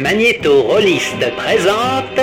[0.00, 2.20] Magnéto Rolliste présente.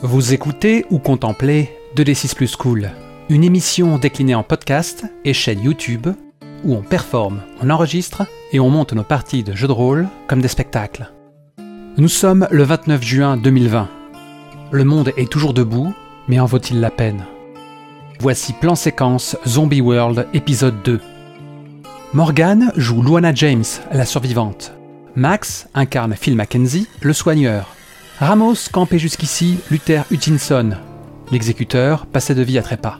[0.00, 2.90] Vous écoutez ou contemplez 2D6 Plus Cool,
[3.28, 6.08] une émission déclinée en podcast et chaîne YouTube
[6.64, 10.42] où on performe, on enregistre et on monte nos parties de jeux de rôle comme
[10.42, 11.12] des spectacles.
[11.96, 13.88] Nous sommes le 29 juin 2020.
[14.72, 15.94] Le monde est toujours debout,
[16.26, 17.24] mais en vaut-il la peine?
[18.18, 21.00] Voici plan séquence Zombie World épisode 2.
[22.14, 24.72] Morgan joue Luana James, la survivante.
[25.14, 27.74] Max incarne Phil Mackenzie, le soigneur.
[28.18, 30.70] Ramos campait jusqu'ici Luther Hutchinson.
[31.30, 32.96] L'exécuteur passait de vie à trépas.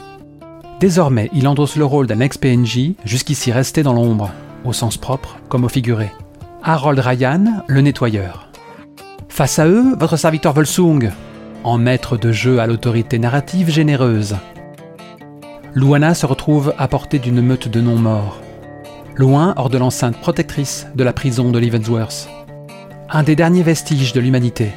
[0.78, 4.30] Désormais, il endosse le rôle d'un ex-PNJ, jusqu'ici resté dans l'ombre,
[4.66, 6.10] au sens propre comme au figuré.
[6.62, 8.50] Harold Ryan, le nettoyeur.
[9.30, 11.12] Face à eux, votre serviteur Volsung,
[11.64, 14.36] en maître de jeu à l'autorité narrative généreuse.
[15.74, 18.40] Luana se retrouve à portée d'une meute de non-morts,
[19.18, 22.28] loin hors de l'enceinte protectrice de la prison de Leavenworth.
[23.10, 24.70] Un des derniers vestiges de l'humanité,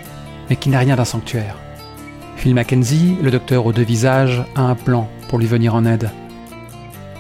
[0.50, 1.56] mais qui n'a rien d'un sanctuaire.
[2.38, 6.10] Phil Mackenzie, le docteur aux deux visages, a un plan pour lui venir en aide.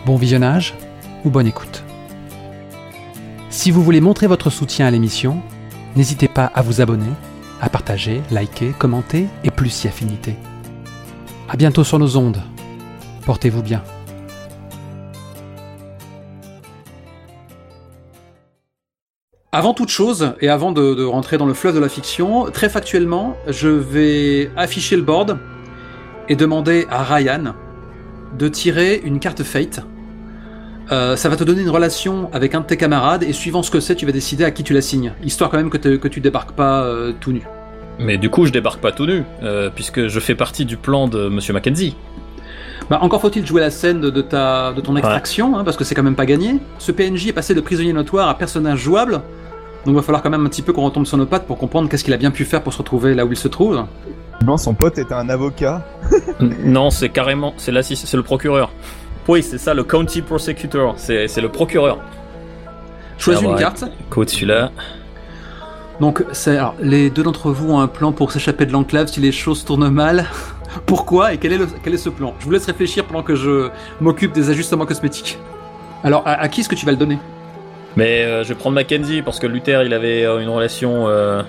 [0.08, 0.74] Bon visionnage
[1.24, 1.84] ou bonne écoute.
[3.52, 5.42] Si vous voulez montrer votre soutien à l'émission,
[5.96, 7.12] n'hésitez pas à vous abonner,
[7.62, 10.36] à partager, liker, commenter et plus si affinité.
[11.50, 12.42] A bientôt sur nos ondes.
[13.26, 13.84] Portez-vous bien.
[19.54, 22.70] Avant toute chose, et avant de, de, rentrer dans le fleuve de la fiction, très
[22.70, 25.40] factuellement, je vais afficher le board
[26.30, 27.54] et demander à Ryan
[28.40, 29.82] de tirer une carte Fate.
[30.94, 33.72] Euh, ça va te donner une relation avec un de tes camarades, et suivant ce
[33.72, 36.08] que c'est, tu vas décider à qui tu la signes, histoire quand même que, que
[36.08, 37.42] tu débarques pas euh, tout nu.
[38.00, 41.10] Mais du coup, je débarque pas tout nu, euh, puisque je fais partie du plan
[41.10, 41.98] de Monsieur Mackenzie.
[42.90, 45.60] Bah, encore faut-il jouer la scène de, de, ta, de ton extraction, ouais.
[45.60, 46.56] hein, parce que c'est quand même pas gagné.
[46.80, 49.22] Ce PNJ est passé de prisonnier notoire à personnage jouable,
[49.86, 51.58] donc il va falloir quand même un petit peu qu'on retombe sur nos pattes pour
[51.58, 53.84] comprendre qu'est-ce qu'il a bien pu faire pour se retrouver là où il se trouve.
[54.46, 55.86] Non, son pote était un avocat.
[56.64, 58.72] non, c'est carrément, c'est c'est le procureur.
[59.28, 62.00] Oui, c'est ça, le county prosecutor, c'est le procureur.
[63.18, 63.86] Choisis une carte.
[64.08, 64.72] Écoute, celui-là.
[66.00, 69.32] Donc, alors, les deux d'entre vous ont un plan pour s'échapper de l'enclave si les
[69.32, 70.26] choses tournent mal.
[70.88, 72.34] Pourquoi et quel est, le, quel est ce plan?
[72.40, 73.70] Je vous laisse réfléchir pendant que je
[74.00, 75.38] m'occupe des ajustements cosmétiques.
[76.04, 77.20] Alors, à, à qui est-ce que tu vas le donner?
[77.96, 81.42] Mais euh, je vais prendre Mackenzie parce que Luther, il avait euh, une relation euh,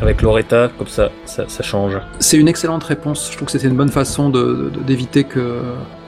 [0.00, 1.98] avec Loretta, comme ça, ça, ça change.
[2.20, 3.28] C'est une excellente réponse.
[3.30, 5.60] Je trouve que c'était une bonne façon d'éviter que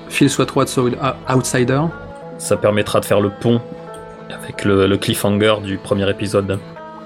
[0.08, 1.80] Phil soit trop outsider.
[2.38, 3.60] Ça permettra de faire le pont
[4.30, 6.58] avec le, le cliffhanger du premier épisode.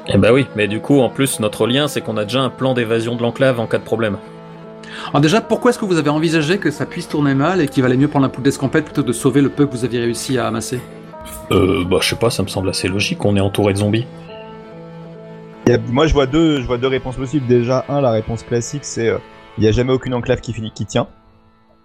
[0.09, 2.49] Eh bah oui, mais du coup, en plus, notre lien, c'est qu'on a déjà un
[2.49, 4.17] plan d'évasion de l'enclave en cas de problème.
[5.11, 7.83] Alors déjà, pourquoi est-ce que vous avez envisagé que ça puisse tourner mal et qu'il
[7.83, 10.00] valait mieux prendre la poudre d'escampette plutôt que de sauver le peu que vous aviez
[10.00, 10.81] réussi à amasser?
[11.50, 14.06] Euh, bah je sais pas, ça me semble assez logique, on est entouré de zombies.
[15.69, 17.47] A, moi, je vois deux, je vois deux réponses possibles.
[17.47, 19.19] Déjà, un, la réponse classique, c'est il euh,
[19.58, 21.08] n'y a jamais aucune enclave qui finit, qui tient.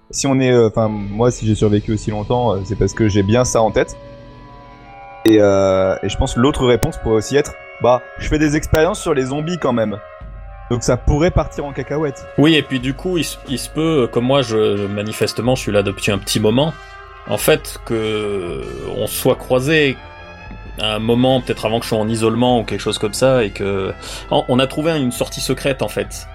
[0.09, 3.07] Si on est, enfin, euh, moi, si j'ai survécu aussi longtemps, euh, c'est parce que
[3.07, 3.97] j'ai bien ça en tête.
[5.25, 9.01] Et, euh, et je pense l'autre réponse pourrait aussi être, bah, je fais des expériences
[9.01, 9.97] sur les zombies quand même.
[10.69, 12.25] Donc ça pourrait partir en cacahuète.
[12.37, 15.71] Oui, et puis du coup, il, il se peut, comme moi, je, manifestement, je suis
[15.71, 16.73] là depuis un petit moment.
[17.27, 18.61] En fait, que
[18.97, 19.97] on soit croisé
[20.79, 23.43] à un moment, peut-être avant que je sois en isolement ou quelque chose comme ça,
[23.43, 23.93] et que
[24.31, 26.27] on a trouvé une sortie secrète en fait.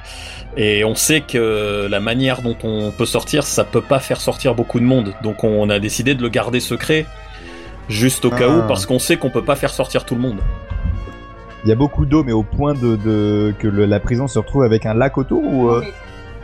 [0.57, 4.55] Et on sait que la manière dont on peut sortir, ça peut pas faire sortir
[4.55, 5.13] beaucoup de monde.
[5.23, 7.07] Donc on a décidé de le garder secret,
[7.89, 8.39] juste au ah.
[8.39, 10.39] cas où, parce qu'on sait qu'on peut pas faire sortir tout le monde.
[11.65, 14.39] Il y a beaucoup d'eau, mais au point de, de que le, la prison se
[14.39, 15.85] retrouve avec un lac autour ou euh...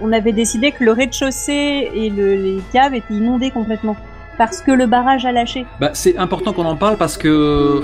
[0.01, 3.97] On avait décidé que le rez-de-chaussée et le, les caves étaient inondés complètement
[4.39, 5.67] parce que le barrage a lâché.
[5.81, 7.83] Bah, c'est important qu'on en parle parce que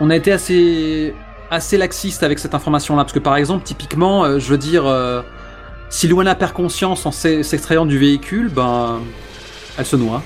[0.00, 1.14] on a été assez
[1.50, 5.20] assez laxiste avec cette information-là parce que par exemple, typiquement, euh, je veux dire, euh,
[5.90, 9.00] si Luana perd conscience en s'extrayant du véhicule, ben,
[9.78, 10.22] elle se noie.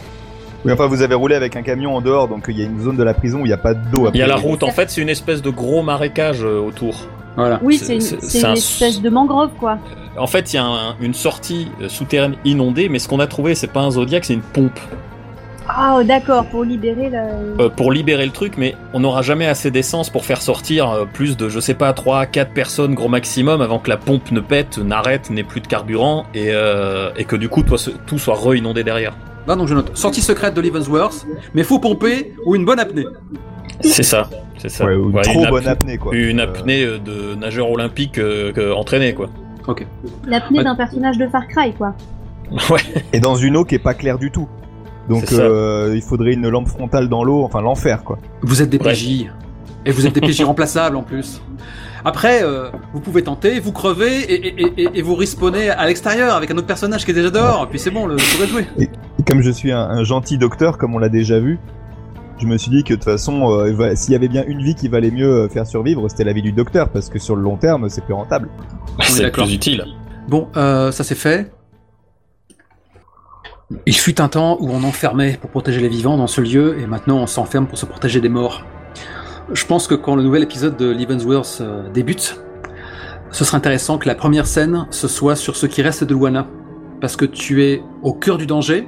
[0.64, 2.80] Oui, enfin, vous avez roulé avec un camion en dehors, donc il y a une
[2.80, 4.08] zone de la prison où il n'y a pas d'eau.
[4.14, 7.06] Il y a la route, en fait, c'est une espèce de gros marécage euh, autour.
[7.36, 7.60] Voilà.
[7.62, 9.78] Oui, c'est une, une espèce de mangrove, quoi.
[10.16, 13.54] En fait, il y a un, une sortie souterraine inondée, mais ce qu'on a trouvé,
[13.54, 14.78] c'est pas un zodiac, c'est une pompe.
[15.68, 17.62] Ah, oh, d'accord, pour libérer le...
[17.64, 21.04] Euh, pour libérer le truc, mais on n'aura jamais assez d'essence pour faire sortir euh,
[21.12, 24.40] plus de, je sais pas, 3 4 personnes gros maximum avant que la pompe ne
[24.40, 28.36] pète, n'arrête, n'ait plus de carburant et, euh, et que du coup toi, tout soit
[28.36, 29.14] re-inondé derrière.
[29.48, 33.06] Là, donc je note sortie secrète de Leavenworth, mais faut pomper ou une bonne apnée.
[33.80, 34.28] C'est ça,
[34.58, 34.86] c'est ça.
[34.86, 36.14] Ouais, ou Ouais, trop une bonne apnée, quoi.
[36.14, 39.28] Une apnée euh, de nageur olympique euh, que- entraîné, quoi.
[39.66, 39.84] Ok.
[40.26, 41.94] L'apnée d'un personnage de Far Cry, quoi.
[42.70, 42.80] Ouais.
[43.12, 44.48] Et dans une eau qui est pas claire du tout.
[45.08, 48.18] Donc euh, il faudrait une lampe frontale dans l'eau, enfin l'enfer quoi.
[48.42, 48.92] Vous êtes des Ouais.
[48.92, 49.26] PJ.
[49.84, 51.40] Et vous êtes des PJ remplaçables en plus.
[52.04, 56.34] Après, euh, vous pouvez tenter, vous crevez et, et, et, et vous respawnez à l'extérieur
[56.34, 57.64] avec un autre personnage qui est déjà dehors.
[57.64, 58.66] Et puis c'est bon, le tour est joué.
[58.78, 58.88] Et
[59.26, 61.58] comme je suis un, un gentil docteur, comme on l'a déjà vu,
[62.38, 64.74] je me suis dit que de toute façon, euh, s'il y avait bien une vie
[64.74, 67.56] qui valait mieux faire survivre, c'était la vie du docteur, parce que sur le long
[67.56, 68.48] terme, c'est plus rentable.
[69.00, 69.84] est C'est plus utile.
[70.28, 71.50] Bon, euh, ça c'est fait.
[73.84, 76.86] Il fut un temps où on enfermait pour protéger les vivants dans ce lieu, et
[76.86, 78.64] maintenant on s'enferme pour se protéger des morts.
[79.52, 82.40] Je pense que quand le nouvel épisode de Leavensworth euh, débute,
[83.32, 86.46] ce serait intéressant que la première scène, ce soit sur ce qui reste de Luana.
[87.00, 88.86] Parce que tu es au cœur du danger,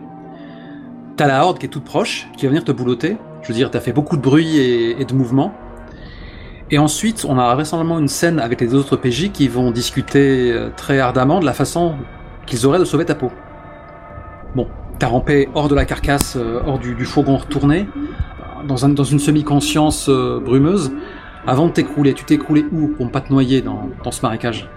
[1.16, 3.16] t'as la horde qui est toute proche, qui va venir te boulotter.
[3.42, 5.52] Je veux dire, t'as fait beaucoup de bruit et, de mouvements.
[6.70, 10.70] Et ensuite, on a vraisemblablement une scène avec les autres PJ qui vont discuter euh,
[10.76, 11.96] très ardemment de la façon
[12.46, 13.32] qu'ils auraient de sauver ta peau.
[14.54, 14.66] Bon,
[14.98, 17.86] t'as rampé hors de la carcasse, euh, hors du, du fourgon retourné,
[18.66, 20.90] dans, un, dans une semi-conscience euh, brumeuse,
[21.46, 22.14] avant de t'écrouler.
[22.14, 24.68] Tu t'es écroulé où pour ne pas te noyer dans, dans ce marécage?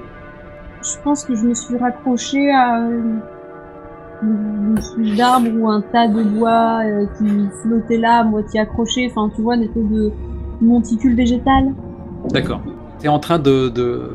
[0.83, 3.21] Je pense que je me suis raccrochée à une,
[4.23, 9.12] une souche d'arbre ou un tas de bois euh, qui flottait là, à moitié accroché.
[9.12, 10.12] Enfin, tu vois, des espèce de
[10.62, 11.73] monticule végétal.
[12.29, 12.62] D'accord.
[13.00, 14.12] T'es en train de, de,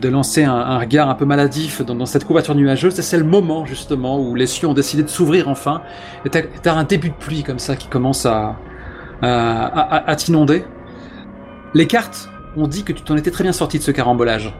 [0.00, 4.20] de lancer un, regard un peu maladif dans, cette couverture nuageuse, c'est le moment justement
[4.20, 5.82] où les cieux ont décidé de s'ouvrir enfin,
[6.24, 8.56] et t'as un début de pluie comme ça qui commence à,
[9.22, 10.64] à, t'inonder.
[11.74, 14.54] Les cartes ont dit que tu t'en étais très bien sorti de ce carambolage.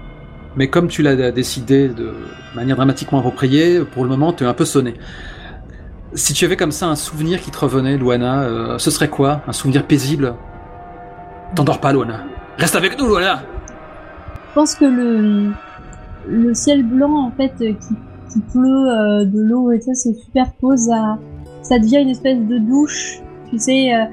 [0.56, 2.14] Mais comme tu l'as décidé de
[2.54, 4.94] manière dramatiquement appropriée, pour le moment, tu es un peu sonné.
[6.14, 9.42] Si tu avais comme ça un souvenir qui te revenait, Luana, euh, ce serait quoi?
[9.46, 10.34] Un souvenir paisible?
[11.54, 12.24] T'endors pas, Luana.
[12.56, 13.42] Reste avec nous, Luana
[14.56, 14.86] pense que
[16.26, 20.90] le, ciel blanc, en fait, euh, qui, pleut euh, de l'eau et ça se superpose
[20.90, 21.18] à...
[21.62, 23.20] Ça devient une espèce de douche,
[23.50, 24.04] tu sais, euh,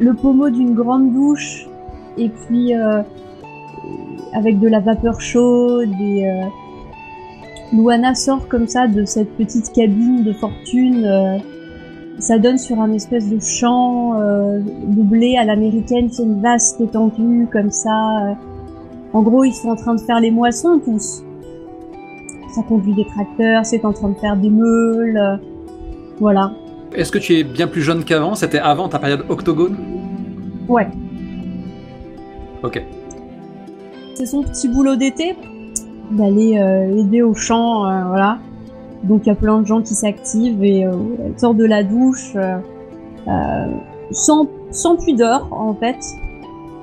[0.00, 1.66] le pommeau d'une grande douche,
[2.16, 2.72] et puis
[4.32, 6.30] avec de la vapeur chaude, et
[7.72, 11.40] Luana sort comme ça de cette petite cabine de fortune.
[12.18, 16.80] ça donne sur un espèce de champ euh, de blé à l'américaine, c'est une vaste
[16.80, 18.36] étendue comme ça.
[19.12, 21.24] En gros, ils sont en train de faire les moissons tous.
[22.54, 25.16] Ça conduit des tracteurs, c'est en train de faire des meules.
[25.16, 25.36] euh,
[26.18, 26.52] voilà.
[26.94, 28.34] Est-ce que tu es bien plus jeune qu'avant?
[28.34, 29.76] C'était avant ta période octogone?
[30.68, 30.88] Ouais.
[32.62, 32.82] Ok.
[34.14, 35.36] C'est son petit boulot d'été
[36.10, 38.38] d'aller euh, aider au champ, euh, voilà.
[39.04, 40.92] Donc il y a plein de gens qui s'activent et euh,
[41.24, 42.34] elle sort de la douche
[44.10, 45.98] sans, sans pudeur en fait,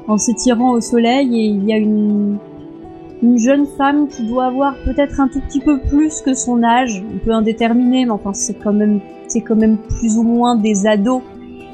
[0.07, 2.37] en s'étirant au soleil et il y a une,
[3.23, 7.03] une jeune femme qui doit avoir peut-être un tout petit peu plus que son âge,
[7.13, 10.85] un peu indéterminé, mais enfin c'est quand même c'est quand même plus ou moins des
[10.85, 11.21] ados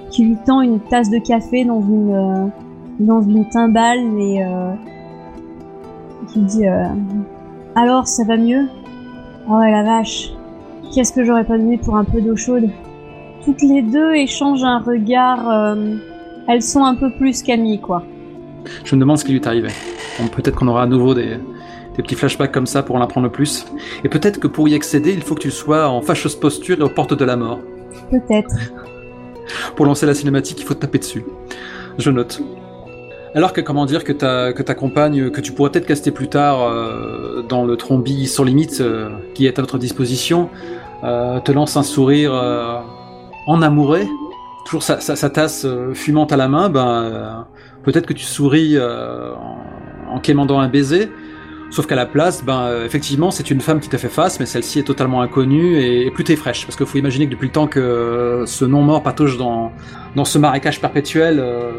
[0.10, 2.48] qui lui tend une tasse de café dans une euh,
[3.00, 4.74] dans une timbale et euh,
[6.32, 6.86] qui dit euh,
[7.76, 8.68] alors ça va mieux?
[9.50, 10.32] Oh la vache!
[10.94, 12.70] Qu'est-ce que j'aurais pas donné pour un peu d'eau chaude?
[13.44, 15.96] Toutes les deux échangent un regard euh,
[16.48, 18.04] elles sont un peu plus qu'amies quoi
[18.84, 19.70] Je me demande ce qui lui est arrivé.
[20.20, 21.38] Bon, peut-être qu'on aura à nouveau des,
[21.96, 23.66] des petits flashbacks comme ça pour en apprendre plus.
[24.04, 26.84] Et peut-être que pour y accéder, il faut que tu sois en fâcheuse posture et
[26.84, 27.60] aux portes de la mort.
[28.10, 28.56] peut-être
[29.76, 31.26] Pour lancer la cinématique, il faut taper dessus.
[31.98, 32.42] Je note.
[33.34, 36.28] Alors que comment dire que ta que ta compagne que tu pourrais peut-être caster plus
[36.28, 40.50] tard euh, dans le trombi sans limite euh, qui est à notre disposition
[41.06, 42.34] euh, te lance un sourire
[43.48, 44.06] en amouré,
[44.66, 47.48] toujours sa, sa, sa tasse fumante à la main, ben
[47.84, 51.10] peut-être que tu souris euh, en, en quémandant un baiser.
[51.70, 54.46] Sauf qu'à la place, ben euh, effectivement, c'est une femme qui te fait face, mais
[54.46, 57.54] celle-ci est totalement inconnue et, et plutôt fraîche, parce qu'il faut imaginer que depuis le
[57.54, 59.72] temps que euh, ce non mort patauge dans
[60.18, 61.72] dans ce marécage perpétuel, euh,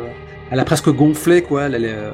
[0.51, 1.65] elle a presque gonflé, quoi.
[1.65, 2.13] Elle, est, euh,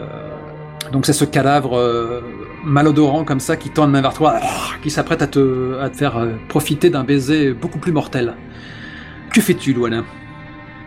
[0.90, 2.20] Donc c'est ce cadavre euh,
[2.64, 4.40] malodorant comme ça qui tend une main vers toi,
[4.82, 8.34] qui s'apprête à te, à te faire profiter d'un baiser beaucoup plus mortel.
[9.32, 10.02] Que fais-tu, Luana?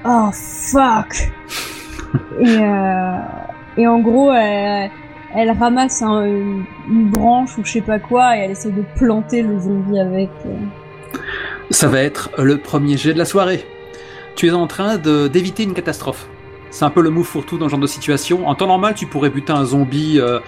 [0.03, 1.31] Oh fuck
[2.39, 3.17] et euh,
[3.77, 6.65] et en gros elle, ramasse un- une,
[7.09, 11.19] branche ou je sais pas quoi et elle essaie de planter le zombie avec euh.
[11.69, 13.65] Ça va être le premier jet de la soirée.
[14.35, 16.27] Tu es en train d'éviter une catastrophe.
[16.69, 18.47] C'est un peu le move fourre-tout dans ce genre de situation.
[18.47, 20.39] En temps normal, tu pourrais buter un zombie euh,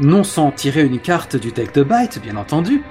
[0.00, 2.82] non sans tirer une carte du deck de bite, bien entendu.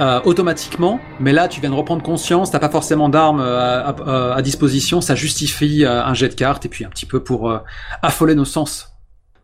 [0.00, 3.88] Euh, automatiquement, mais là tu viens de reprendre conscience, t'as pas forcément d'armes euh, à,
[3.90, 7.20] à- à disposition, ça justifie euh, un jet de carte et puis un petit peu
[7.22, 7.58] pour euh,
[8.02, 8.88] affoler nos sens.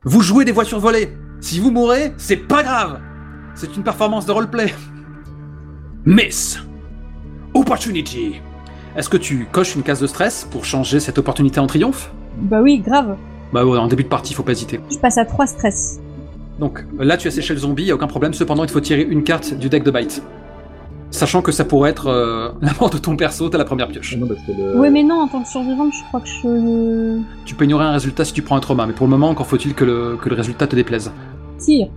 [0.05, 1.17] Vous jouez des voitures volées.
[1.41, 3.01] Si vous mourrez, c'est pas grave.
[3.55, 4.73] C'est une performance de roleplay.
[6.05, 6.61] Miss
[7.55, 8.41] Opportunity.
[8.97, 12.13] Est-ce que tu coches une case de stress pour changer cette opportunité en triomphe?
[12.39, 13.17] Bah oui, grave.
[13.53, 14.81] Bah ouais, en début de partie, faut pas hésiter.
[14.91, 16.01] Je passe à 3 stress.
[16.59, 18.35] Donc là, tu as séché le zombie, y a aucun problème.
[18.35, 20.23] Cependant, il faut tirer une carte du deck de bite.
[21.11, 24.17] Sachant que ça pourrait être euh, la mort de ton perso, t'as la première pioche.
[24.17, 27.21] Non, parce que le- Ouais, mais non, en tant que survivante, je crois que je.
[27.47, 29.47] Tu peux ignorer un résultat si tu prends un trauma, mais pour le moment, encore
[29.47, 31.11] faut-il que le, que le résultat te déplaise.
[31.59, 31.89] Tire.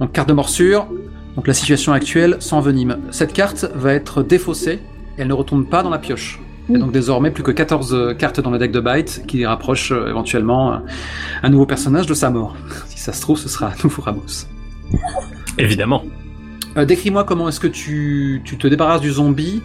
[0.00, 0.86] Donc carte de morsure,
[1.34, 2.98] donc la situation actuelle s'envenime.
[3.10, 4.80] Cette carte va être défaussée,
[5.16, 6.40] et elle ne retourne pas dans la pioche.
[6.68, 9.46] Il y a donc désormais plus que 14 cartes dans le deck de Byte qui
[9.46, 10.76] rapprochent euh, éventuellement euh,
[11.42, 12.54] un nouveau personnage de sa mort.
[12.88, 14.46] Si ça se trouve, ce sera un nouveau Ramos.
[15.56, 16.02] Évidemment.
[16.76, 19.62] Euh, Décris-moi comment est-ce que tu, tu te débarrasses du zombie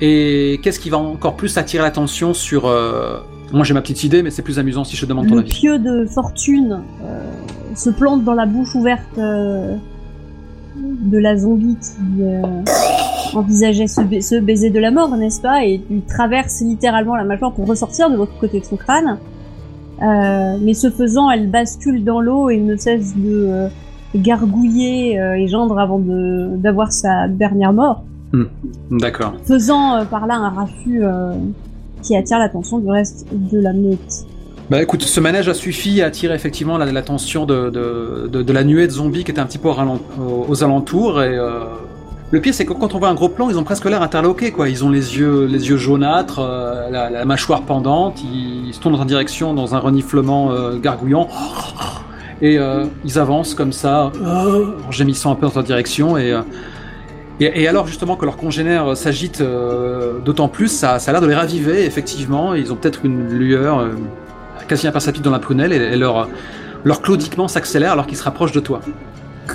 [0.00, 2.66] et qu'est-ce qui va encore plus attirer l'attention sur...
[2.66, 3.18] euh,
[3.52, 5.40] Moi j'ai ma petite idée, mais c'est plus amusant si je te demande ton Le
[5.42, 5.50] avis.
[5.50, 7.30] pieu de fortune euh,
[7.76, 9.76] se plante dans la bouche ouverte euh,
[10.76, 12.40] de la zombie qui euh,
[13.36, 15.64] envisageait ce, ba- ce baiser de la mort, n'est-ce pas?
[15.64, 19.18] Et il traverse littéralement la mâchoire pour ressortir de l'autre côté de son crâne.
[20.02, 23.68] Euh, mais ce faisant, elle bascule dans l'eau et ne cesse de euh,
[24.14, 28.02] gargouiller euh, et gendre avant de d'avoir sa dernière mort,
[28.90, 29.34] D'accord.
[29.44, 31.02] faisant par là un raffut
[32.02, 34.24] qui attire l'attention du reste de la meute.
[34.70, 38.52] Bah écoute, ce manège a suffi à attirer effectivement la- l'attention de, de, de, de
[38.52, 41.64] la nuée de zombies qui était un petit peu aux, aux alentours et euh,
[42.32, 44.52] le pire c'est que quand on voit un gros plan, ils ont presque l'air interloqués
[44.52, 44.68] quoi.
[44.68, 49.02] Ils ont les yeux les yeux jaunâtres, euh, la, mâchoire pendante, ils, se tournent dans
[49.02, 51.28] une direction dans un reniflement euh, gargouillant
[52.40, 57.86] et euh, ils avancent comme ça en gémissant un peu dans leur direction et alors
[57.86, 59.42] justement que leurs congénères s'agitent
[60.24, 62.54] d'autant plus, ça, ça a l'air de les raviver effectivement.
[62.54, 63.88] Ils ont peut-être une lueur
[64.68, 66.28] quasi imperceptible dans la prunelle et, et leur,
[66.84, 68.80] leur claudiquement s'accélère alors qu'ils se rapprochent de toi.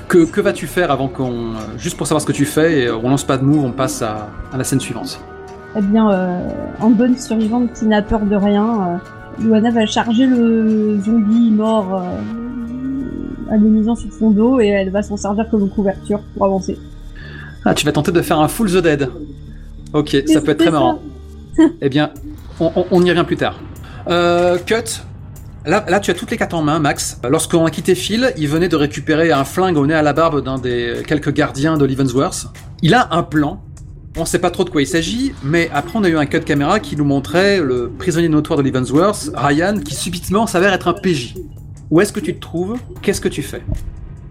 [0.08, 1.54] Que, que vas-tu faire avant qu'on...
[1.78, 4.02] Juste pour savoir ce que tu fais, et on lance pas de move, on passe
[4.02, 5.20] à, à la scène suivante.
[5.78, 6.40] Eh bien, euh,
[6.80, 9.00] en bonne survivante qui n'a peur de rien,
[9.42, 15.02] euh, Luana va charger le zombie mort euh, agonisant sur son dos et elle va
[15.04, 16.78] s'en servir comme couverture pour avancer.
[17.66, 19.10] Ah, tu vas tenter de faire un full the dead.
[19.94, 21.00] Ok, ça peut être très marrant.
[21.82, 22.12] eh bien,
[22.60, 23.56] on, on- on y revient plus tard.
[24.08, 25.02] Euh, cut.
[25.68, 27.20] Là, tu as toutes les cartes en main, Max.
[27.28, 30.44] Lorsqu'on a quitté Phil, il venait de récupérer un flingue au nez à la barbe
[30.44, 32.48] d'un des quelques gardiens de Leavenworth.
[32.84, 33.62] Il a un plan.
[34.16, 36.40] On sait pas trop de quoi il s'agit, mais après on a eu un cut
[36.40, 40.94] caméra qui nous montrait le prisonnier notoire de Leavenworth, Ryan, qui subitement s'avère être un
[40.94, 41.36] PJ.
[41.90, 42.78] Où est-ce que tu te trouves?
[43.02, 43.62] Qu'est-ce que tu fais?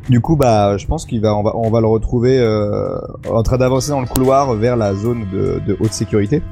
[0.08, 2.96] Du coup, bah, je pense qu'il va, on va, le retrouver euh,
[3.28, 6.42] en train d'avancer dans le couloir vers la zone de, de haute sécurité.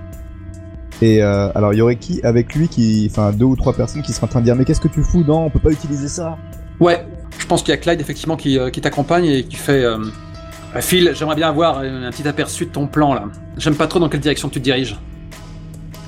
[1.02, 4.02] Et euh, alors, il y aurait qui avec lui, qui, enfin, deux ou trois personnes
[4.02, 5.24] qui seraient en train de dire, mais qu'est-ce que tu fous?
[5.26, 6.38] Non, on peut pas utiliser ça.
[6.80, 7.04] Ouais,
[7.38, 9.98] je pense qu'il y a Clyde effectivement qui, euh, qui t'accompagne et qui fait euh,
[10.74, 13.24] Euh, Phil, j'aimerais bien avoir un petit aperçu de ton plan là.
[13.58, 14.98] J'aime pas trop dans quelle direction tu te diriges.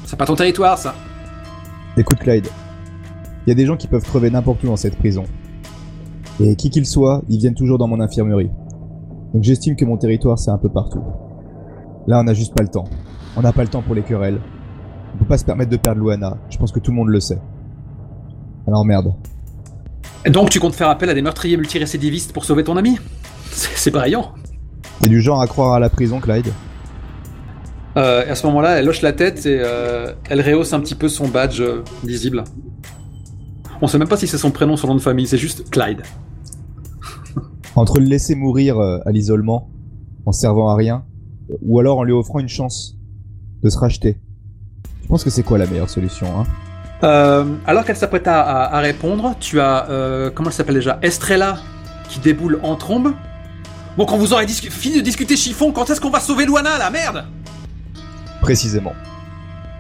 [0.07, 0.95] C'est pas ton territoire ça.
[1.97, 2.49] Écoute, Clyde,
[3.47, 5.25] il y a des gens qui peuvent crever n'importe où dans cette prison.
[6.41, 8.51] Et qui qu'ils soient, ils viennent toujours dans mon infirmerie.
[9.35, 11.03] Donc j'estime que mon territoire, c'est un peu partout.
[12.07, 12.85] Là, on n'a juste pas le temps.
[13.37, 14.41] On n'a pas le temps pour les querelles.
[15.15, 16.37] On peut pas se permettre de perdre Luana.
[16.51, 17.39] Je pense que tout le monde le sait.
[18.67, 19.15] Alors merde.
[20.27, 22.99] Donc tu comptes faire appel à des meurtriers multirécidivistes pour sauver ton ami?
[23.51, 24.33] C'est c'est brillant.
[25.01, 26.53] T'es du genre à croire à la prison, Clyde
[27.97, 30.97] Euh, et à ce moment-là, elle hoche la tête et euh, elle rehausse un petit
[30.97, 32.43] peu son badge euh, visible.
[33.81, 36.03] On sait même pas si c'est son prénom, son nom de famille, c'est juste Clyde.
[37.77, 39.71] Entre le laisser mourir euh, à l'isolement,
[40.27, 41.05] en servant à rien,
[41.63, 42.97] ou alors en lui offrant une chance
[43.63, 44.17] de se racheter.
[45.15, 46.45] Je pense que c'est quoi la meilleure solution, hein
[47.05, 50.99] Euh, alors qu'elle s'apprête à, à- à répondre, tu as, euh, comment elle s'appelle déjà?
[51.03, 51.59] Estrella
[52.09, 53.13] qui déboule en trombe.
[53.97, 56.91] Bon, quand vous aurez fini de discuter chiffon, quand est-ce qu'on va sauver Luana, la
[56.91, 57.27] merde?
[58.41, 58.93] Précisément.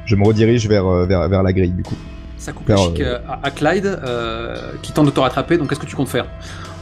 [0.07, 1.97] Je me redirige vers, euh, vers, vers la grille, du coup.
[2.44, 5.18] Ça coupe Faire, le chic euh, euh, à, à Clyde, euh, qui tente de te
[5.18, 6.26] rattraper, donc qu'est-ce que tu comptes faire?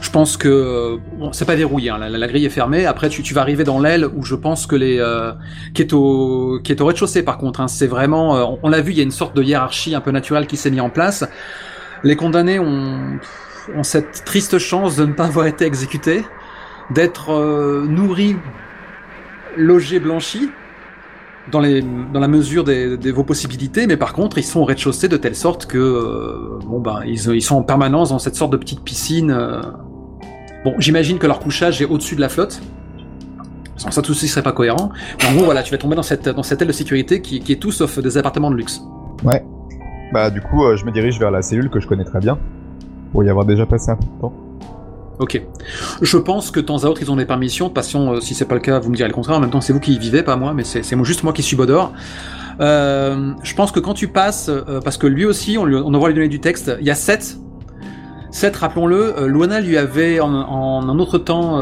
[0.01, 0.97] Je pense que...
[1.17, 3.39] Bon, c'est pas verrouillé, hein, la, la- la grille est fermée, après tu, tu vas
[3.39, 4.99] arriver dans l'aile où je pense que les...
[4.99, 5.31] euh,
[5.73, 8.35] qui est au, qui est au rez-de-chaussée par contre, hein, c'est vraiment...
[8.35, 10.47] euh, on on l'a vu, il y a une sorte de hiérarchie un peu naturelle
[10.47, 11.23] qui s'est mise en place.
[12.03, 13.17] Les condamnés ont,
[13.73, 16.25] ont cette triste chance de ne pas avoir été exécutés,
[16.91, 18.35] d'être euh, nourris,
[19.55, 20.49] logés, blanchis,
[21.51, 25.35] dans, la mesure des- vos possibilités, mais par contre, ils sont au rez-de-chaussée de telle
[25.35, 29.31] sorte que, euh, bon ben, ils, sont en permanence dans cette sorte de petite piscine.
[29.31, 29.61] euh.
[30.63, 32.61] Bon, j'imagine que leur couchage est au-dessus de la flotte.
[33.75, 34.91] Sans ça, tout ceci serait pas cohérent.
[35.19, 37.51] Mais en gros, voilà, tu vas tomber dans cette, dans aile de sécurité qui, qui
[37.51, 38.81] est tout sauf des appartements de luxe.
[39.23, 39.43] Ouais.
[40.13, 42.37] Bah, du coup, euh, je me dirige vers la cellule que je connais très bien.
[43.11, 44.33] Pour y avoir déjà passé un peu de temps.
[45.19, 45.41] Ok.
[46.01, 47.67] Je pense que de temps à autre, ils ont des permissions.
[47.67, 49.37] De passion, euh, si c'est pas le cas, vous me direz le contraire.
[49.37, 51.43] En même temps, c'est vous qui y vivez, pas moi, mais c'est juste moi qui
[51.43, 51.93] suis Bodor.
[52.59, 56.09] Euh, je pense que quand tu passes, euh, parce que lui aussi, on, lui, envoie
[56.09, 57.37] lui donner du texte, il y a 7.
[58.31, 61.61] 7, rappelons-le, euh, Luana lui avait en, un autre temps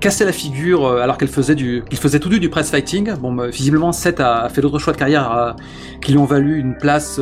[0.00, 3.14] cassé la figure alors qu'elle faisait du, qu'il faisait tout du, press fighting.
[3.16, 5.56] Bon, bah, visiblement, 7 a, fait d'autres choix de carrière
[6.00, 7.20] qui lui ont valu une place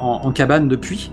[0.00, 1.10] en cabane depuis.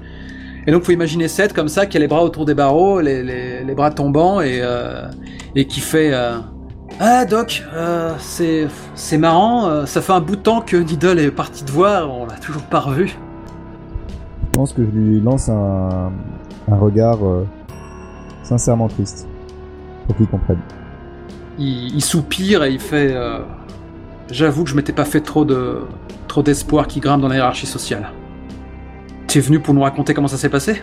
[0.67, 3.23] Et donc, faut imaginer Seth comme ça, qui a les bras autour des barreaux, les,
[3.23, 5.07] les, les bras tombants, et, euh,
[5.55, 6.37] et qui fait euh,
[6.99, 11.31] Ah, Doc, euh, c'est c'est marrant, ça fait un bout de temps que Needle est
[11.31, 13.07] parti te voir, on l'a toujours pas revu.
[13.07, 16.11] Je pense que je lui lance un,
[16.71, 17.19] un regard
[18.43, 19.27] sincèrement triste.
[20.05, 20.59] Pour qu'il comprenne.
[21.57, 23.15] Il, il soupire et il fait
[24.29, 25.79] J'avoue que je m'étais pas fait trop de
[26.27, 28.11] trop d'espoir qui grimpe dans la hiérarchie sociale.
[29.31, 30.81] Tu es venu pour nous raconter comment ça s'est passé?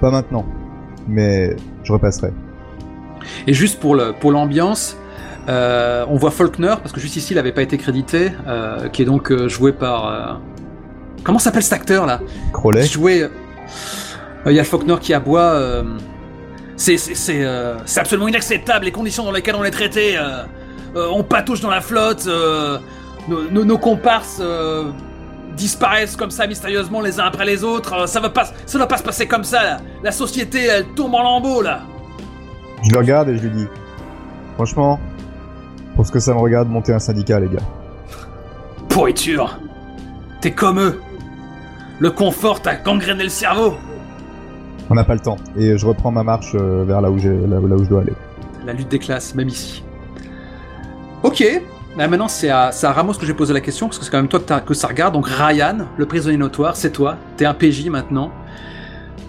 [0.00, 0.46] Pas maintenant.
[1.06, 2.32] Mais je repasserai.
[3.46, 4.96] Et juste pour le pour l'ambiance,
[5.50, 9.02] euh, on voit Faulkner parce que juste ici il avait pas été crédité, euh, qui
[9.02, 10.40] est donc euh, joué par
[11.22, 12.20] comment s'appelle cet acteur là?
[12.54, 13.28] Crowley Joué.
[14.46, 15.60] Il y a Faulkner qui aboie.
[16.76, 16.96] c'est
[17.98, 20.18] absolument inacceptable les conditions dans lesquelles on est traité.
[20.96, 22.26] on patouche dans la flotte.
[23.28, 24.40] nos, nos- nos comparses.
[25.56, 28.86] Disparaissent comme ça mystérieusement les uns après les autres, euh, ça va pas, ça va
[28.86, 29.62] pas se passer comme ça.
[29.62, 29.76] là.
[30.02, 31.80] La société, elle tombe en lambeaux là.
[32.82, 33.66] Je le regarde et je lui dis
[34.54, 34.98] Franchement,
[35.96, 37.62] pour ce que ça me regarde, monter un syndicat, les gars.
[38.88, 39.58] Pourriture
[40.40, 41.00] T'es comme eux
[41.98, 43.74] Le confort t'a gangréné le cerveau
[44.88, 45.36] On n'a pas le temps.
[45.56, 48.00] Et je reprends ma marche euh, vers là où, là, où- là où je dois
[48.02, 48.14] aller.
[48.66, 49.82] La lutte des classes, même ici.
[51.22, 51.44] Ok,
[51.96, 54.18] Là, maintenant c'est à, à Ramos que j'ai posé la question, parce que c'est quand
[54.18, 55.14] même toi que, ça regarde.
[55.14, 57.16] Donc Ryan, le prisonnier notoire, c'est toi.
[57.36, 58.30] T'es un PJ maintenant.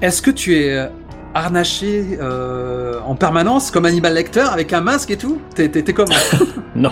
[0.01, 0.87] Est-ce que tu es euh,
[1.33, 5.39] harnaché euh, en permanence comme Hannibal Lecter avec un masque et tout?
[5.55, 6.13] T'es, comment?
[6.75, 6.91] Non.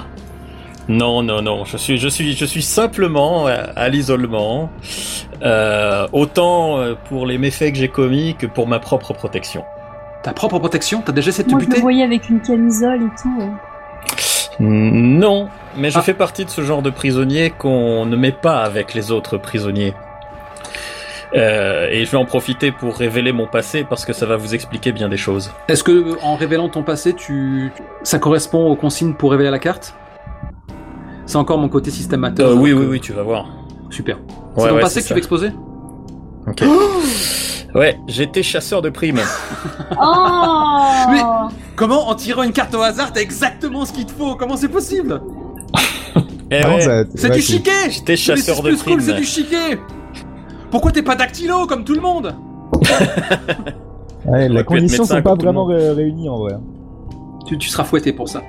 [0.87, 1.65] Non, non, non.
[1.65, 4.71] Je suis, je suis, je suis simplement à, l'isolement,
[5.43, 9.63] euh, autant pour les méfaits que j'ai commis que pour ma propre protection.
[10.23, 11.03] Ta propre protection?
[11.05, 11.81] T'as déjà essayé de te Moi, je le buter?
[11.81, 13.29] voyais avec une camisole et tout.
[13.39, 13.51] hein.
[14.59, 16.01] Non, mais je Ah.
[16.01, 19.93] fais partie de ce genre de prisonnier qu'on ne met pas avec les autres prisonniers.
[21.35, 24.55] Euh, et je vais en profiter pour révéler mon passé parce que ça va vous
[24.55, 25.51] expliquer bien des choses.
[25.67, 29.93] Est-ce que en révélant ton passé, tu ça correspond aux consignes pour révéler la carte?
[31.27, 32.49] C'est encore mon côté systémateur.
[32.49, 33.45] Euh, oui, oui, euh, oui, tu vas voir.
[33.91, 34.17] Super.
[34.17, 34.23] Ouais,
[34.57, 35.51] c'est ton ouais, passé que tu veux exposer?
[36.47, 36.63] Ok.
[37.75, 39.19] ouais, j'étais chasseur de primes.
[40.01, 41.21] Oh Mais-
[41.75, 44.35] Comment en tirant une carte au hasard, t'as exactement ce qu'il te faut?
[44.35, 45.21] Comment c'est possible?
[46.51, 49.01] Eh ouais, ça- C'est ouais, du chiquet J'étais chasseur de plus cool, primes.
[49.01, 49.79] c'est du chiquet
[50.71, 52.33] Pourquoi t'es pas dactylo comme tout le monde?
[54.25, 56.53] Ouais, les conditions sont pas vraiment ré- réunies en vrai.
[57.47, 58.41] tu, tu seras fouetté pour ça.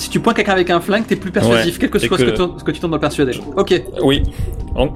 [0.00, 2.24] Si tu pointes quelqu'un avec un flingue, t'es plus persuasif, Ouais, quel que soit ce,
[2.24, 3.38] que- ce que tu tentes de le persuader.
[3.56, 3.82] Ok.
[4.02, 4.22] Oui,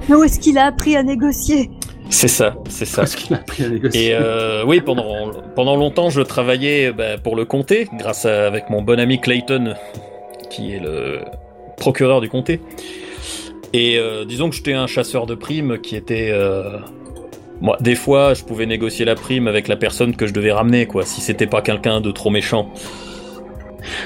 [0.09, 1.69] Mais où est-ce qu'il a appris à négocier?
[2.09, 3.01] C'est ça, c'est ça.
[3.03, 4.07] Parce qu'il a appris à négocier?
[4.07, 8.69] Et euh, oui, pendant, pendant longtemps, je travaillais bah, pour le comté, grâce à avec
[8.71, 9.75] mon bon ami Clayton,
[10.49, 11.19] qui est le
[11.77, 12.59] procureur du comté.
[13.73, 16.29] Et euh, disons que j'étais un chasseur de primes qui était...
[16.31, 16.79] euh,
[17.61, 20.87] moi, des fois, je pouvais négocier la prime avec la personne que je devais ramener,
[20.87, 22.69] quoi, si c'était pas quelqu'un de trop méchant.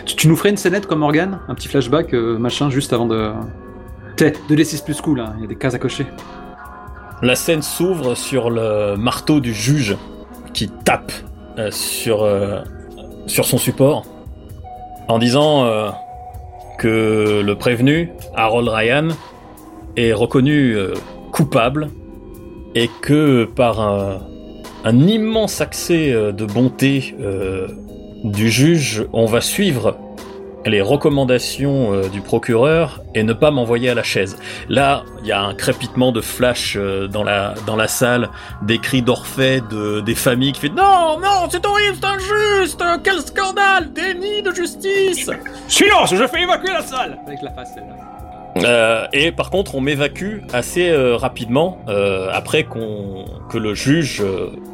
[0.06, 3.32] Tu, nous ferais une scénette comme Morgan Un petit flashback, euh, machin, juste avant de...
[4.16, 6.06] T'es de D6 plus cool, hein, il y a des cases à cocher.
[7.22, 9.98] La scène s'ouvre sur le marteau du juge
[10.54, 11.12] qui tape
[11.58, 12.62] euh, sur, euh,
[13.28, 14.06] sur son support
[15.08, 15.68] en disant
[16.78, 19.08] que le prévenu, Harold Ryan,
[19.98, 20.78] est reconnu
[21.32, 21.90] coupable
[22.76, 24.20] et que par un,
[24.86, 27.16] immense accès de bonté
[28.24, 29.98] du juge, on va suivre
[30.66, 34.38] les recommandations euh, du procureur et ne pas m'envoyer à la chaise.
[34.68, 38.30] Là, il y a un crépitement de flash euh, dans la dans la salle,
[38.62, 43.20] des cris d'Orphée de des familles qui fait non non c'est horrible c'est injuste quel
[43.22, 45.30] scandale déni de justice.
[45.68, 48.09] Silence, je fais évacuer la salle Avec la face, celle-là.
[48.64, 54.24] Euh, et par contre, on m'évacue assez euh, rapidement euh, après qu'on que le juge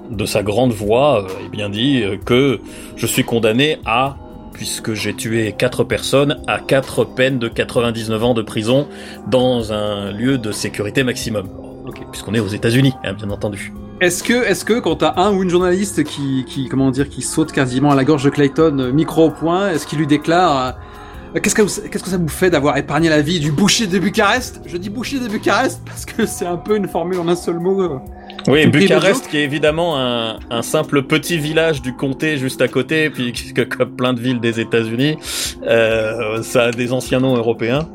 [0.09, 2.59] de sa grande voix ait bien dit que
[2.95, 4.17] je suis condamné à
[4.53, 8.87] puisque j'ai tué quatre personnes à quatre peines de 99 ans de prison
[9.27, 11.47] dans un lieu de sécurité maximum.
[12.11, 13.71] Puisqu'on est aux États-Unis, hein, bien entendu.
[14.01, 17.21] Est-ce que, est-ce que quand t'as un ou une journaliste qui, qui, comment dire, qui
[17.21, 20.75] saute quasiment à la gorge de Clayton, micro au point, est-ce qu'il lui déclare
[21.41, 23.99] qu'est-ce que, vous- qu'est-ce que ça vous fait d'avoir épargné la vie du boucher de
[23.99, 24.61] Bucarest?
[24.65, 27.59] Je dis boucher de Bucarest parce que c'est un peu une formule en un seul
[27.59, 27.81] mot.
[27.81, 27.97] euh.
[28.47, 33.09] Oui, Bucarest, qui est évidemment un, un simple petit village du comté juste à côté,
[33.09, 35.17] puis que comme plein de villes des États-Unis,
[35.67, 37.87] euh, ça a des anciens noms européens.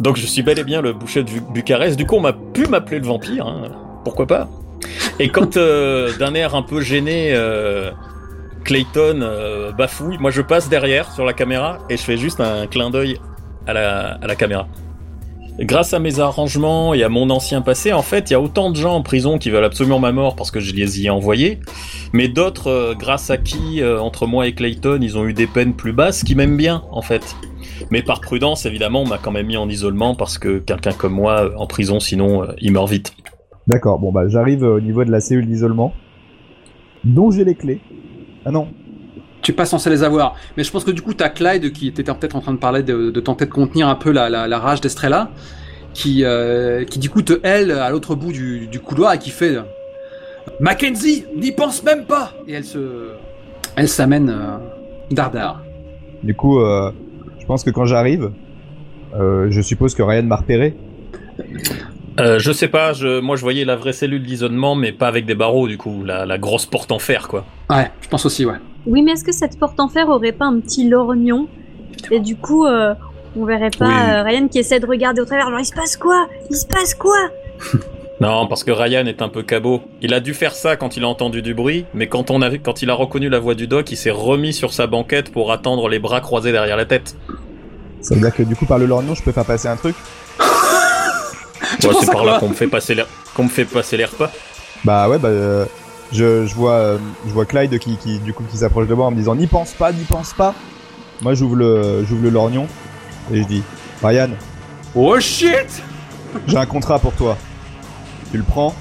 [0.00, 1.96] Donc je suis bel et bien le boucher de Bu- Bucarest.
[1.96, 3.68] Du coup, on m'a pu m'appeler le vampire, hein,
[4.04, 4.48] pourquoi pas?
[5.18, 7.90] Et quand euh, d'un air un peu gêné, euh,
[8.66, 12.66] Clayton euh, bafouille, moi je passe derrière sur la caméra et je fais juste un
[12.66, 13.16] clin d'œil
[13.64, 14.66] à la, caméra.
[15.60, 18.70] Grâce à mes arrangements et à mon ancien passé, en fait, il y a autant
[18.70, 21.10] de gens en prison qui veulent absolument ma mort parce que je les y ai
[21.10, 21.60] envoyés,
[22.12, 25.46] mais d'autres, euh, grâce à qui, euh, entre moi et Clayton, ils ont eu des
[25.46, 27.36] peines plus basses, qui m'aiment bien, en fait.
[27.92, 31.14] Mais par prudence, évidemment, on m'a quand même mis en isolement parce que quelqu'un comme
[31.14, 33.14] moi, en prison, sinon, il meurt vite.
[33.68, 35.92] D'accord, bon bah j'arrive au niveau de la cellule d'isolement,
[37.04, 37.80] dont j'ai les clés.
[38.46, 38.68] Ah non,
[39.42, 40.36] Tu es pas censé les avoir.
[40.56, 42.82] Mais je pense que du coup, t'as Clyde qui était peut-être en train de parler
[42.82, 45.30] de, de tenter de contenir un peu la, la, la rage d'Estrella,
[45.92, 49.30] qui, euh, qui du coup te hèle à l'autre bout du, du couloir et qui
[49.30, 49.58] fait
[50.60, 53.10] Mackenzie, n'y pense même pas Et elle se.
[53.76, 54.56] Elle s'amène euh,
[55.10, 55.62] dardard.
[56.22, 56.90] du coup, euh,
[57.38, 58.30] je pense que quand j'arrive,
[59.14, 60.74] euh, je suppose que Ryan m'a repéré.
[62.20, 65.26] Euh, je sais pas, je, moi je voyais la vraie cellule d'isolement, mais pas avec
[65.26, 67.44] des barreaux, du coup, la, la grosse porte en fer, quoi.
[67.70, 68.56] Ouais, je pense aussi, ouais.
[68.86, 71.48] Oui, mais est-ce que cette porte en fer aurait pas un petit lorgnon
[72.10, 72.94] Et du coup, euh,
[73.36, 73.94] on verrait pas Oui.
[74.10, 75.50] euh, Ryan qui essaie de regarder au travers.
[75.50, 76.26] Genre, il se passe quoi?
[76.50, 77.16] Il se passe quoi?
[78.18, 79.82] Non, parce que Ryan est un peu cabot.
[80.00, 82.48] Il a dû faire ça quand il a entendu du bruit, mais quand, on a,
[82.56, 85.52] quand il a reconnu la voix du doc, il s'est remis sur sa banquette pour
[85.52, 87.14] attendre les bras croisés derrière la tête.
[88.00, 89.94] Ça veut dire que du coup, par le lorgnon, je peux faire passer un truc?
[91.82, 94.30] Ouais, c'est par là qu'on me fait passer les, qu'on me fait passer les repas.
[94.84, 95.64] Bah ouais, bah euh,
[96.12, 99.06] je, je vois euh, je vois Clyde qui, qui du coup qui s'approche de moi
[99.06, 100.54] en me disant n'y pense pas, n'y pense pas.
[101.20, 102.66] Moi j'ouvre le j'ouvre le lorgnon
[103.32, 103.62] et je dis
[104.02, 104.28] Ryan,
[104.94, 105.82] Oh shit
[106.46, 107.36] j'ai un contrat pour toi.
[108.30, 108.74] Tu le prends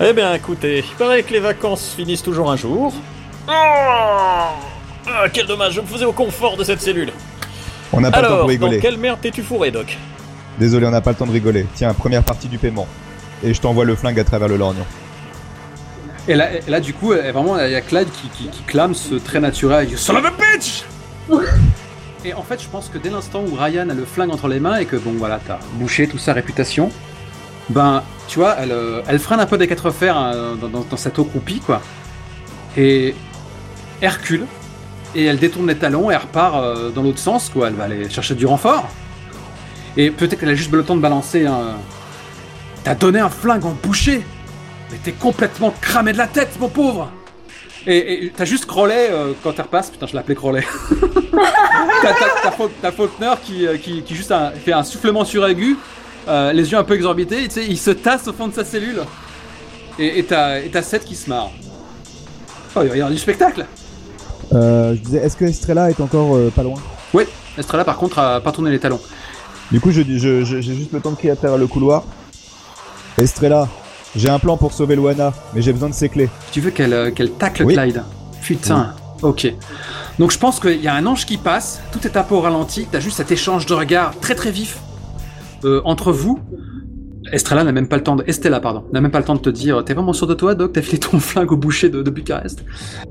[0.00, 2.94] Eh bien, écoutez, il paraît que les vacances finissent toujours un jour.
[3.46, 4.52] Ah,
[5.06, 7.12] Ah, quel dommage, je me faisais au confort de cette cellule.
[7.92, 8.78] On n'a pas le temps Alors, pour dans rigoler.
[8.80, 9.98] quelle merde t'es-tu fourré, Doc?
[10.58, 11.66] Désolé, on n'a pas le temps de rigoler.
[11.74, 12.86] Tiens, première partie du paiement.
[13.42, 14.84] Et je t'envoie le flingue à travers le lorgnon.
[16.28, 18.62] Et là, et là, du coup, euh, vraiment, il y a Clyde qui, qui, qui
[18.62, 19.90] clame ce trait naturel.
[19.90, 20.84] You son of a bitch
[22.24, 24.60] Et en fait, je pense que dès l'instant où Ryan a le flingue entre les
[24.60, 26.90] mains et que, bon, voilà, t'as bouché toute sa réputation,
[27.68, 30.86] ben, tu vois, elle, euh, elle freine un peu des quatre fers hein, dans, dans-
[30.88, 31.82] dans cette eau croupie, quoi.
[32.76, 33.16] Et
[34.00, 34.46] elle recule,
[35.16, 37.66] et elle détourne les talons et elle repart euh, dans l'autre sens, quoi.
[37.66, 38.88] Elle va aller chercher du renfort.
[39.96, 41.76] Et peut-être qu'elle a juste le temps de balancer un.
[42.84, 44.22] T'as donné un flingue en boucher
[44.90, 47.10] Mais t'es complètement cramé de la tête, mon pauvre
[47.86, 50.64] Et t'as juste Crowley, euh, quand elle repasse, putain, je l'appelais Crowley.
[52.02, 55.24] t'as, t'as, t'as Faul- t'as Faulkner qui, euh, qui, qui juste un- fait un soufflement
[55.24, 55.76] suraigu,
[56.28, 59.02] euh, les yeux un peu exorbités, il se tasse au fond de sa cellule.
[59.98, 61.50] Et, t'as, et t'as Seth qui se marre.
[62.74, 63.66] Oh, il va y avoir du spectacle
[64.54, 66.80] Euh, je disais, est-ce que Estrella est encore pas loin?
[67.12, 67.28] Ouais,
[67.58, 69.00] Estrella par contre a pas tourné les talons.
[69.70, 71.66] Du coup, je dis, je- je- j'ai juste le temps de crier à travers le
[71.66, 72.04] couloir.
[73.18, 73.68] Estrella,
[74.16, 76.28] j'ai un plan pour sauver Luana, mais j'ai besoin de ses clés.
[76.50, 77.74] Tu veux qu'elle euh, qu'elle tacle Oui.
[77.74, 78.02] Clyde
[78.42, 79.54] Putain, ok.
[80.18, 82.40] Donc je pense qu'il y a un ange qui passe, tout est un peu au
[82.40, 84.78] ralenti, t'as juste cet échange de regards très très vif
[85.64, 86.38] euh, entre vous.
[87.32, 88.24] Estrella n'a même pas le temps de...
[88.26, 90.54] Estella, pardon, n'a même pas le temps de te dire T'es vraiment sûr de toi,
[90.56, 90.72] Doc?
[90.72, 92.64] T'as filé ton flingue au boucher de, de Bucarest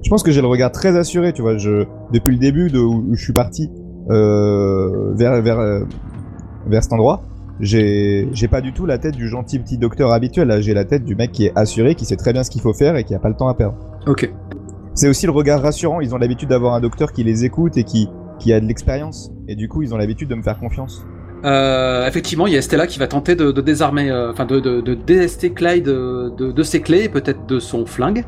[0.04, 1.58] Je pense que j'ai le regard très assuré, tu vois.
[1.58, 3.70] Je, depuis le début de où, où je suis parti
[4.10, 5.80] euh, vers vers euh,
[6.68, 7.22] vers cet endroit,
[7.60, 10.48] j'ai pas du tout la tête du gentil petit docteur habituel.
[10.48, 12.62] Là, j'ai la tête du mec qui est assuré, qui sait très bien ce qu'il
[12.62, 13.76] faut faire et qui a pas le temps à perdre.
[14.08, 14.32] Ok.
[14.94, 16.02] C'est aussi le regard rassurant.
[16.02, 19.32] Ils ont l'habitude d'avoir un docteur qui les écoute et qui qui a de l'expérience.
[19.48, 21.06] Et du coup, ils ont l'habitude de me faire confiance.
[21.46, 24.60] Euh, effectivement, il y a Estella qui va tenter de, de désarmer, euh, enfin de,
[24.60, 28.26] de, de délester Clyde de, de, ses clés et peut-être de son flingue.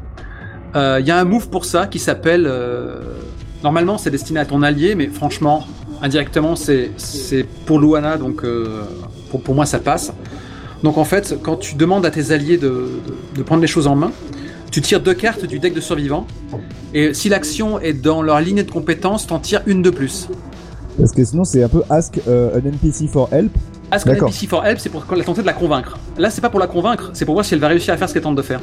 [0.76, 2.46] Euh, Il y a un move pour ça qui s'appelle.
[2.48, 3.02] euh,
[3.64, 5.66] Normalement, c'est destiné à ton allié, mais franchement,
[6.04, 6.92] indirectement, c'est
[7.66, 8.84] pour Luana, donc euh,
[9.32, 10.14] pour, pour moi, ça passe.
[10.84, 13.88] Donc en fait, quand tu demandes à tes alliés de, de, de prendre les choses
[13.88, 14.12] en main,
[14.70, 16.28] tu tires deux cartes du deck de survivants,
[16.94, 20.28] et si l'action est dans leur lignée de compétences, t'en tires une de plus.
[20.98, 23.52] Parce que sinon, c'est un peu ask euh, an NPC for help.
[23.92, 24.14] Ask an.
[24.14, 25.98] NPC for help, c'est pour la tenter de la convaincre.
[26.18, 28.10] Là, c'est pas pour la convaincre, c'est pour voir si elle va réussir à faire
[28.10, 28.60] ce qu'elle tente de faire.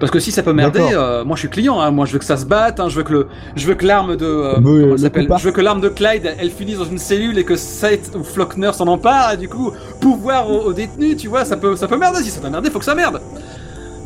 [0.00, 2.18] Parce que si ça peut merder, euh, moi je suis client, hein, moi je veux
[2.18, 4.54] que ça se batte, hein, je veux que le, je veux que l'arme de, euh,
[4.54, 5.28] comment s'appelle?
[5.38, 8.12] je veux que l'arme de Clyde, elle, elle finisse dans une cellule et que Seth
[8.18, 11.76] ou Flockner s'en empare, et du coup pouvoir aux, aux détenus, tu vois, ça peut,
[11.76, 12.22] ça peut merder.
[12.22, 13.20] Si ça peut merder, faut que ça merde.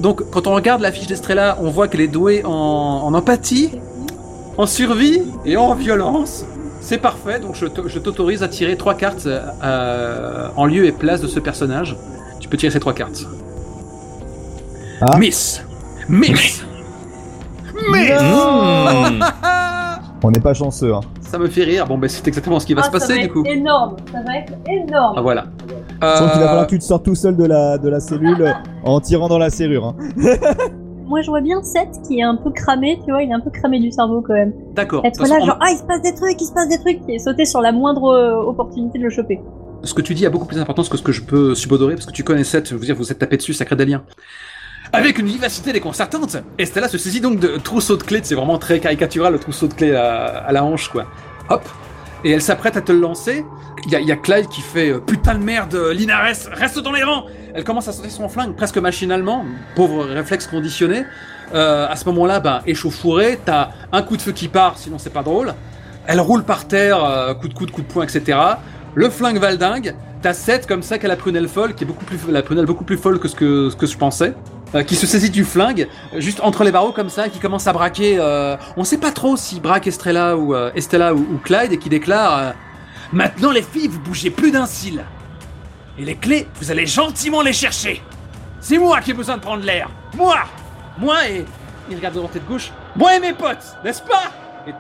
[0.00, 3.70] Donc quand on regarde la fiche d'Estrella, on voit qu'elle est douée en, en empathie,
[4.58, 6.44] en survie et en violence.
[6.80, 11.28] C'est parfait, donc je t'autorise à tirer trois cartes euh, en lieu et place de
[11.28, 11.96] ce personnage.
[12.40, 13.24] Tu peux tirer ces trois cartes.
[15.00, 15.16] Ah.
[15.18, 15.62] Miss
[16.08, 16.64] Miss
[17.90, 19.20] Miss Mmh.
[20.22, 21.00] On n'est pas chanceux, hein.
[21.20, 21.86] Ça me fait rire.
[21.86, 23.44] Bon, ben c'est exactement ce qui va Ah, se passer ça va du être coup.
[23.44, 25.14] énorme, ça va être énorme.
[25.18, 25.46] Ah voilà.
[26.00, 27.88] Je sens qu'il va Euh, falloir que tu te sortes tout seul de la, de
[27.88, 28.52] la cellule euh,
[28.84, 29.86] en tirant dans la serrure.
[29.86, 29.96] Hein.
[31.06, 33.40] Moi, je vois bien Seth qui est un peu cramé, tu vois, il est un
[33.40, 34.52] peu cramé du cerveau quand même.
[34.74, 35.04] D'accord.
[35.04, 37.18] Être là, genre, ah, il se passe des trucs, il se passe des trucs, et
[37.18, 39.40] sauter sur la moindre euh, opportunité de le choper.
[39.82, 42.06] ce que tu dis a beaucoup plus d'importance que ce que je peux subodorer, parce
[42.06, 44.00] que tu connais Seth, je veux dire, vous êtes tapé dessus, sacré d'alien.
[44.94, 48.80] Avec une vivacité déconcertante, Estella se saisit donc de trousseau de clés, c'est vraiment très
[48.80, 51.06] caricatural le trousseau de clés à, la hanche, quoi.
[51.50, 51.62] Hop
[52.24, 53.44] Et elle s'apprête à te le lancer.
[53.86, 57.02] Il y a, Clyde qui fait euh, Putain de merde, euh, Linares, reste dans les
[57.02, 61.04] rangs Elle commence à sortir son flingue presque machinalement, pauvre réflexe conditionné.
[61.52, 65.12] Euh, à ce moment-là, ben, échauffouré, t'as un coup de feu qui part, sinon c'est
[65.12, 65.54] pas drôle.
[66.06, 68.38] Elle roule par terre, euh, coup de coude, coup de poing, etc.
[68.94, 69.94] Le flingue valdingue.
[70.22, 72.84] T'as 7 comme ça qu'elle a prunelle folle, qui est beaucoup plus, la prunelle beaucoup
[72.84, 73.34] plus folle que, ce
[73.76, 74.34] que je pensais.
[74.74, 77.66] Euh, qui se saisit du flingue, euh, juste entre les barreaux comme ça, qui commence
[77.68, 78.16] à braquer.
[78.18, 82.54] euh, on sait pas trop si braque Estrella ou Estella ou, Clyde et qui déclare
[83.12, 85.04] Maintenant les filles, vous bougez plus d'un cil.
[85.98, 88.02] Et les clés, vous allez gentiment les chercher.
[88.60, 89.88] C'est moi qui ai besoin de prendre l'air.
[90.16, 90.36] Moi,
[90.98, 91.44] moi et
[91.88, 92.72] il regarde devant tête gauche.
[92.96, 94.32] Moi et mes potes, n'est-ce pas?
[94.66, 94.72] Et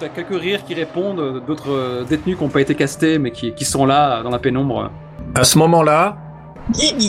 [0.00, 3.84] t'as quelques rires qui répondent, d'autres détenus qui n'ont pas été castés mais qui, sont
[3.84, 4.90] là dans la pénombre.
[5.34, 6.16] À ce moment-là,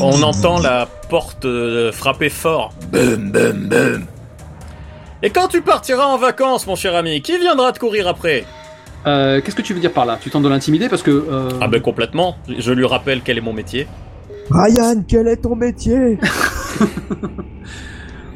[0.02, 2.74] on entend la porte euh, frapper fort.
[2.92, 4.06] Bum, bum, bum.
[5.22, 8.44] Et quand tu partiras en vacances, mon cher ami, qui viendra te courir après
[9.06, 10.18] Euh, Qu'est-ce que tu veux dire par là?
[10.22, 11.12] Tu tentes de l'intimider parce que.
[11.12, 12.36] euh, Ah ben complètement.
[12.58, 13.88] Je lui rappelle quel est mon métier.
[14.52, 16.20] Ryan, quel est ton métier?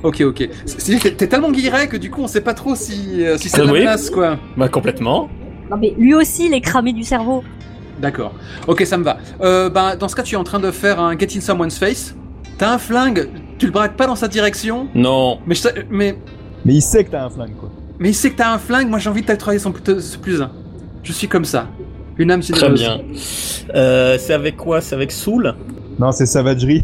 [0.03, 0.47] Ok, ok.
[0.65, 3.49] C'est-à-dire que t'es tellement guilleret que du coup on sait pas trop si, euh, si
[3.49, 3.82] c'est Ah la oui.
[3.82, 4.38] place quoi.
[4.56, 5.27] Bah complètement.
[5.71, 7.43] Non, mais lui aussi, il est cramé du cerveau.
[7.99, 8.33] D'accord.
[8.67, 9.17] Ok, ça me va.
[9.41, 11.77] Euh, bah, dans ce cas, tu es en train de faire un Get in Someone's
[11.79, 12.15] Face.
[12.57, 15.39] T'as un flingue, tu le braques pas dans sa direction, Non.
[15.45, 16.17] mais, je mais,
[16.65, 17.69] Mais il sait que t'as un flingue, quoi.
[17.99, 20.51] mais il sait que t'as un flingue, moi j'ai envie de t'octroyer son plus, un.
[21.03, 21.67] Je suis comme ça.
[22.17, 22.99] Une âme Très bien.
[23.75, 24.81] Euh, c'est avec quoi?
[24.81, 25.53] C'est avec Soul?
[25.99, 26.83] Non, c'est savagerie.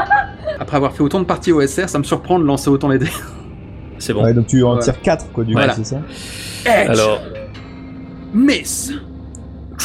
[0.60, 3.08] Après avoir fait autant de parties OSR, ça me surprend de lancer autant les dés.
[3.98, 4.22] C'est bon.
[4.22, 5.72] Ouais, donc tu en tires 4, quoi, du Voilà.
[5.74, 6.00] coup, c'est ça
[6.66, 7.20] Edge, Alors,
[8.34, 8.92] Miss,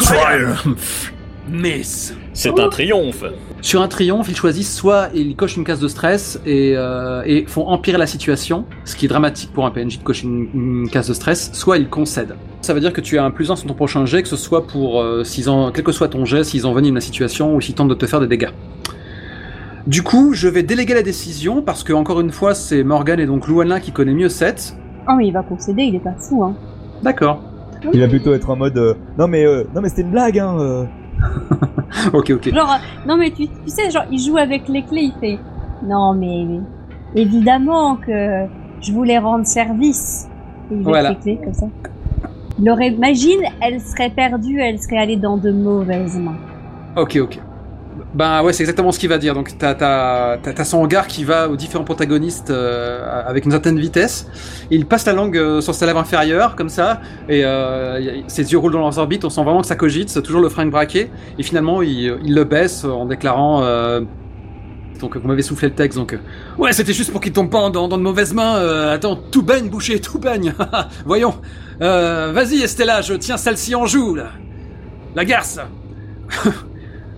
[0.04, 1.14] Triumph.
[1.50, 2.16] Miss.
[2.34, 3.24] C'est un triomphe.
[3.62, 7.46] Sur un triomphe, ils choisissent soit ils cochent une case de stress et, euh, et
[7.46, 10.90] font empirer la situation, ce qui est dramatique pour un PNJ de cocher une, une
[10.90, 12.36] case de stress, soit ils concèdent.
[12.62, 14.38] Ça veut dire que tu as un plus 1 sur ton prochain jet, que ce
[14.38, 17.76] soit pour, euh, en, quel que soit ton jet, s'ils enveniment la situation ou s'ils
[17.76, 18.52] tentent de te faire des dégâts.
[19.88, 23.26] Du coup, je vais déléguer la décision parce que, encore une fois, c'est Morgan et
[23.26, 24.76] donc Luana qui connaît mieux Seth.
[25.10, 26.56] Oh, mais il va concéder, il est pas fou, hein.
[27.02, 27.42] D'accord.
[27.94, 30.38] Il va plutôt être en mode euh, Non, mais, euh, non, mais c'était une blague,
[30.40, 30.58] hein.
[30.60, 30.86] euh.
[32.14, 32.54] ok, ok.
[32.54, 35.40] Genre, euh, non, mais tu, tu sais, genre, il joue avec les clés, il fait.
[35.84, 36.46] Non, mais
[37.16, 38.46] évidemment que
[38.82, 40.28] je voulais rendre service.
[40.72, 41.10] Et il Voilà.
[41.10, 41.68] les clés comme ça.
[42.60, 46.38] Il aurait, imagine, elle serait perdue, elle serait allée dans de mauvaises mains.
[46.96, 47.40] Ok, ok.
[48.14, 49.34] Ben ouais, c'est exactement ce qu'il va dire.
[49.34, 54.28] Donc t'as t'as son regard qui va aux différents protagonistes euh, avec une certaine vitesse.
[54.70, 58.58] Il passe la langue euh, sur sa lèvre inférieure comme ça, et euh, ses yeux
[58.58, 59.24] roulent dans leurs orbites.
[59.24, 61.10] On sent vraiment que ça cogite, c'est toujours le fringue braqué.
[61.40, 63.64] Et finalement, il, il le baisse en déclarant.
[63.64, 64.02] euh,
[65.00, 66.20] donc vous m'avez soufflé le texte, donc euh,
[66.60, 68.58] ouais, c'était juste pour qu'il tombe pas dans, dans de mauvaises mains.
[68.58, 70.54] euh, attends, tout baigne, boucher, tout baigne.
[71.06, 71.36] Voyons.
[71.80, 74.28] Vas-y, Estella, je tiens celle-ci en joue là.
[75.16, 75.60] La garce.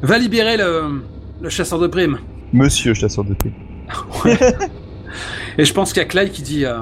[0.03, 1.01] Va libérer le,
[1.41, 2.19] le chasseur de primes.
[2.51, 3.51] Monsieur chasseur de prix.
[5.57, 6.75] Et je pense qu'il y a Clyde qui dit euh,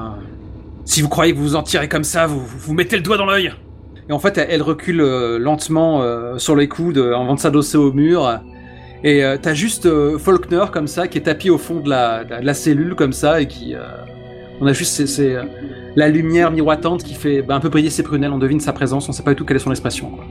[0.84, 3.16] Si vous croyez que vous vous en tirez comme ça, vous, vous mettez le doigt
[3.16, 3.52] dans l'œil.
[4.08, 7.76] Et en fait, elle, elle recule euh, lentement euh, sur les coudes avant de s'adosser
[7.76, 8.40] au mur.
[9.04, 12.54] Et t'as juste Faulkner comme ça qui est tapis au fond de la, de la
[12.54, 13.74] cellule comme ça et qui.
[14.60, 15.36] on a juste c'est,
[15.96, 18.30] la lumière miroitante qui fait bah, un peu briller ses prunelles.
[18.30, 19.08] On devine sa présence.
[19.08, 20.08] On sait pas du tout quelle est son expression.
[20.08, 20.24] quoi.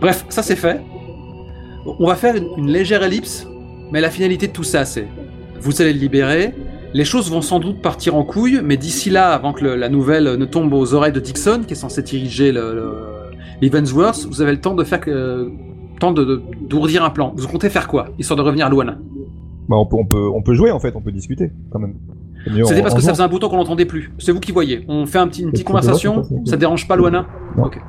[0.00, 0.82] Bref, ça c'est fait.
[1.98, 3.46] On va faire une, une légère ellipse,
[3.92, 5.06] mais la finalité de tout ça, c'est
[5.60, 6.54] vous allez le libérer.
[6.94, 9.88] Les choses vont sans doute partir en couille, mais d'ici là, avant que le- la
[9.88, 12.92] nouvelle ne tombe aux oreilles de Dixon, qui est censé diriger le, le-
[13.60, 15.50] l'Evansworth, vous avez le temps de faire que,
[16.00, 17.32] temps de, de- d'ourdir un plan.
[17.36, 18.98] Vous comptez faire quoi, histoire de revenir à Luana
[19.68, 21.94] Bah, on peut, on peut, on peut jouer, en fait, on peut discuter, quand même.
[22.64, 24.12] C'était parce que ça faisait un bouton qu'on n'entendait plus.
[24.18, 24.84] C'est vous qui voyez.
[24.88, 26.22] On fait un petit, une Et petite conversation.
[26.44, 26.56] ça.
[26.56, 27.26] Dérange pas, Luana?
[27.56, 27.64] Non.
[27.64, 27.80] Ok.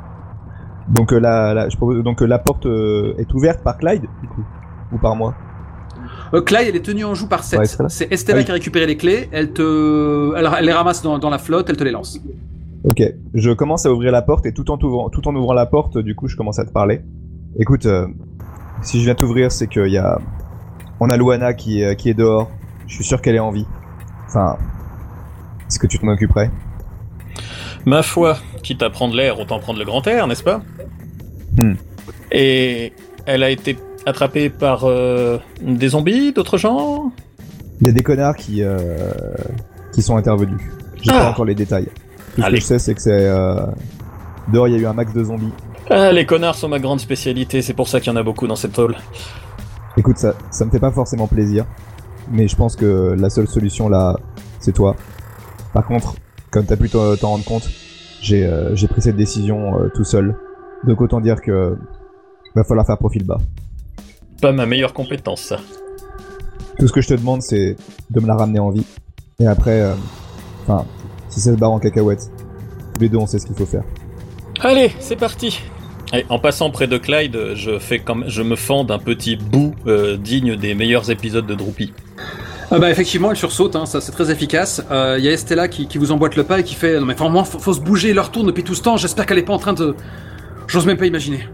[0.89, 4.05] Donc, euh, la, la, je propose, donc euh, la porte euh, est ouverte par Clyde,
[4.21, 4.43] du coup
[4.93, 5.35] Ou par moi
[6.33, 7.59] Euh, Clyde, elle est tenue en joue par Seth.
[7.59, 8.45] Ouais, c'est Estella Ah oui.
[8.45, 9.27] qui a récupéré les clés.
[9.31, 11.69] Elle te, elle, elle les ramasse dans, dans la flotte.
[11.69, 12.19] Elle te les lance.
[12.83, 13.01] Ok,
[13.33, 15.97] je commence à ouvrir la porte et tout en ouvrant, tout en ouvrant la porte,
[15.97, 17.01] du coup, je commence à te parler.
[17.59, 18.07] Écoute, euh,
[18.81, 20.19] si je viens t'ouvrir, c'est qu'il y a,
[21.01, 22.49] on a Luana qui est, qui est dehors.
[22.85, 23.65] Je suis sûr qu'elle est en vie.
[24.27, 24.55] Enfin,
[25.67, 26.49] est-ce que tu t'en occuperais?
[27.87, 30.61] Ma foi, quitte à prendre l'air, autant prendre le grand air, n'est-ce pas
[31.57, 31.75] Hmm.
[32.33, 32.91] Et
[33.25, 37.13] elle a été attrapée par euh, des zombies, d'autres gens
[37.79, 38.77] Il y a des connards qui euh,
[39.93, 40.59] qui sont intervenus.
[41.01, 41.19] J'ai Ah.
[41.19, 41.87] pas encore les détails.
[42.35, 43.55] Tout ce que je sais, c'est que c'est euh,
[44.51, 45.53] dehors, il y a eu un max de zombies.
[45.89, 48.47] Ah, les connards sont ma grande spécialité, c'est pour ça qu'il y en a beaucoup
[48.47, 48.95] dans cette hall.
[49.95, 51.65] Écoute, ça, ça me fait pas forcément plaisir,
[52.29, 54.17] mais je pense que la seule solution là,
[54.59, 54.95] c'est toi.
[55.73, 56.15] Par contre,
[56.51, 57.69] comme t'as pu t'en rendre compte,
[58.21, 60.35] j'ai euh, j'ai pris cette décision euh, tout seul.
[60.85, 61.77] Donc autant dire que
[62.57, 63.39] va falloir faire profil bas.
[64.41, 65.57] Pas ma meilleure compétence, ça.
[66.79, 67.75] Tout ce que je te demande, c'est
[68.09, 68.85] de me la ramener en vie.
[69.39, 69.93] Et après, euh,
[70.63, 70.85] enfin,
[71.29, 72.31] si ça se barre en cacahuète,
[72.93, 73.83] tous les deux on sait ce qu'il faut faire.
[74.61, 75.61] Allez, c'est parti
[76.13, 79.75] Et en passant près de Clyde, je, fais comme, je me fends d'un petit bout
[79.85, 81.93] euh, digne des meilleurs épisodes de Droopy.
[82.69, 84.83] Ah bah effectivement, elle sursaute, hein, ça c'est très efficace.
[84.91, 87.13] Il y a Estella qui, qui vous emboîte le pas et qui fait non mais
[87.13, 88.97] vraiment faut, faut se bouger, leur tourne depuis tout ce temps.
[88.97, 89.95] J'espère qu'elle est pas en train de,
[90.67, 91.47] j'ose même pas imaginer.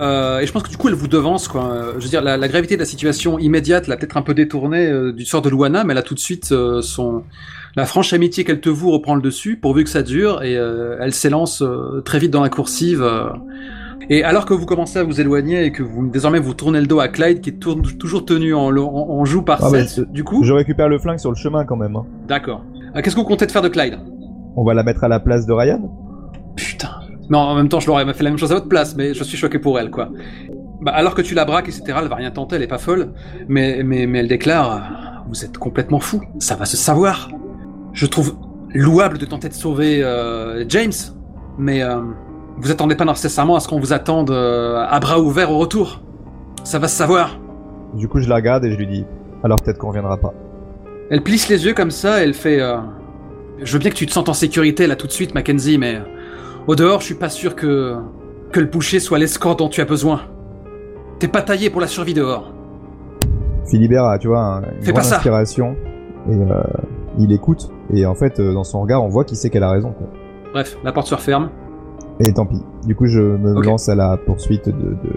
[0.00, 1.72] Euh, et je pense que du coup elle vous devance quoi.
[1.72, 4.32] Euh, Je veux dire la, la gravité de la situation immédiate l'a peut-être un peu
[4.32, 7.24] détournée euh, du sort de Luana, mais elle a tout de suite euh, son
[7.76, 10.96] la franche amitié qu'elle te voue reprend le dessus pourvu que ça dure et euh,
[11.00, 13.04] elle s'élance euh, très vite dans la coursive.
[14.12, 16.86] Et alors que vous commencez à vous éloigner et que vous désormais vous tournez le
[16.86, 19.82] dos à Clyde qui est tourne- toujours tenu en, en, en joue par Ah, mais
[19.82, 20.42] Seth, c'est- du coup.
[20.42, 21.94] Je récupère le flingue sur le chemin quand même.
[21.96, 22.04] hein.
[22.26, 22.64] D'accord.
[22.96, 23.98] Euh, Qu'est-ce que vous comptez de faire de Clyde?
[24.56, 25.80] On va la mettre à la place de Ryan?
[26.56, 26.88] Putain.
[27.30, 29.22] Non, en même temps, je l'aurais fait la même chose à votre place, mais je
[29.22, 30.08] suis choqué pour elle, quoi.
[30.82, 33.12] Bah, alors que tu la braques, etc., elle va rien tenter, elle est pas folle.
[33.48, 37.30] Mais, mais, mais elle déclare Vous êtes complètement fou, ça va se savoir.
[37.92, 38.34] Je trouve
[38.74, 40.92] louable de tenter de sauver euh, James,
[41.58, 42.00] mais euh,
[42.60, 46.00] vous attendez pas nécessairement à ce qu'on vous attende euh, à bras ouverts au retour.
[46.64, 47.38] Ça va se savoir.
[47.94, 49.04] Du coup, je la regarde et je lui dis
[49.42, 50.32] alors peut-être qu'on reviendra pas.
[51.10, 52.76] Elle plisse les yeux comme ça, elle fait euh,
[53.62, 55.96] Je veux bien que tu te sentes en sécurité là tout de suite, Mackenzie, mais
[55.96, 56.00] euh,
[56.66, 57.96] au dehors, je suis pas sûr que
[58.52, 60.22] que le boucher soit l'escorte dont tu as besoin.
[61.20, 62.52] T'es pas taillé pour la survie dehors.
[63.66, 65.16] Philibert a, tu vois, un- une Fais grande pas ça.
[65.16, 65.76] inspiration
[66.30, 66.34] et
[67.18, 69.92] il écoute et en fait, dans son regard, on voit qu'il sait qu'elle a raison.
[69.92, 70.06] Quoi.
[70.52, 71.50] Bref, la porte se referme.
[72.20, 72.60] Et tant pis.
[72.86, 74.72] Du coup, je me lance à la poursuite de.
[74.72, 75.12] de...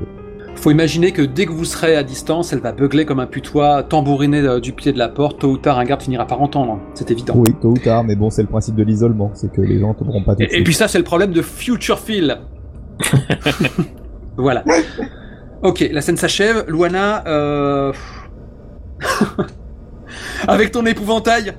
[0.55, 3.83] Faut imaginer que dès que vous serez à distance, elle va beugler comme un putois,
[3.83, 5.39] tambouriner euh, du pied de la porte.
[5.39, 6.79] Tôt ou tard, un garde finira par entendre.
[6.93, 7.33] C'est évident.
[7.35, 9.93] Oui, tôt ou tard, mais bon, c'est le principe de l'isolement, c'est que les gens
[9.93, 12.37] tomberont pas tout de Et, et puis ça, c'est le problème de Future Phil.
[14.37, 14.63] voilà.
[15.63, 16.65] Ok, la scène s'achève.
[16.67, 17.91] Luana, euh...
[20.47, 21.53] avec ton épouvantail.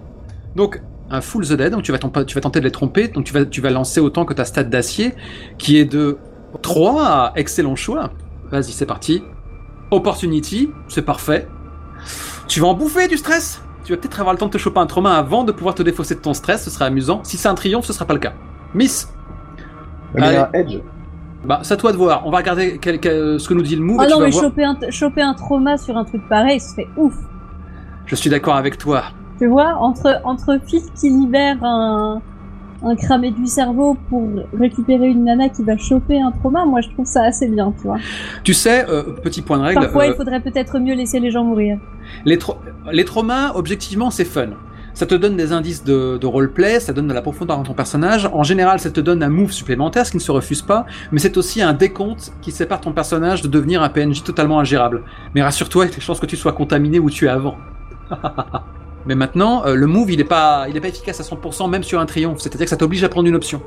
[0.57, 0.81] Donc,
[1.11, 3.25] un full the dead, donc tu vas, ton- tu vas tenter de les tromper, donc
[3.25, 5.15] tu vas, tu vas lancer autant que ta stat d'acier,
[5.59, 6.19] qui est de
[6.63, 8.11] 3, excellent choix.
[8.51, 9.23] Vas-y, c'est parti.
[9.91, 11.47] Opportunity, c'est parfait.
[12.49, 14.81] Tu vas en bouffer du stress Tu vas peut-être avoir le temps de te choper
[14.81, 17.21] un trauma avant de pouvoir te défausser de ton stress, ce sera amusant.
[17.23, 18.33] Si c'est un triomphe, ce sera pas le cas.
[18.75, 19.09] Miss,
[20.15, 20.75] Mais il y a un Allez.
[20.77, 20.83] edge.
[21.45, 22.27] bah, c'est à toi de voir.
[22.27, 23.99] On va regarder quel- quel- ce que nous dit le move.
[24.01, 27.15] Ah non, mais choper un, choper un trauma sur un truc pareil, ce serait ouf.
[28.07, 29.05] Je suis d'accord avec toi.
[29.39, 32.21] Tu vois, entre, entre Phil qui libère un,
[32.85, 36.89] un cramé du cerveau pour récupérer une nana qui va choper un trauma, moi je
[36.91, 37.99] trouve ça assez bien, tu vois.
[38.45, 41.31] Tu sais, euh, petit point de règle, Parfois, euh, il faudrait peut-être mieux laisser les
[41.31, 41.79] gens mourir.
[42.25, 42.57] les, tra-
[42.93, 44.51] les traumas, objectivement, c'est fun.
[44.97, 47.75] Ça te donne des indices de, de roleplay, ça donne de la profondeur dans ton
[47.75, 48.31] personnage.
[48.33, 51.19] En général, ça te donne un move supplémentaire, ce qui ne se refuse pas, mais
[51.19, 55.03] c'est aussi un décompte qui sépare ton personnage de devenir un PNJ totalement ingérable.
[55.35, 57.57] Mais rassure-toi, il y a des chances que tu sois contaminé ou tué avant.
[59.07, 61.83] mais maintenant, euh, le move, il est pas, il est pas efficace à 100%, même
[61.83, 62.41] sur un triomphe.
[62.41, 63.61] C'est-à-dire que ça t'oblige à prendre une option.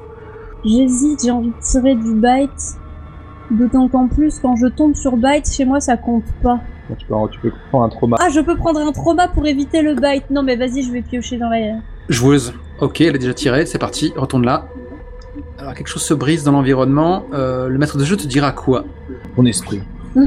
[0.65, 2.77] J'hésite, j'ai envie de tirer du bite.
[3.51, 6.59] D'autant qu'en plus, quand je tombe sur bite, chez moi, ça compte pas.
[6.97, 8.17] Tu peux, tu peux prendre un trauma.
[8.19, 10.29] Ah, je peux prendre un trauma pour éviter le bite.
[10.29, 11.79] Non, mais vas-y, je vais piocher dans la...
[12.09, 12.53] Joueuse.
[12.79, 14.67] Ok, elle a déjà tiré, c'est parti, retourne là.
[15.57, 17.25] Alors quelque chose se brise dans l'environnement.
[17.33, 18.85] Euh, le maître de jeu te dira quoi?
[19.35, 19.81] Mon esprit.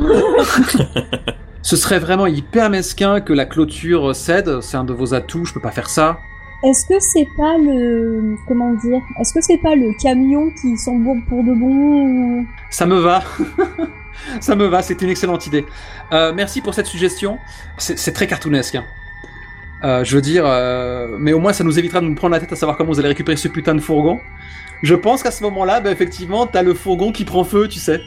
[1.62, 4.60] Ce serait vraiment hyper mesquin que la clôture cède.
[4.60, 5.44] C'est un de vos atouts.
[5.44, 6.20] Je peux pas faire ça.
[6.62, 8.36] Est-ce que c'est pas le...
[8.46, 11.66] Comment dire Est-ce que c'est pas le camion qui s'embourbe pour de bon
[12.40, 12.46] ou...
[12.70, 13.22] Ça me va.
[14.40, 14.82] ça me va.
[14.82, 15.64] C'est une excellente idée.
[16.12, 17.38] Euh, merci pour cette suggestion.
[17.78, 18.74] C'est c'est très cartoonesque.
[18.74, 18.84] hein.
[19.82, 22.40] Euh, je veux dire, euh, mais au moins ça nous évitera de nous prendre la
[22.40, 24.20] tête à savoir comment vous allez récupérer ce putain de fourgon.
[24.82, 28.00] Je pense qu'à ce moment-là, bah, effectivement, t'as le fourgon qui prend feu, tu sais.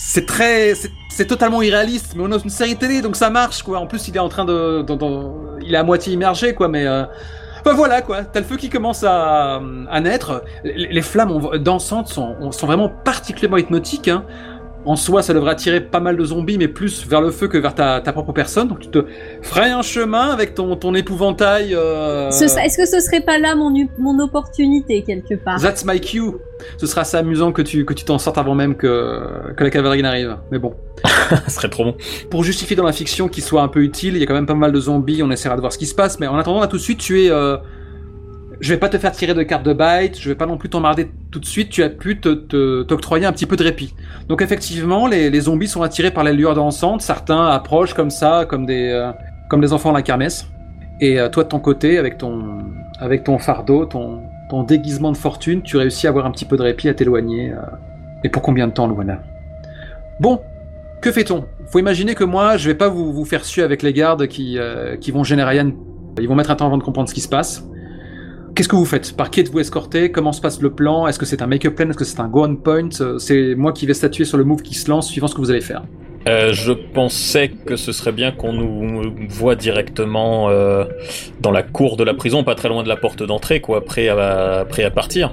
[0.00, 3.80] C'est très, c'est- totalement irréaliste, mais on a une série télé, donc ça marche, quoi.
[3.80, 6.86] En plus, il est en train de, de- il est à moitié immergé, quoi, mais.
[6.86, 7.04] Euh...
[7.60, 10.44] Enfin voilà quoi, t'as le feu qui commence à, à naître.
[10.62, 14.06] Les, les flammes dansantes sont, sont vraiment particulièrement hypnotiques.
[14.06, 14.24] Hein.
[14.88, 17.58] En soi, ça devrait attirer pas mal de zombies, mais plus vers le feu que
[17.58, 18.68] vers ta, ta propre personne.
[18.68, 19.04] Donc tu te
[19.42, 21.74] frayes un chemin avec ton, ton épouvantail.
[21.74, 22.30] Euh...
[22.30, 25.60] Ce- Est-ce que ce serait pas là mon, mon opportunité quelque part?
[25.60, 26.32] That's my cue.
[26.78, 29.20] Ce sera assez amusant que tu que tu t'en sortes avant même que,
[29.56, 30.36] que la cavalerie n'arrive.
[30.50, 30.74] Mais bon.
[31.04, 31.94] Ça serait trop bon.
[32.30, 34.46] Pour justifier dans la fiction qu'il soit un peu utile, il y a quand même
[34.46, 36.60] pas mal de zombies, on essaiera de voir ce qui se passe, mais en attendant,
[36.60, 37.30] là tout de suite, tu es...
[37.30, 37.56] euh,
[38.60, 40.68] Je vais pas te faire tirer de carte de bite, je vais pas non plus
[40.68, 43.94] t'emmerder tout de suite, tu as pu t'octroyer un petit peu de répit.
[44.28, 48.66] Donc effectivement, les, zombies sont attirés par les lueurs dansantes, certains approchent comme ça, comme
[48.66, 49.12] des, euh,
[49.48, 50.48] comme des enfants à la kermesse.
[51.00, 52.58] Et euh, toi de ton côté, avec ton,
[52.98, 54.22] avec ton fardeau, ton,
[54.66, 57.52] déguisement de fortune, tu réussis à avoir un petit peu de répit, à t'éloigner.
[57.52, 57.60] euh.
[58.24, 59.22] Et pour combien de temps, Luana?
[60.18, 60.40] Bon,
[61.00, 61.44] que fait-on?
[61.66, 64.58] Faut imaginer que moi, je vais pas vous, faire suer avec les gardes qui,
[65.00, 65.70] qui vont Ryan.
[66.18, 67.62] Ils vont mettre un temps avant de comprendre ce qui se passe.
[68.58, 71.24] Qu'est-ce que vous faites Par qui êtes-vous escorté Comment se passe le plan Est-ce que
[71.26, 73.86] c'est un make-up plan Est-ce que c'est un go on point Euh, C'est moi qui
[73.86, 75.84] vais statuer sur le move qui se lance suivant ce que vous allez faire.
[76.26, 80.86] Euh, je pensais que ce serait bien qu'on nous voit directement euh,
[81.40, 84.08] dans la cour de la prison, pas très loin de la porte d'entrée, quoi, prêt
[84.08, 85.32] à, prêt à partir.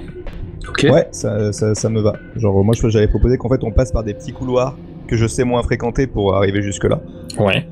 [0.68, 0.86] Ok.
[0.88, 2.12] Ouais, ça, ça, ça me va.
[2.36, 4.76] Genre, moi, j'avais proposé qu'en fait, on passe par des petits couloirs
[5.08, 7.00] que je sais moins fréquenter pour arriver jusque-là.
[7.40, 7.66] Ouais,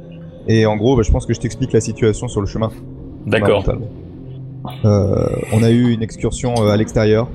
[0.49, 2.73] Et en gros, bah, je pense que je t'explique la situation sur le chemin.
[3.25, 3.65] d'accord.
[4.85, 7.29] Euh, on a eu une excursion euh, à l'extérieur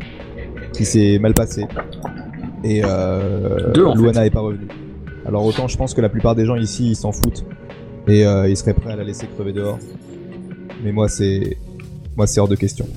[0.73, 1.65] qui s'est mal passée.
[2.63, 4.67] Et euh, Deux, en Luana est pas revenue.
[5.25, 7.45] Alors autant je pense que la plupart des gens ici ils s'en foutent
[8.07, 9.77] et ils seraient prêts à la laisser crever dehors.
[10.83, 11.57] Mais moi c'est
[12.15, 12.87] moi c'est hors de question.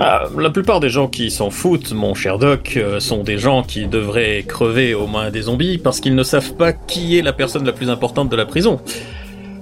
[0.00, 3.64] Ah, la plupart des gens qui s'en foutent, mon cher Doc, euh, sont des gens
[3.64, 7.32] qui devraient crever aux mains des zombies parce qu'ils ne savent pas qui est la
[7.32, 8.78] personne la plus importante de la prison.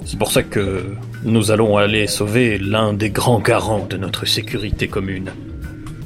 [0.05, 0.95] C'est pour ça que
[1.27, 5.33] nous allons aller sauver l'un des grands garants de notre sécurité commune.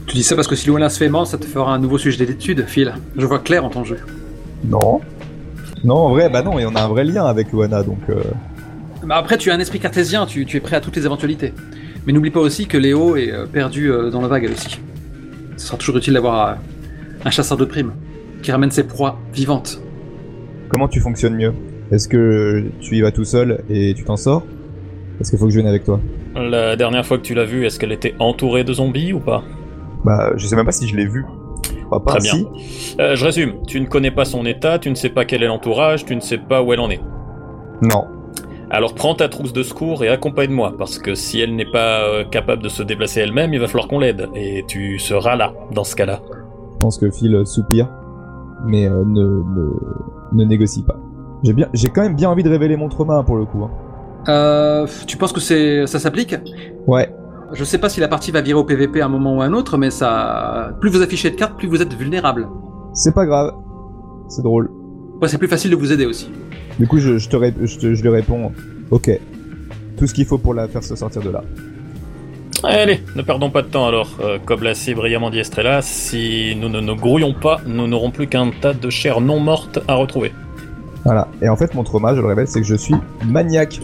[0.06, 1.98] Tu dis ça parce que si Luana se fait mort, ça te fera un nouveau
[1.98, 2.94] sujet d'étude, Phil.
[3.16, 3.98] Je vois clair en ton jeu.
[4.64, 5.00] Non.
[5.84, 8.22] Non en vrai bah non et on a un vrai lien avec Luana donc euh,
[9.04, 11.52] Bah après, tu as un esprit cartésien, tu, tu es prêt à toutes les éventualités.
[12.06, 14.80] Mais n'oublie pas aussi que Léo est euh, perdu euh, dans la vague elle aussi.
[15.58, 16.56] Ce sera toujours utile d'avoir
[17.24, 17.92] un chasseur de primes
[18.42, 19.80] qui ramène ses proies vivantes.
[20.68, 21.52] comment tu fonctionnes mieux?
[21.92, 24.44] Est-ce que tu y vas tout seul et tu t'en sors?
[25.20, 26.00] Est-ce qu'il faut que je vienne avec toi?
[26.34, 29.42] La dernière fois que tu l'as vue, est-ce qu'elle était entourée de zombies ou pas?
[30.04, 31.26] Bah je sais même pas si je l'ai vu.
[31.78, 32.12] Je crois pas.
[32.12, 32.32] Très bien.
[32.32, 35.42] Si Euh, Je résume, tu ne connais pas son état, tu ne sais pas quel
[35.42, 37.00] est l'entourage, tu ne sais pas où elle en est.
[37.82, 38.04] Non.
[38.70, 42.24] Alors prends ta trousse de secours et accompagne-moi, parce que si elle n'est pas euh,
[42.24, 45.82] capable de se déplacer elle-même, il va falloir qu'on l'aide, et tu seras là, dans
[45.84, 46.20] ce cas-là.
[46.74, 47.88] Je pense que Phil soupire,
[48.64, 49.70] mais euh, ne, ne,
[50.32, 50.96] ne négocie pas.
[51.42, 53.64] J'ai bien, j'ai quand même bien envie de révéler mon trauma pour le coup.
[53.64, 53.70] hein.
[54.28, 56.34] Euh, tu penses que c'est ça s'applique?
[56.86, 57.12] Ouais.
[57.52, 59.46] Je sais pas si la partie va virer au PVP à un moment ou à
[59.46, 62.46] un autre, mais ça, plus vous affichez de cartes, plus vous êtes vulnérable.
[62.94, 63.52] C'est pas grave.
[64.28, 64.70] C'est drôle.
[65.20, 66.30] Ouais, c'est plus facile de vous aider aussi.
[66.78, 68.52] Du coup, je, je te, ré- je, te- je lui réponds,
[68.90, 69.10] ok.
[69.98, 71.42] Tout ce qu'il faut pour la faire se sortir de là.
[72.62, 74.10] Allez, ne perdons pas de temps alors.
[74.22, 78.10] Euh, comme l'a si brillamment dit Estrella, si nous ne nous grouillons pas, nous n'aurons
[78.10, 80.32] plus qu'un tas de chair non morte à retrouver.
[81.04, 81.28] Voilà.
[81.42, 82.94] Et en fait, mon trauma, je le révèle, c'est que je suis
[83.26, 83.80] maniaque.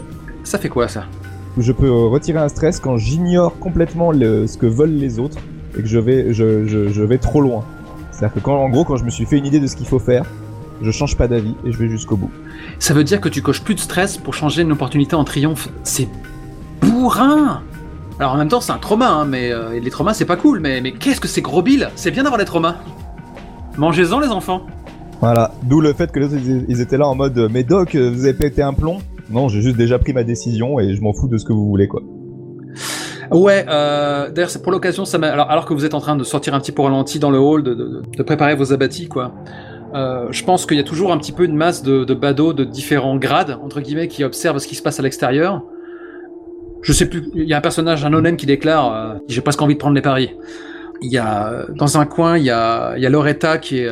[0.46, 1.06] Ça fait quoi ça
[1.58, 5.38] Je peux euh, retirer un stress quand j'ignore complètement le, ce que veulent les autres
[5.76, 7.64] et que je vais, je, je, je vais trop loin.
[8.12, 9.88] C'est-à-dire que quand, en gros, quand je me suis fait une idée de ce qu'il
[9.88, 10.24] faut faire,
[10.82, 12.30] je change pas d'avis et je vais jusqu'au bout.
[12.78, 15.68] Ça veut dire que tu coches plus de stress pour changer une opportunité en triomphe.
[15.82, 16.08] C'est
[16.80, 17.62] bourrin
[18.20, 20.60] Alors en même temps, c'est un trauma, hein, mais euh, les traumas, c'est pas cool,
[20.60, 22.76] mais, mais qu'est-ce que c'est gros bill C'est bien d'avoir des traumas.
[23.78, 24.62] Mangez-en, les enfants.
[25.20, 28.10] Voilà, d'où le fait que les autres ils étaient là en mode mais Doc, euh,
[28.14, 28.98] vous avez pété un plomb?
[29.30, 31.66] Non, j'ai juste déjà pris ma décision et je m'en fous de ce que vous
[31.66, 32.02] voulez quoi.
[33.30, 36.24] Ouais, euh, d'ailleurs, c'est pour l'occasion, ça alors, alors que vous êtes en train de
[36.24, 39.34] sortir un petit peu ralenti dans le hall, de, préparer vos abattis, quoi.
[39.94, 42.64] Euh, je pense qu'il y a toujours un petit peu une masse de, badauds de
[42.64, 45.62] différents grades, entre guillemets, qui observent ce qui se passe à l'extérieur.
[46.82, 49.74] Je sais plus, il y a un personnage, un qui déclare euh, J'ai presque envie
[49.74, 50.30] de prendre les paris.
[51.02, 53.90] Il y a, dans un coin, il y a, il y a Loretta qui est,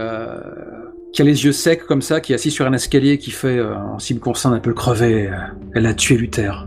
[1.14, 3.56] qui a les yeux secs comme ça, qui est assis sur un escalier, qui fait,
[3.56, 5.28] euh, en ce qui me concerne, un peu le crever.
[5.28, 5.36] euh,
[5.72, 6.66] elle a tué Luther.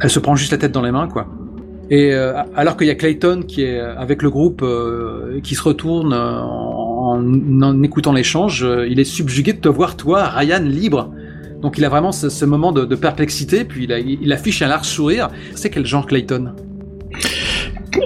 [0.00, 1.26] Elle se prend juste la tête dans les mains, quoi.
[1.88, 4.64] Et euh, alors qu'il y a Clayton qui est euh, avec le groupe,
[5.42, 11.10] qui se retourne en, écoutant l'échange, il est subjugué de te voir, toi, Ryan, libre.
[11.62, 15.30] Donc il a vraiment ce, moment de, perplexité, puis il, il affiche un large sourire.
[15.54, 16.52] C'est quel genre Clayton?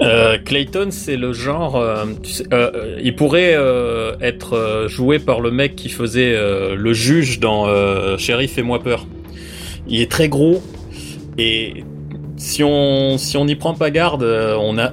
[0.01, 1.75] Euh, Clayton, c'est le genre.
[1.75, 2.05] euh,
[2.53, 3.57] euh, il pourrait
[4.21, 6.35] être joué par le mec qui faisait
[6.75, 7.67] le juge dans
[8.17, 9.05] Sheriff et moi peur.
[9.87, 10.61] Il est très gros
[11.37, 11.83] et
[12.37, 14.91] si on si on n'y prend pas garde, on a,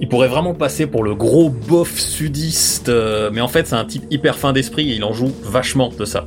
[0.00, 2.90] il pourrait vraiment passer pour le gros bof sudiste.
[3.32, 6.04] mais en fait, c'est un type hyper fin d'esprit et il en joue vachement de
[6.04, 6.26] ça.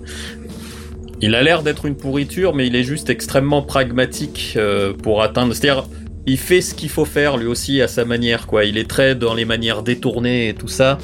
[1.19, 4.57] Il a l'air d'être une pourriture, mais il est juste extrêmement pragmatique
[5.01, 5.53] pour atteindre.
[5.53, 5.85] C'est-à-dire,
[6.27, 8.65] il fait ce qu'il faut faire lui aussi à sa manière, quoi.
[8.65, 10.97] Il est très dans les manières détournées et tout ça.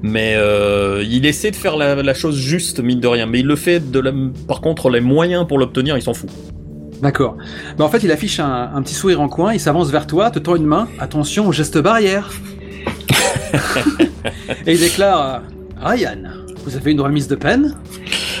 [0.00, 3.26] Mais euh, il essaie de faire la, la chose juste, mine de rien.
[3.26, 4.12] Mais il le fait de la...
[4.46, 6.30] Par contre, les moyens pour l'obtenir, il s'en fout.
[7.02, 7.36] D'accord.
[7.76, 10.30] Mais en fait, il affiche un, un petit sourire en coin, il s'avance vers toi,
[10.30, 10.88] te tend une main.
[11.00, 12.30] Attention au geste barrière.
[14.66, 15.38] Et il déclare euh,
[15.82, 16.22] Ryan,
[16.64, 17.74] vous avez une remise de peine?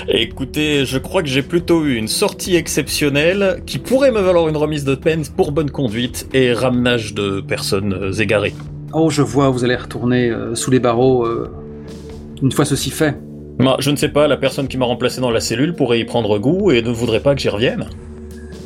[0.08, 4.56] Écoutez, je crois que j'ai plutôt eu une sortie exceptionnelle qui pourrait me valoir une
[4.56, 8.54] remise de peine pour bonne conduite et ramenage de personnes euh, égarées.
[8.92, 11.50] Oh, je vois, vous allez retourner euh, sous les barreaux euh,
[12.42, 13.16] une fois ceci fait.
[13.58, 16.04] Moi, je ne sais pas, la personne qui m'a remplacé dans la cellule pourrait y
[16.04, 17.88] prendre goût et ne voudrait pas que j'y revienne.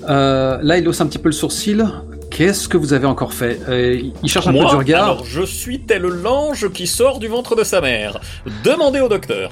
[0.08, 1.84] Euh, là, il hausse un petit peu le sourcil.
[2.30, 3.58] Qu'est-ce que vous avez encore fait?
[3.68, 5.04] Euh, Il cherche un Moi, peu du regard.
[5.04, 8.20] alors je suis tel l'ange qui sort du ventre de sa mère.
[8.64, 9.50] Demandez au docteur.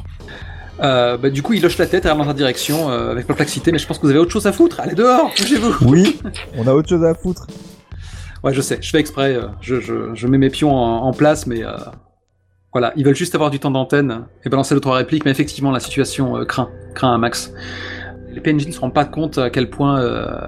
[0.81, 3.73] Euh, bah, du coup, il hoche la tête et dans ta direction euh, avec perplexité,
[3.73, 4.81] mais je pense que vous avez autre chose à foutre.
[4.81, 5.87] Allez dehors, bougez-vous.
[5.87, 6.21] Oui,
[6.57, 7.47] on a autre chose à foutre.
[8.43, 11.13] Ouais, je sais, je fais exprès, euh, je, je, je mets mes pions en, en
[11.13, 11.63] place, mais
[12.73, 15.71] voilà, ils veulent juste avoir du temps d'antenne et balancer deux trois répliques, mais effectivement,
[15.71, 17.53] la situation craint, craint un max.
[18.33, 20.03] Les PNJ ne se rendent pas compte à quel point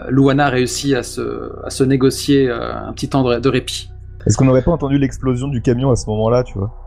[0.09, 3.91] Luana a réussi à se, à se négocier un petit temps de, de répit.
[4.27, 6.84] Est-ce qu'on n'aurait pas entendu l'explosion du camion à ce moment-là, tu vois?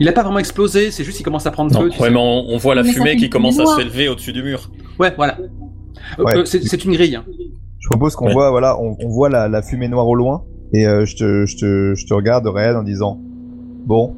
[0.00, 1.90] Il a pas vraiment explosé, c'est juste qu'il commence à prendre Non, feu.
[1.90, 2.12] tu ouais, sais.
[2.14, 4.70] mais on, on voit la Mais fumée qui commence à s'élever au-dessus du mur.
[4.98, 5.38] Ouais, voilà.
[6.18, 6.36] Euh, Ouais.
[6.38, 7.16] euh, c'est une grille.
[7.16, 7.24] hein.
[7.78, 8.32] Je propose qu'on Ouais.
[8.32, 11.46] voit, voilà, on, on voit la, la fumée noire au loin, et euh, je, te,
[11.46, 13.18] je, te, je te regarde, Ryan, en disant
[13.86, 14.14] Bon,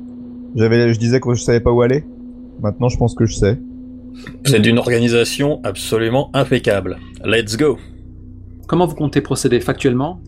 [0.54, 2.04] j'avais, je disais que je savais pas où aller.
[2.60, 3.58] Maintenant, je pense que je sais.
[4.44, 6.98] C'est d'une organisation absolument impeccable.
[7.24, 7.78] Let's go.
[8.68, 10.20] Comment vous comptez procéder factuellement?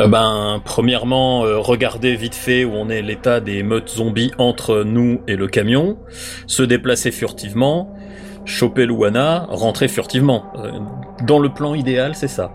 [0.00, 4.84] Euh, ben, premièrement, euh, regardez vite fait où on est l'état des meutes zombies entre
[4.84, 5.98] nous et le camion,
[6.46, 7.94] se déplacer furtivement,
[8.44, 10.44] choper Luana, rentrer furtivement.
[10.56, 10.70] Euh,
[11.26, 12.52] dans le plan idéal, c'est ça.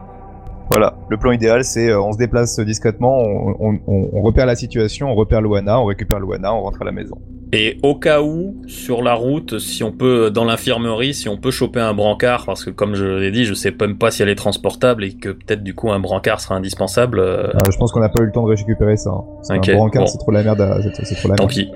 [0.72, 5.16] Voilà, le plan idéal, c'est on se déplace discrètement, on, on repère la situation, on
[5.16, 7.18] repère Luana, on récupère Luana, on rentre à la maison.
[7.56, 11.52] Et au cas où, sur la route, si on peut, dans l'infirmerie, si on peut
[11.52, 14.30] choper un brancard, parce que comme je l'ai dit, je sais même pas si elle
[14.30, 17.92] est transportable et que peut-être du coup un brancard sera indispensable, euh, Euh, je pense
[17.92, 19.12] qu'on n'a pas eu le temps de récupérer ça.
[19.12, 19.24] hein.
[19.50, 20.08] Un brancard, bon.
[20.08, 21.54] c'est trop la merde, à- c'est trop la tant merde.
[21.56, 21.72] pis.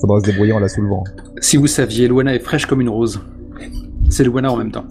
[0.00, 1.02] Faudra se débrouiller en la soulevant.
[1.40, 3.20] Si vous saviez, Luana est fraîche comme une rose.
[4.10, 4.84] C'est Luana en même temps.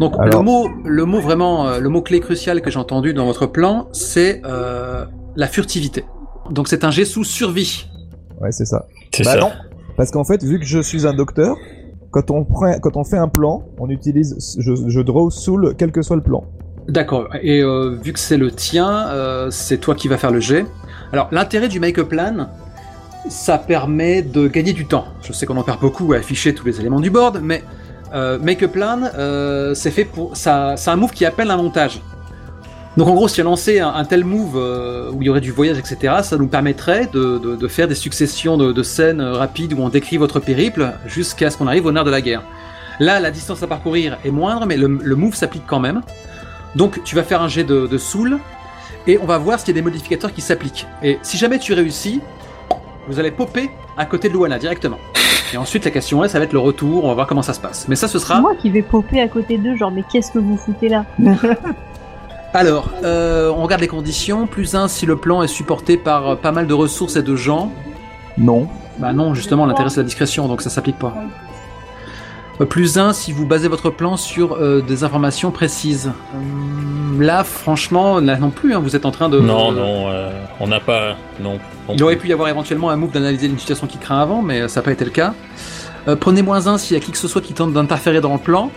[0.00, 3.12] Donc Alors- le mot, le mot vraiment, euh, le mot clé crucial que j'ai entendu
[3.12, 5.04] dans votre plan, c'est euh,
[5.36, 6.04] la furtivité.
[6.50, 7.86] Donc c'est un jet sous survie.
[8.40, 8.86] Ouais, c'est ça.
[9.12, 9.40] C'est Bah ça.
[9.40, 9.50] non,
[9.96, 11.56] parce qu'en fait, vu que je suis un docteur,
[12.10, 15.92] quand on, prend, quand on fait un plan, on utilise, je, je draw soul, quel
[15.92, 16.44] que soit le plan.
[16.88, 17.28] D'accord.
[17.42, 20.64] Et euh, vu que c'est le tien, euh, c'est toi qui vas faire le jet.
[21.12, 22.48] Alors l'intérêt du make-up plan,
[23.28, 25.04] ça permet de gagner du temps.
[25.22, 27.62] Je sais qu'on en perd beaucoup à afficher tous les éléments du board, mais
[28.14, 32.00] euh, make-up plan, euh, c'est fait pour, ça, c'est un move qui appelle un montage.
[32.96, 35.40] Donc en gros, si on lançait un, un tel move euh, où il y aurait
[35.40, 39.20] du voyage, etc., ça nous permettrait de, de- de faire des successions de, de scènes
[39.20, 42.42] rapides où on décrit votre périple jusqu'à ce qu'on arrive au nerf de la guerre.
[42.98, 46.00] Là, la distance à parcourir est moindre, mais le, le move s'applique quand même.
[46.74, 48.38] Donc tu vas faire un jet de, de soul
[49.06, 50.86] et on va voir s'il y a des modificateurs qui s'appliquent.
[51.02, 52.20] Et si jamais tu réussis,
[53.08, 54.98] vous allez popper à côté de Luana directement.
[55.54, 57.54] Et ensuite la question est, ça va être le retour, on va voir comment ça
[57.54, 57.86] se passe.
[57.88, 58.40] Mais ça ce C'est sera...
[58.40, 61.06] moi qui vais popper à côté d'eux, genre, mais qu'est-ce que vous foutez là?
[62.54, 64.46] Alors, euh, on regarde les conditions.
[64.46, 67.36] Plus un si le plan est supporté par euh, pas mal de ressources et de
[67.36, 67.70] gens.
[68.36, 68.68] Non.
[68.98, 71.14] Bah non, justement, l'intérêt c'est la discrétion, donc ça s'applique pas.
[72.60, 76.10] Euh, Plus un si vous basez votre plan sur euh, des informations précises.
[76.34, 79.38] Hum, là, franchement, là non plus, hein, vous êtes en train de...
[79.38, 81.16] Non, non, euh, on n'a pas.
[81.40, 81.52] Non.
[81.54, 81.58] non
[81.90, 82.04] Il plus.
[82.04, 84.80] aurait pu y avoir éventuellement un move d'analyser une situation qui craint avant, mais ça
[84.80, 85.34] n'a pas été le cas.
[86.08, 88.32] Euh, prenez moins un s'il y a qui que ce soit qui tente d'interférer dans
[88.32, 88.70] le plan.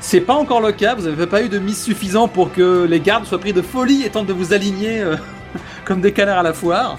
[0.00, 3.00] C'est pas encore le cas, vous n'avez pas eu de mise suffisant pour que les
[3.00, 5.16] gardes soient pris de folie et tentent de vous aligner euh,
[5.84, 6.98] comme des canards à la foire.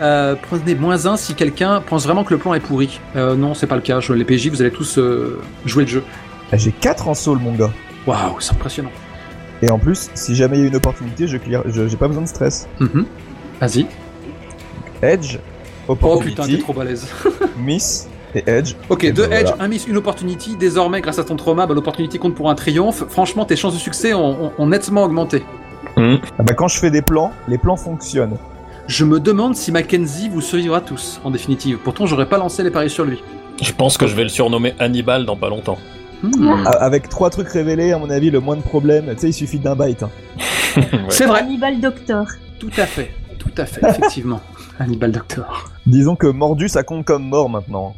[0.00, 3.00] Euh, prenez moins un si quelqu'un pense vraiment que le plan est pourri.
[3.16, 4.00] Euh, non, c'est pas le cas.
[4.00, 6.04] Je, les PJ, vous allez tous euh, jouer le jeu.
[6.52, 7.72] Ah, J'ai 4 en soul, mon gars.
[8.06, 8.92] Waouh, c'est impressionnant.
[9.62, 12.22] Et en plus, si jamais il y a une opportunité, je clear, j'ai pas besoin
[12.22, 12.68] de stress.
[12.78, 13.06] Mhm.
[13.60, 13.86] Vas-y.
[15.02, 15.38] Edge,
[15.88, 17.06] Oh putain, opportunity, t'es trop balèze.
[17.58, 18.74] miss et edge.
[18.90, 19.64] Ok, Et deux ben edge, voilà.
[19.64, 20.56] un miss, une opportunity.
[20.56, 23.04] Désormais, grâce à ton trauma, bah, l'opportunité compte pour un triomphe.
[23.08, 25.44] Franchement, tes chances de succès ont, ont- ont nettement augmenté.
[25.96, 26.16] Hmm.
[26.38, 28.36] Ah bah quand je fais des plans, les plans fonctionnent.
[28.86, 31.78] Je me demande si Mackenzie vous survivra tous, en définitive.
[31.82, 33.22] Pourtant, j'aurais pas lancé les paris sur lui.
[33.62, 35.78] Je pense que je vais le surnommer Hannibal dans pas longtemps.
[36.22, 36.64] Hmm.
[36.66, 39.58] Avec trois trucs révélés, à mon avis, le moins de problèmes, tu sais, il suffit
[39.58, 40.02] d'un byte.
[40.02, 40.10] hein.
[41.08, 42.26] C'est vrai, Hannibal Doctor.
[42.58, 44.40] tout à fait, tout à fait, effectivement.
[44.78, 45.70] Hannibal Doctor.
[45.86, 47.94] Disons que mordu, ça compte comme mort maintenant.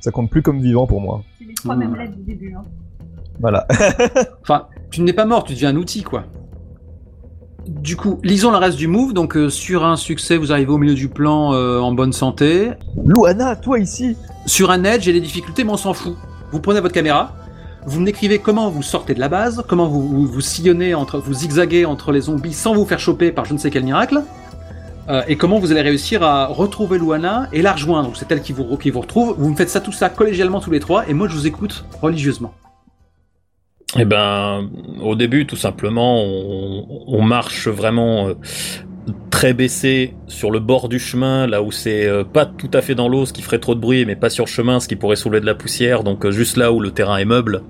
[0.00, 1.22] Ça compte plus comme vivant pour moi.
[1.38, 2.54] C'est les trois mêmes lettres du début.
[2.54, 2.62] Hein.
[3.40, 3.66] Voilà.
[4.42, 6.24] Enfin, tu n'es pas mort, tu deviens un outil, quoi.
[7.66, 9.12] Du coup, lisons le reste du move.
[9.12, 12.70] Donc, euh, sur un succès, vous arrivez au milieu du plan euh, en bonne santé.
[13.04, 14.16] Luana, toi ici
[14.46, 16.16] Sur un edge, j'ai des difficultés, mais on s'en fout.
[16.52, 17.34] Vous prenez votre caméra,
[17.86, 21.34] vous m'écrivez comment vous sortez de la base, comment vous, vous, vous sillonnez, entre, vous
[21.34, 24.22] zigzaguez entre les zombies sans vous faire choper par je ne sais quel miracle,
[25.08, 28.12] euh, et comment vous allez réussir à retrouver Luana et la rejoindre.
[28.14, 29.34] C'est elle qui vous, qui vous retrouve.
[29.38, 31.84] Vous me faites ça, tout ça collégialement tous les trois, et moi je vous écoute
[32.00, 32.54] religieusement.
[33.98, 34.68] Eh ben,
[35.00, 38.34] au début, tout simplement, on, on marche vraiment euh,
[39.30, 42.94] très baissé sur le bord du chemin, là où c'est euh, pas tout à fait
[42.94, 44.96] dans l'eau, ce qui ferait trop de bruit, mais pas sur le chemin, ce qui
[44.96, 47.62] pourrait soulever de la poussière, donc juste là où le terrain est meuble,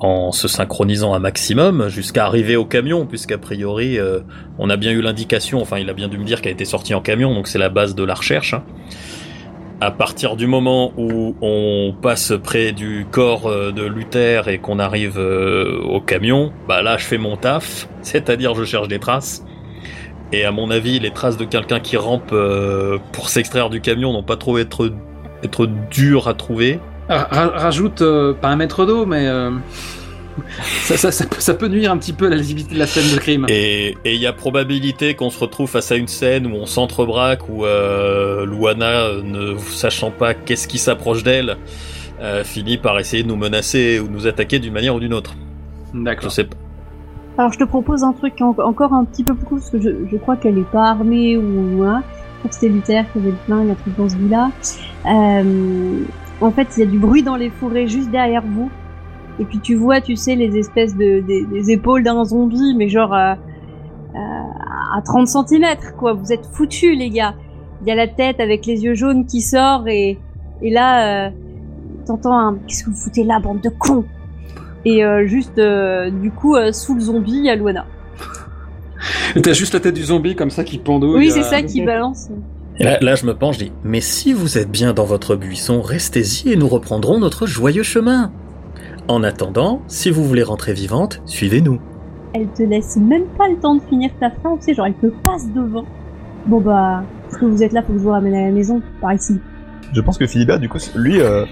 [0.00, 4.20] en se synchronisant un maximum, jusqu'à arriver au camion, puisqu'a priori, euh,
[4.58, 6.94] on a bien eu l'indication, enfin il a bien dû me dire qu'elle été sortie
[6.94, 8.54] en camion, donc c'est la base de la recherche.
[8.54, 8.62] hein.
[9.80, 14.78] À partir du moment où on passe près du corps euh, de Luther et qu'on
[14.80, 19.44] arrive euh, au camion, bah là je fais mon taf, c'est-à-dire je cherche des traces.
[20.32, 22.34] Et à mon avis, les traces de quelqu'un qui rampe
[23.12, 24.92] pour s'extraire du camion n'ont pas trop être
[25.42, 26.80] être dures à trouver.
[27.08, 29.50] Ra- ra- rajoute euh, pas un mètre d'eau, mais euh,
[30.82, 32.86] ça, ça, ça, peut, ça peut nuire un petit peu à la lisibilité de la
[32.86, 33.46] scène de crime.
[33.48, 37.48] Et il y a probabilité qu'on se retrouve face à une scène où on s'entrebraque,
[37.48, 41.56] où euh, Luana, euh, ne sachant pas qu'est-ce qui s'approche d'elle,
[42.20, 45.14] euh, finit par essayer de nous menacer ou de nous attaquer d'une manière ou d'une
[45.14, 45.34] autre.
[45.94, 46.30] Je D'accord.
[46.30, 46.56] sais pas.
[47.38, 49.80] Alors je te propose un truc en- encore un petit peu plus cool, parce que
[49.80, 52.02] je, je crois qu'elle est pas armée ou hein.
[52.10, 54.08] Je crois que c'était Luther qui avait le plein, il y a un truc dans
[54.08, 54.50] ce goût-là.
[55.06, 56.00] Euh,
[56.40, 58.70] en fait, il y a du bruit dans les forêts juste derrière vous.
[59.40, 62.88] Et puis tu vois, tu sais, les espèces de des, des épaules d'un zombie, mais
[62.88, 63.34] genre euh,
[64.14, 65.64] euh, à 30 cm,
[65.96, 66.12] quoi.
[66.12, 67.34] Vous êtes foutus, les gars.
[67.82, 70.18] Il y a la tête avec les yeux jaunes qui sort et,
[70.62, 71.30] et là, euh,
[72.06, 74.04] t'entends un «Qu'est-ce que vous foutez là, bande de cons?»
[74.84, 77.84] Et euh, juste, du coup, sous le zombie, il y a Luana.
[79.36, 81.16] Et T'as juste la tête du zombie comme ça qui pendouille.
[81.18, 82.30] Oui, c'est ça qui balance.
[82.80, 85.34] Et là, là, je me penche, je dis, mais si vous êtes bien dans votre
[85.34, 88.30] buisson, restez-y et nous reprendrons notre joyeux chemin.
[89.08, 91.80] En attendant, si vous voulez rentrer vivante, suivez-nous.
[92.34, 94.94] Elle te laisse même pas le temps de finir ta phrase, tu sais, genre elle
[94.94, 95.84] te passe devant.
[96.46, 98.80] Bon bah, parce que vous êtes là, faut que je vous ramène à la maison,
[99.00, 99.40] par ici.
[99.92, 101.46] Je pense que Philibert, du coup, lui, euh, euh,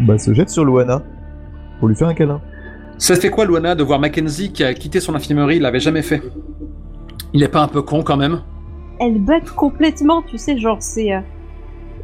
[0.00, 1.02] bah, se jette sur Luana
[1.78, 2.40] pour lui faire un câlin.
[2.98, 6.02] Ça fait quoi, Luana, de voir Mackenzie qui a quitté son infirmerie, il l'avait jamais
[6.02, 6.20] fait?
[7.32, 8.40] Il est pas un peu con quand même?
[9.00, 11.12] Elle bug complètement, tu sais, genre c'est...
[11.12, 11.20] euh,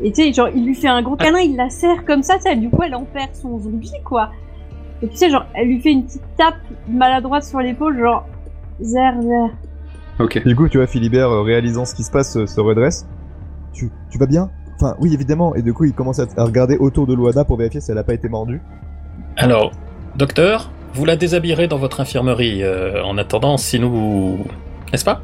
[0.03, 2.37] Et tu sais, genre il lui fait un gros câlin, il la serre comme ça,
[2.37, 4.31] tu sais, du coup elle en perd son zombie, quoi.
[5.03, 6.55] Et tu sais, genre, elle lui fait une petite tape
[6.89, 8.27] maladroite sur l'épaule, genre...
[8.81, 9.51] Zer, zer.
[10.19, 10.43] Ok.
[10.47, 13.07] Du coup, tu vois, Philibert, euh, réalisant ce qui se passe, euh, se redresse.
[13.73, 14.51] Tu, tu vas bien?
[14.77, 15.55] Enfin, oui, évidemment.
[15.57, 17.99] Et du coup, il commence à, à regarder autour de Luana pour vérifier si elle
[17.99, 18.63] a pas été mordue.
[19.37, 19.73] Alors,
[20.17, 22.63] docteur, vous la déshabillerez dans votre infirmerie.
[22.63, 24.39] euh, en attendant, si nous...
[24.91, 25.21] N'est-ce pas?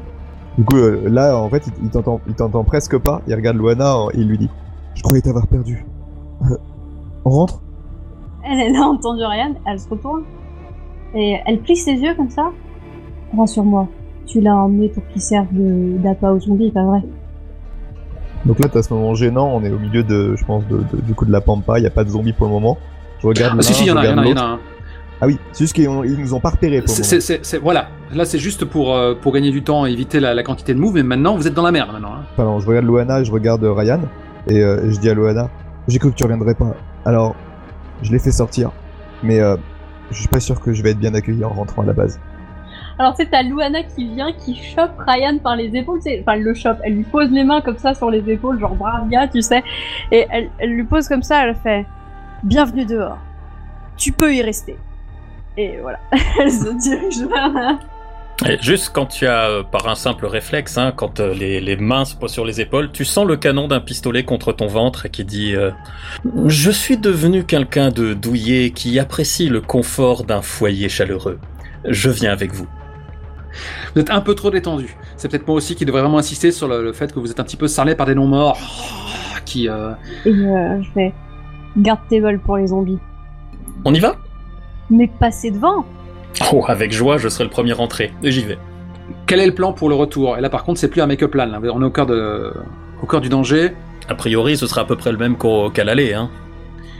[0.57, 3.21] Du coup, euh, là, en fait, il, il t'entend, il t'entend presque pas.
[3.27, 4.49] Il regarde Luana et il lui dit
[4.95, 5.85] Je croyais t'avoir perdu.
[6.43, 6.55] Euh,
[7.25, 7.61] on rentre?
[8.43, 10.23] Elle, elle a entendu rien, elle se retourne.
[11.13, 12.51] Et elle plisse ses yeux comme ça.
[13.37, 13.87] Rassure-moi,
[14.25, 17.01] tu l'as emmené pour qu'il serve de- d'appât aux zombies, pas vrai?
[18.45, 19.51] Donc là, t'as ce moment gênant.
[19.53, 21.77] On est au milieu de, je pense, de, de- du coup de la pampa.
[21.79, 22.77] Il y a pas de zombies pour le moment.
[23.19, 24.23] Je regarde Ah, si, si, il y en a, je il y en regarde a,
[24.23, 24.43] il y en l'autre.
[24.43, 24.59] a un.
[25.21, 28.25] Ah oui, c'est juste qu'ils nous ont pas repérés C'est- c'est- c'est- c'est- voilà, là
[28.25, 30.95] c'est juste pour, euh, pour gagner du temps et éviter la, la quantité de move,
[30.95, 32.13] mais maintenant vous êtes dans la merde maintenant.
[32.13, 32.23] hein.
[32.35, 33.99] Pardon, je regarde Loana et je regarde euh, Ryan.
[34.47, 35.49] Et euh, je dis à Loana,
[35.87, 36.73] j'ai cru que tu reviendrais pas.
[37.05, 37.35] Alors,
[38.01, 38.71] je l'ai fait sortir.
[39.21, 39.55] Mais euh,
[40.09, 42.19] je suis pas sûr que je vais être bien accueilli en rentrant à la base.
[42.97, 46.43] Alors tu sais, t'as Luana qui vient, qui chope Ryan par les épaules, enfin elle
[46.43, 49.27] le chope, elle lui pose les mains comme ça sur les épaules, genre brave gars,
[49.27, 49.63] tu sais,
[50.11, 51.85] et elle, elle lui pose comme ça, elle fait
[52.43, 53.17] «Bienvenue dehors,
[53.97, 54.77] tu peux y rester».
[55.57, 55.99] Et voilà,
[56.39, 57.79] elle se dirige vers la...
[58.47, 61.75] Et Juste quand tu as, euh, par un simple réflexe, hein, quand euh, les, les
[61.75, 65.09] mains se posent sur les épaules, tu sens le canon d'un pistolet contre ton ventre
[65.09, 65.69] qui dit euh,
[66.47, 71.37] Je suis devenu quelqu'un de douillet qui apprécie le confort d'un foyer chaleureux.
[71.87, 72.67] Je viens avec vous.
[73.93, 74.95] Vous êtes un peu trop détendu.
[75.17, 77.39] C'est peut-être moi aussi qui devrais vraiment insister sur le, le fait que vous êtes
[77.39, 78.57] un petit peu sarlé par des noms morts
[79.45, 79.69] qui.
[79.69, 79.91] euh,
[80.25, 81.13] Et euh, je fais
[81.77, 82.99] «Garde tes vols pour les zombies
[83.85, 84.15] On y va».
[84.91, 85.85] Mais passez devant
[86.53, 88.11] Oh, avec joie, je serai le premier rentré.
[88.23, 88.57] Et j'y vais.
[89.25, 90.37] Quel est le plan pour le retour?
[90.37, 91.59] Et là par contre c'est plus un make-up plan, là.
[91.73, 92.53] on est au cœur, de,
[93.01, 93.71] au cœur du danger.
[94.07, 96.13] A priori, ce sera à peu près le même qu'au- qu'à l'aller.
[96.13, 96.29] Hein.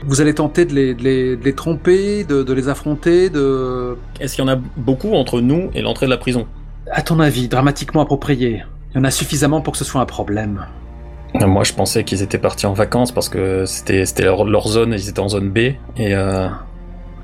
[0.06, 3.96] Vous allez tenter de les, de les, de les tromper, de, de les affronter, de...
[4.20, 6.46] Est-ce qu'il y en a beaucoup entre nous et l'entrée de la prison?
[6.90, 8.62] À ton avis, dramatiquement approprié,
[8.92, 10.66] il y en a suffisamment pour que ce soit un problème.
[11.34, 14.92] Moi, je pensais qu'ils étaient partis en vacances parce que c'était c'était leur, leur zone,
[14.92, 15.58] ils étaient en zone B.
[15.58, 15.76] Et
[16.14, 16.48] euh,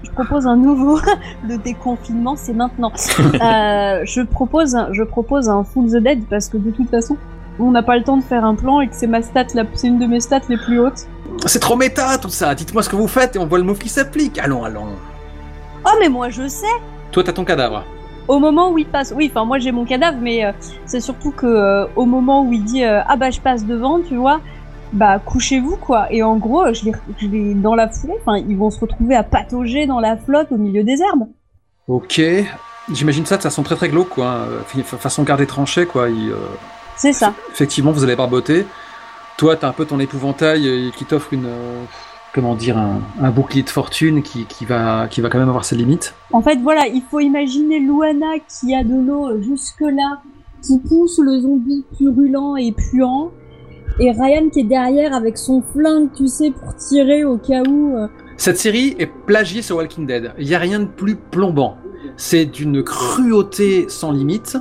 [0.05, 0.99] Je propose un nouveau.
[1.49, 2.93] Le déconfinement, c'est maintenant.
[3.41, 7.17] Euh, je propose, un- je propose un full the dead parce que de toute façon,
[7.61, 9.87] on n'a pas le temps de faire un plan et que c'est ma stat, c'est
[9.89, 11.07] une de mes stats les plus hautes.
[11.47, 12.55] C'est trop méta tout ça.
[12.55, 14.39] Dites-moi ce que vous faites et on voit le move qui s'applique.
[14.39, 14.87] Allons, allons.
[15.85, 16.67] Oh mais moi je sais.
[17.13, 17.85] Toi, t'as ton cadavre.
[18.29, 20.53] Au moment où il passe, oui, enfin moi j'ai mon cadavre, mais euh,
[20.85, 24.01] c'est surtout que euh, au moment où il dit euh, ah bah je passe devant,
[24.01, 24.41] tu vois,
[24.93, 26.12] bah couchez-vous quoi.
[26.12, 29.14] Et en gros, je les, je les dans la foulée, enfin ils vont se retrouver
[29.14, 31.28] à patauger dans la flotte au milieu des herbes.
[31.86, 32.20] Ok.
[32.93, 34.47] J'imagine ça de façon très très glauque, quoi.
[34.66, 36.09] Fa- Façon garder tranchée, quoi.
[36.09, 36.36] Il, euh,
[36.97, 37.34] C'est ça.
[37.51, 38.64] Effectivement, vous allez barboter.
[39.36, 41.47] Toi, t'as un peu ton épouvantail euh, qui t'offre une.
[41.47, 41.84] euh,
[42.34, 45.64] comment dire, un, un bouclier de fortune qui, qui, va, qui va quand même avoir
[45.64, 46.14] ses limites.
[46.32, 50.20] En fait, voilà, il faut imaginer Luana qui a de l'eau jusque-là,
[50.62, 53.30] qui pousse le zombie purulent et puant,
[54.01, 57.97] et Ryan qui est derrière avec son flingue, tu sais, pour tirer au cas où.
[57.97, 58.07] euh.
[58.36, 60.32] Cette série est plagiée sur Walking Dead.
[60.39, 61.76] Il n'y a rien de plus plombant.
[62.16, 64.57] C'est d'une cruauté sans limite.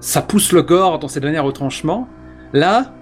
[0.00, 2.08] Ça pousse le gore dans ses derniers retranchements.
[2.52, 2.92] Là,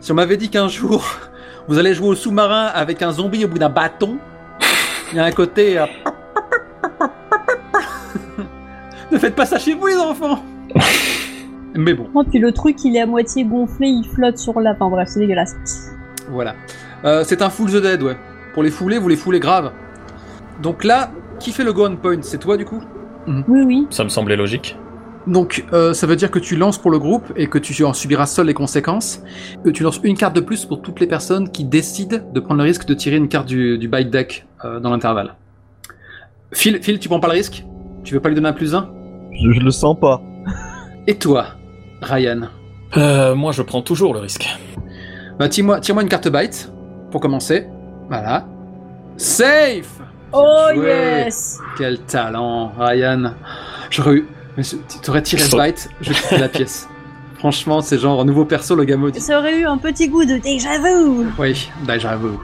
[0.00, 1.04] si on m'avait dit qu'un jour,
[1.68, 4.18] vous allez jouer au sous-marin avec un zombie au bout d'un bâton,
[5.12, 5.78] il y a un côté...
[5.78, 5.86] euh,
[9.10, 10.42] ne faites pas ça chez vous, les enfants
[11.76, 12.08] Mais bon.
[12.14, 14.72] Oh, puis le truc, il est à moitié gonflé, il flotte sur la...
[14.72, 15.54] Enfin bref, c'est dégueulasse.
[16.30, 16.54] Voilà.
[17.04, 18.16] Euh, c'est un full the dead, ouais.
[18.54, 19.72] Pour les fouler, vous les foulez grave.
[20.62, 22.22] Donc là, qui fait le go on point?
[22.22, 22.82] C'est toi, du coup?
[23.26, 23.86] Oui, oui.
[23.90, 24.76] ça me semblait logique.
[25.26, 27.92] Donc, euh, ça veut dire que tu lances pour le groupe et que tu en
[27.92, 29.22] subiras seul les conséquences.
[29.66, 32.58] Euh, tu lances une carte de plus pour toutes les personnes qui décident de prendre
[32.58, 35.34] le risque de tirer une carte du, du bite deck euh, dans l'intervalle.
[36.52, 37.64] Phil, Phil, tu prends pas le risque?
[38.04, 38.88] Tu veux pas lui donner un plus un?
[39.32, 40.22] Je, je le sens pas.
[41.08, 41.48] Et toi,
[42.02, 42.48] Ryan
[42.96, 44.48] Euh, moi, je prends toujours le risque.
[45.38, 46.70] bah, Tire-moi tire une carte bite
[47.10, 47.66] pour commencer.
[48.08, 48.46] Voilà.
[49.16, 50.00] Safe
[50.32, 50.86] Oh joué.
[50.88, 53.32] yes Quel talent, Ryan.
[53.90, 54.26] J'aurais eu.
[54.56, 56.88] mais je- T'aurais tiré le bite, je quittais la pièce.
[57.38, 59.20] Franchement, c'est genre un nouveau perso, le gars maudit.
[59.20, 62.40] Ça aurait eu un petit goût de déjà vu Oui, bah, j'avoue.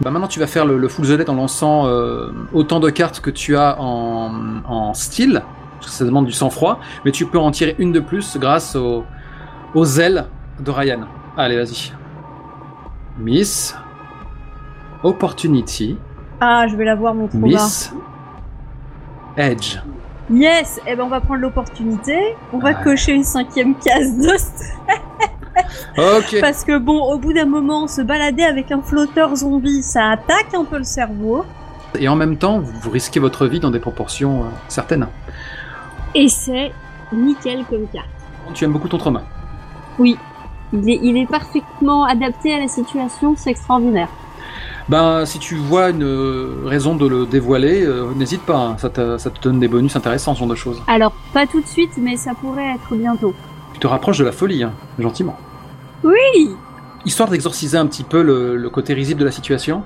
[0.00, 2.88] Bah maintenant tu vas faire le, le full the dead en lançant euh, autant de
[2.88, 4.30] cartes que tu as en,
[4.64, 5.42] en style,
[5.88, 8.76] parce que ça demande du sang-froid, mais tu peux en tirer une de plus grâce
[8.76, 9.04] au-
[9.74, 10.26] aux ailes
[10.60, 11.00] de Ryan.
[11.36, 11.92] Allez, vas-y.
[13.18, 13.74] Miss.
[15.02, 15.96] Opportunity.
[16.40, 17.46] Ah, je vais la voir, mon trauma.
[17.46, 17.92] Miss.
[19.36, 19.78] Edge.
[20.30, 22.36] Yes Eh ben, on va prendre l'opportunité.
[22.52, 22.76] On va Ouais.
[22.84, 24.28] cocher une cinquième case de
[26.18, 26.36] Ok.
[26.40, 30.52] Parce que bon, au bout d'un moment, se balader avec un flotteur zombie, ça attaque
[30.54, 31.44] un peu le cerveau.
[31.98, 35.06] Et en même temps, vous, vous risquez votre vie dans des proportions euh, certaines.
[36.14, 36.72] Et c'est
[37.12, 38.06] nickel comme carte.
[38.54, 39.22] Tu aimes beaucoup ton trauma.
[39.98, 40.16] Oui.
[40.72, 44.08] Il est, il est parfaitement adapté à la situation, c'est extraordinaire.
[44.88, 48.88] Ben, si tu vois une euh, raison de le dévoiler, euh, n'hésite pas, hein, ça,
[48.88, 50.82] te, ça te donne des bonus intéressants, ce genre de choses.
[50.86, 53.34] Alors, pas tout de suite, mais ça pourrait être bientôt.
[53.74, 55.36] Tu te rapproches de la folie, hein, gentiment.
[56.04, 56.50] Oui
[57.04, 59.82] Histoire d'exorciser un petit peu le, le côté risible de la situation,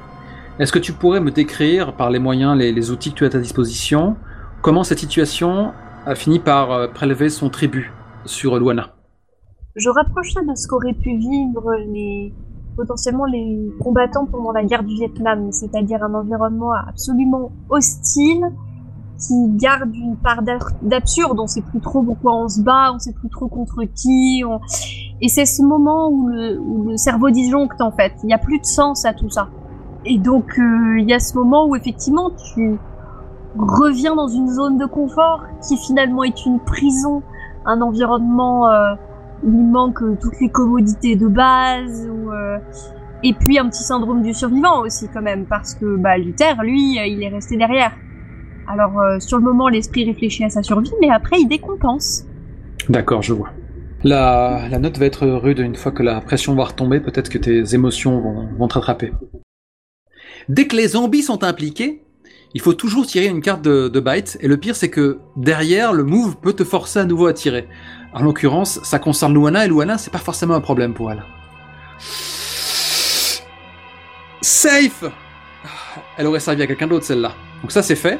[0.59, 3.29] est-ce que tu pourrais me décrire par les moyens, les, les outils que tu as
[3.29, 4.17] à ta disposition,
[4.63, 5.73] comment cette situation
[6.07, 7.93] a fini par euh, prélever son tribut
[8.25, 8.95] sur Luana.
[9.77, 12.33] Je rapproche ça de ce qu'auraient pu vivre les
[12.77, 18.47] potentiellement les combattants pendant la guerre du Vietnam, c'est-à-dire un environnement absolument hostile
[19.19, 22.99] qui garde une part d'ab- d'absurde, on sait plus trop pourquoi on se bat, on
[22.99, 24.43] sait plus trop contre qui,
[25.21, 28.39] et c'est ce moment où le, où le cerveau disjoncte en fait, il n'y a
[28.39, 29.49] plus de sens à tout ça.
[30.05, 32.79] Et donc euh, il y a ce moment où effectivement tu
[33.57, 37.23] reviens dans une zone de confort qui finalement est une prison,
[37.65, 38.95] un environnement euh,
[39.45, 42.59] où il manque euh, toutes les commodités de base, euh,
[43.23, 46.97] et puis un petit syndrome du survivant aussi quand même, parce que bah, Luther, lui,
[46.97, 47.93] il est resté derrière.
[48.69, 52.25] Alors euh, sur le moment, l'esprit réfléchit à sa survie, mais après il décompense.
[52.89, 53.51] D'accord, je vois.
[54.05, 57.39] La, la note va être rude une fois que la pression va retomber, peut-être que
[57.39, 59.13] tes émotions vont, vont te rattraper.
[60.49, 62.03] Dès que les zombies sont impliqués,
[62.55, 65.93] il faut toujours tirer une carte de, de bite, et le pire c'est que derrière,
[65.93, 67.69] le move peut te forcer à nouveau à tirer.
[68.13, 71.23] En l'occurrence, ça concerne Luana, et Luana, c'est pas forcément un problème pour elle.
[74.41, 75.05] Safe
[76.19, 77.33] Elle aurait servi à quelqu'un d'autre celle-là.
[77.63, 78.19] Donc ça c'est fait.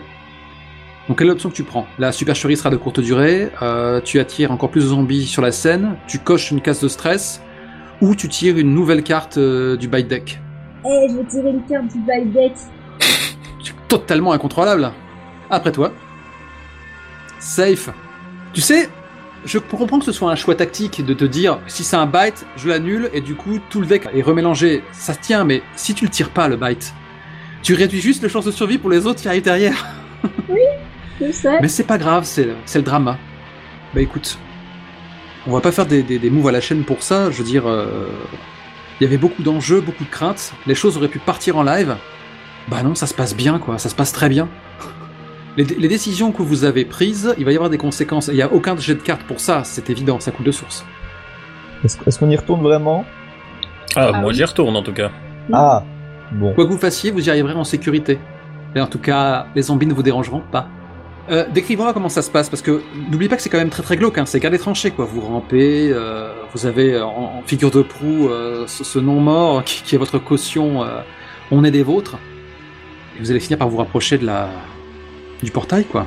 [1.09, 1.87] Donc quelle est l'option que tu prends?
[1.99, 5.51] La supercherie sera de courte durée, euh, tu attires encore plus de zombies sur la
[5.51, 7.43] scène, tu coches une case de stress,
[8.01, 10.39] ou tu tires une nouvelle carte euh, du bite deck.
[10.85, 12.53] Eh, je vais tirer une carte du bite deck.
[13.93, 14.91] Totalement incontrôlable.
[15.51, 15.93] Après toi.
[17.39, 17.91] Safe.
[18.55, 18.89] Tu sais,
[19.45, 22.47] je comprends que ce soit un choix tactique de te dire si c'est un bite,
[22.57, 24.83] je l'annule et du coup tout le deck est remélangé.
[24.93, 26.95] Ça se tient, mais si tu le tires pas le bite,
[27.63, 29.87] tu réduis juste les chances de survie pour les autres qui arrivent derrière.
[31.21, 31.61] Je sais.
[31.61, 33.19] Mais c'est pas grave, c'est le, drama.
[33.95, 34.39] Bah écoute,
[35.47, 37.31] on va pas faire des, des, des moves à la chaîne pour ça.
[37.31, 38.09] Je veux dire, euh,
[39.01, 40.55] il y avait beaucoup d'enjeux, beaucoup de craintes.
[40.67, 41.95] Les choses auraient pu partir en live.
[42.69, 43.79] Bah non, ça se passe bien, quoi.
[43.79, 44.49] Ça se passe très bien.
[45.57, 48.29] Les, les décisions que vous avez prises, il va y avoir des conséquences.
[48.29, 50.85] Il n'y a aucun jet de carte pour ça, c'est évident, ça coule de source.
[51.85, 53.05] Est-ce qu'on y retourne vraiment?
[53.97, 54.35] Ah, Ah moi oui.
[54.37, 55.11] j'y retourne en tout cas.
[55.53, 55.83] Ah
[56.31, 56.55] Bon.
[56.55, 58.19] Quoi que vous fassiez, vous y arriverez en sécurité.
[58.75, 60.69] Et en tout cas, les zombies ne vous dérangeront pas.
[61.31, 63.83] Euh, Décrivez-moi comment ça se passe, parce que n'oubliez pas que c'est quand même très
[63.83, 65.05] très glauque, hein, c'est garder tranché quoi.
[65.05, 69.83] Vous rampez, euh, vous avez en, en figure de proue euh, ce, ce non-mort qui,
[69.83, 71.01] qui est votre caution, euh,
[71.51, 72.17] on est des vôtres.
[73.17, 74.49] Et vous allez finir par vous rapprocher de la
[75.43, 76.07] du portail quoi.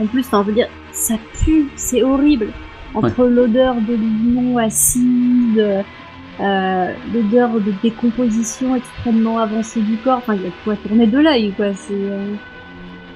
[0.00, 2.48] En plus, enfin, veut dire, ça pue, c'est horrible.
[2.94, 5.84] Entre l'odeur de limon acide,
[6.40, 11.06] euh, l'odeur de décomposition extrêmement avancée du corps, enfin, il y a de quoi tourner
[11.06, 11.74] de l'œil, quoi.
[11.74, 12.34] C'est, euh,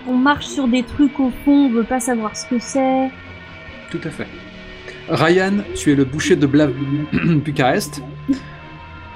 [0.06, 3.10] On marche sur des trucs au fond, on veut pas savoir ce que c'est.
[3.90, 4.26] Tout à fait.
[5.08, 6.72] Ryan, tu es le boucher de Blav
[7.12, 8.02] Bucarest.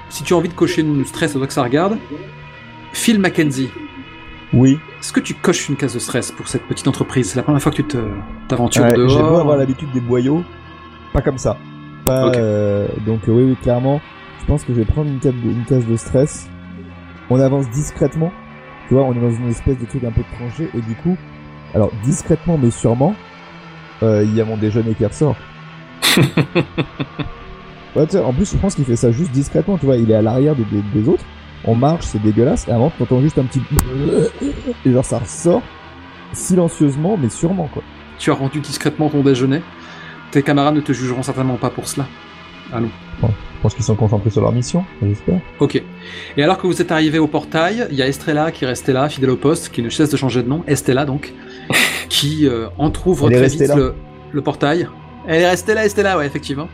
[0.09, 1.97] Si tu as envie de cocher une stress, toi que ça regarde.
[2.93, 3.69] Phil Mackenzie,
[4.53, 4.79] Oui.
[4.99, 7.29] est-ce que tu coches une case de stress pour cette petite entreprise?
[7.31, 7.97] C'est la première fois que tu
[8.47, 9.39] t'aventures Ouais, J'ai beau dehors.
[9.39, 10.43] avoir l'habitude des boyaux,
[11.11, 11.57] pas comme ça.
[12.05, 13.99] Pas, euh, donc oui, oui, clairement,
[14.41, 16.49] je pense que je vais prendre une case, de, une case de stress.
[17.29, 18.31] On avance discrètement.
[18.87, 21.17] Tu vois, on est dans une espèce de truc un peu tranché et du coup,
[21.73, 23.15] alors discrètement mais sûrement,
[24.03, 25.37] euh, il y a mon déjeuner qui ressort.
[27.95, 29.77] ouais, en plus, je pense qu'il fait ça juste discrètement.
[29.77, 31.23] Tu vois, il est à l'arrière des, des- des autres.
[31.65, 32.67] On marche, c'est dégueulasse.
[32.67, 33.61] Et avant, tu entends juste un petit
[34.85, 35.61] et genre ça ressort
[36.33, 37.83] silencieusement mais sûrement quoi.
[38.19, 39.61] Tu as rendu discrètement ton déjeuner.
[40.31, 42.07] Tes camarades ne te jugeront certainement pas pour cela.
[42.71, 42.89] Allons.
[43.21, 43.27] Je
[43.61, 45.39] pense qu'ils sont concentrés sur leur mission, j'espère.
[45.59, 45.81] Ok.
[46.35, 48.91] Et alors que vous êtes arrivé au portail, il y a Estrella qui est restée
[48.91, 51.33] là, fidèle au poste, qui ne cesse de changer de nom, Estella donc,
[52.09, 53.95] qui euh, entrouvre très vite le,
[54.31, 54.89] le portail.
[55.27, 56.67] Elle est restée là, Estella, ouais, effectivement.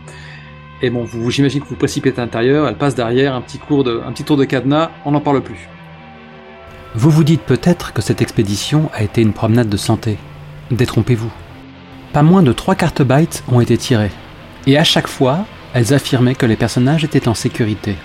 [0.81, 3.83] Et bon, vous, j'imagine que vous précipitez à l'intérieur, elle passe derrière, un petit, cours
[3.83, 5.67] de, un petit tour de cadenas, on n'en parle plus.
[6.95, 10.17] Vous vous dites peut-être que cette expédition a été une promenade de santé.
[10.71, 11.31] Détrompez-vous.
[12.13, 14.11] Pas moins de trois cartes bytes ont été tirées.
[14.67, 17.95] Et à chaque fois, elles affirmaient que les personnages étaient en sécurité.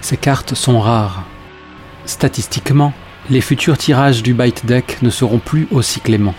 [0.00, 1.24] Ces cartes sont rares.
[2.06, 2.92] Statistiquement,
[3.28, 6.34] les futurs tirages du byte deck ne seront plus aussi cléments.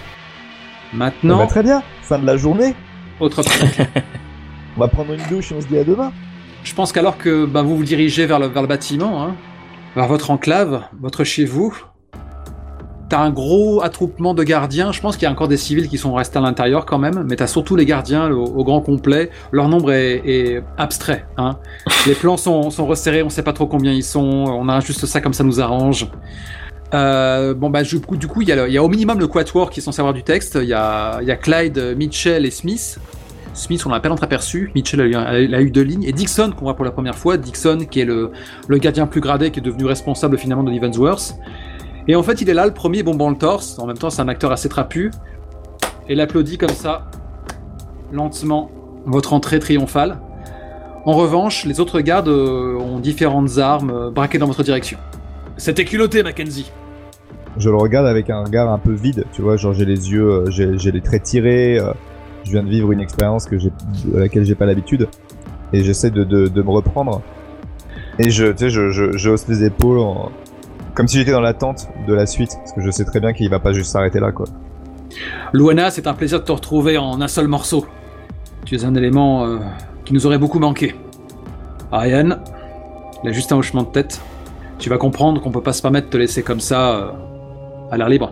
[0.94, 2.76] Eh Maintenant, ben, très bien, fin de la journée.
[3.20, 3.88] autre obstacle.
[4.78, 6.12] On va prendre une douche et on se dit à demain.
[6.64, 9.36] Je pense qu'alors que bah, vous vous dirigez vers le, vers le bâtiment, hein,
[9.96, 11.76] vers votre enclave, votre chez vous,
[13.10, 14.92] t'as un gros attroupement de gardiens.
[14.94, 17.26] Je pense qu'il y a encore des civils qui sont restés à l'intérieur quand même,
[17.28, 19.30] mais t'as surtout les gardiens au, au grand complet.
[19.52, 21.26] Leur nombre est, est abstrait.
[21.38, 21.58] Hein.
[22.08, 24.22] Les plans sont, sont resserrés, on sait pas trop combien ils sont.
[24.48, 26.08] On a juste ça comme ça nous arrange.
[26.94, 28.90] Euh, bon bah du coup, du coup il y, a le- il y a au
[28.90, 30.58] minimum le quatuor qui est censé avoir du texte.
[30.62, 33.00] Il y a, il y a Clyde, Mitchell et Smith.
[33.54, 34.72] Smith, on l'a peine entreaperçu.
[34.76, 36.04] Mitchell a eu, a eu deux lignes.
[36.04, 37.38] Et Dixon, qu'on voit pour la première fois.
[37.38, 38.32] Dixon, qui est le,
[38.68, 41.36] le gardien plus gradé, qui est devenu responsable finalement de l'Evansworth.
[42.08, 43.78] Et en fait, il est là, le premier, bombant le torse.
[43.80, 45.12] En même temps, c'est un acteur assez trapu.
[46.08, 47.12] Et il applaudit comme ça,
[48.12, 48.72] lentement,
[49.06, 50.20] votre entrée triomphale.
[51.06, 54.98] En revanche, les autres gardes euh, ont différentes armes euh, braquées dans votre direction.
[55.58, 56.72] C'était culotté, Mackenzie.
[57.58, 60.26] Je le regarde avec un regard un peu vide, tu vois, genre j'ai les yeux,
[60.26, 61.92] euh, j'ai j'ai les traits tirés, euh,
[62.44, 65.08] je viens de vivre une expérience à laquelle j'ai pas l'habitude,
[65.74, 67.22] et j'essaie de, me reprendre.
[68.20, 70.02] Et je, tu sais, je, hausse les épaules,
[70.94, 73.50] comme si j'étais dans l'attente de la suite, parce que je sais très bien qu'il
[73.50, 74.46] va pas juste s'arrêter là, quoi.
[75.54, 77.86] Luana, c'est un plaisir de te retrouver en un seul morceau.
[78.66, 79.58] Tu es un élément euh,
[80.06, 80.96] qui nous aurait beaucoup manqué.
[81.92, 82.40] Ryan,
[83.24, 84.22] il a juste un hochement de tête.
[84.80, 87.12] Tu vas comprendre qu'on peut pas se permettre de te laisser comme ça euh,
[87.92, 88.32] à l'air libre.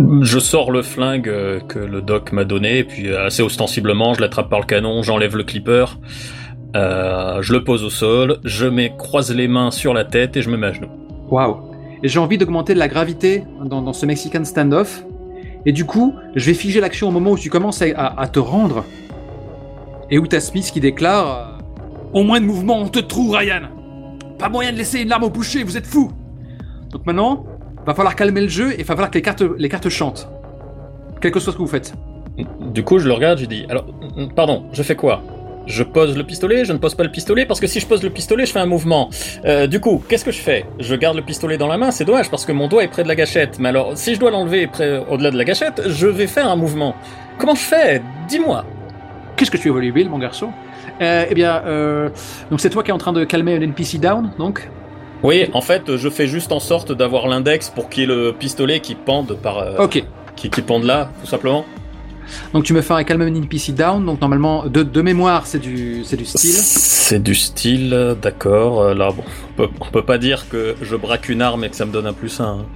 [0.00, 4.14] Je sors le flingue euh, que le doc m'a donné, et puis euh, assez ostensiblement,
[4.14, 5.86] je l'attrape par le canon, j'enlève le clipper,
[6.76, 10.42] euh, je le pose au sol, je mets croise les mains sur la tête et
[10.42, 10.90] je me mets à genoux.
[11.30, 11.56] Waouh.
[12.04, 15.04] Et j'ai envie d'augmenter la gravité dans, ce Mexican standoff.
[15.66, 18.84] Et du coup, je vais figer l'action au moment où tu commences à, te rendre.
[20.10, 21.58] Et où t'as Smith qui déclare
[22.12, 23.62] Au moins de mouvement, on te trouve, Ryan
[24.38, 26.12] Pas moyen de laisser une larme au boucher, vous êtes fou
[26.92, 27.44] Donc maintenant,
[27.88, 30.28] va falloir calmer le jeu et va falloir que les cartes, les cartes chantent.
[31.20, 31.94] Quel que soit ce que vous faites.
[32.72, 33.86] Du coup, je le regarde, je dis, alors,
[34.36, 35.22] pardon, je fais quoi?
[35.66, 38.02] Je pose le pistolet, je ne pose pas le pistolet, parce que si je pose
[38.02, 39.10] le pistolet, je fais un mouvement.
[39.44, 40.64] Euh, du coup, qu'est-ce que je fais?
[40.78, 43.02] Je garde le pistolet dans la main, c'est dommage, parce que mon doigt est près
[43.02, 43.58] de la gâchette.
[43.58, 44.68] Mais alors, si je dois l'enlever
[45.10, 46.94] au-delà de la gâchette, je vais faire un mouvement.
[47.38, 48.02] Comment je fais?
[48.28, 48.64] Dis-moi
[49.36, 50.50] Qu'est-ce que tu es volubile, mon garçon?
[51.00, 52.08] Euh, Eh bien, euh,
[52.50, 54.68] donc c'est toi qui es en train de calmer un NPC down, donc?
[55.22, 58.32] Oui, en fait, je fais juste en sorte d'avoir l'index pour qu'il y ait le
[58.32, 60.04] pistolet qui pende par, euh, Ok.
[60.36, 61.64] qui, qui pende là, tout simplement.
[62.52, 65.58] Donc tu me fais un calmer un NPC down, donc normalement, de, de mémoire, c'est
[65.58, 66.50] du, c'est du style.
[66.52, 68.82] C'est du style, d'accord.
[68.82, 71.70] euh, Là, bon, on peut, on peut pas dire que je braque une arme et
[71.70, 72.44] que ça me donne un plus un.
[72.60, 72.66] hein.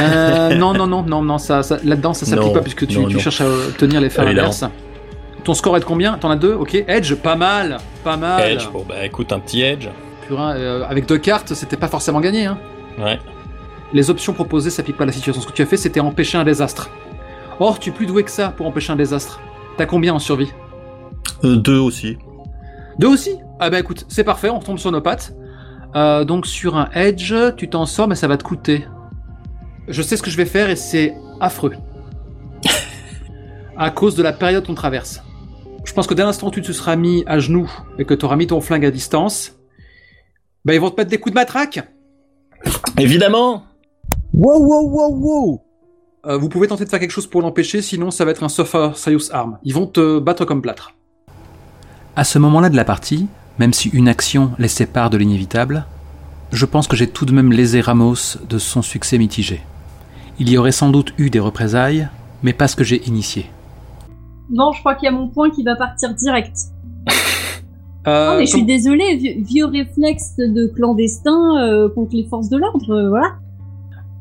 [0.00, 3.08] Euh, non, non, non, non, non, ça, ça- là-dedans, ça s'applique pas puisque tu, non,
[3.08, 3.20] tu non.
[3.20, 4.64] cherches à obtenir l'effet inverse.
[5.44, 6.14] Ton score est de combien?
[6.18, 6.52] T'en as deux?
[6.54, 6.74] Ok.
[6.86, 8.52] Edge, pas mal, pas mal.
[8.52, 9.88] Edge, bon bah écoute, un petit edge.
[10.30, 12.46] Purin, euh, avec deux cartes, c'était pas forcément gagné.
[12.46, 12.56] Hein.
[12.98, 13.18] Ouais.
[13.92, 15.42] Les options proposées s'appliquent pas à la situation.
[15.42, 16.88] Ce que tu as fait, c'était empêcher un désastre.
[17.58, 19.40] Or, tu es plus doué que ça pour empêcher un désastre.
[19.76, 20.52] T'as combien en survie?
[21.42, 22.16] Euh, deux aussi.
[23.00, 23.38] Deux aussi?
[23.58, 25.34] Ah bah écoute, c'est parfait, on retombe sur nos pattes.
[25.96, 28.86] Euh, donc sur un edge, tu t'en sors, mais ça va te coûter.
[29.88, 31.72] Je sais ce que je vais faire et c'est affreux.
[33.76, 35.24] à cause de la période qu'on traverse.
[35.84, 37.68] Je pense que dès l'instant où tu te seras mis à genoux
[37.98, 39.59] et que tu auras mis ton flingue à distance,
[40.64, 41.80] bah ils vont te mettre des coups de matraque.
[42.98, 43.64] Évidemment
[44.34, 45.62] Wow, wow, wow, wow
[46.26, 48.48] Euh, vous pouvez tenter de faire quelque chose pour l'empêcher, sinon ça va être un
[48.48, 49.58] Suffer Serious Arm.
[49.64, 50.92] Ils vont te battre comme plâtre.
[52.14, 53.26] À ce moment-là de la partie,
[53.58, 55.86] même si une action les sépare de l'inévitable,
[56.52, 59.62] je pense que j'ai tout de même lésé Ramos de son succès mitigé.
[60.38, 62.08] Il y aurait sans doute eu des représailles,
[62.42, 63.50] mais pas ce que j'ai initié.
[64.50, 66.56] Non, je crois qu'il y a mon point qui va partir direct.
[68.06, 72.48] Euh, non, mais je suis désolée, vieux, vieux réflexe de clandestin euh, contre les forces
[72.48, 73.34] de l'ordre, euh, voilà.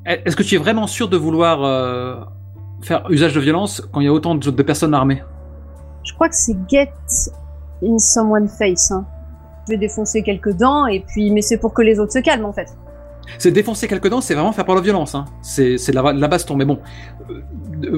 [0.06, 2.28] Est-ce que tu es vraiment sûr de vouloir
[2.82, 5.22] faire usage de violence quand il y a autant de, de personnes armées?
[6.04, 6.92] Je crois que c'est get
[7.84, 8.92] in someone face.
[8.92, 9.06] Hein.
[9.68, 12.46] Je vais défoncer quelques dents et puis, mais c'est pour que les autres se calment
[12.46, 12.76] en fait.
[13.38, 15.14] C'est défoncer quelques dents, c'est vraiment faire par la violence.
[15.14, 15.26] Hein.
[15.42, 16.56] C'est de la, de la baston.
[16.56, 16.80] Mais bon,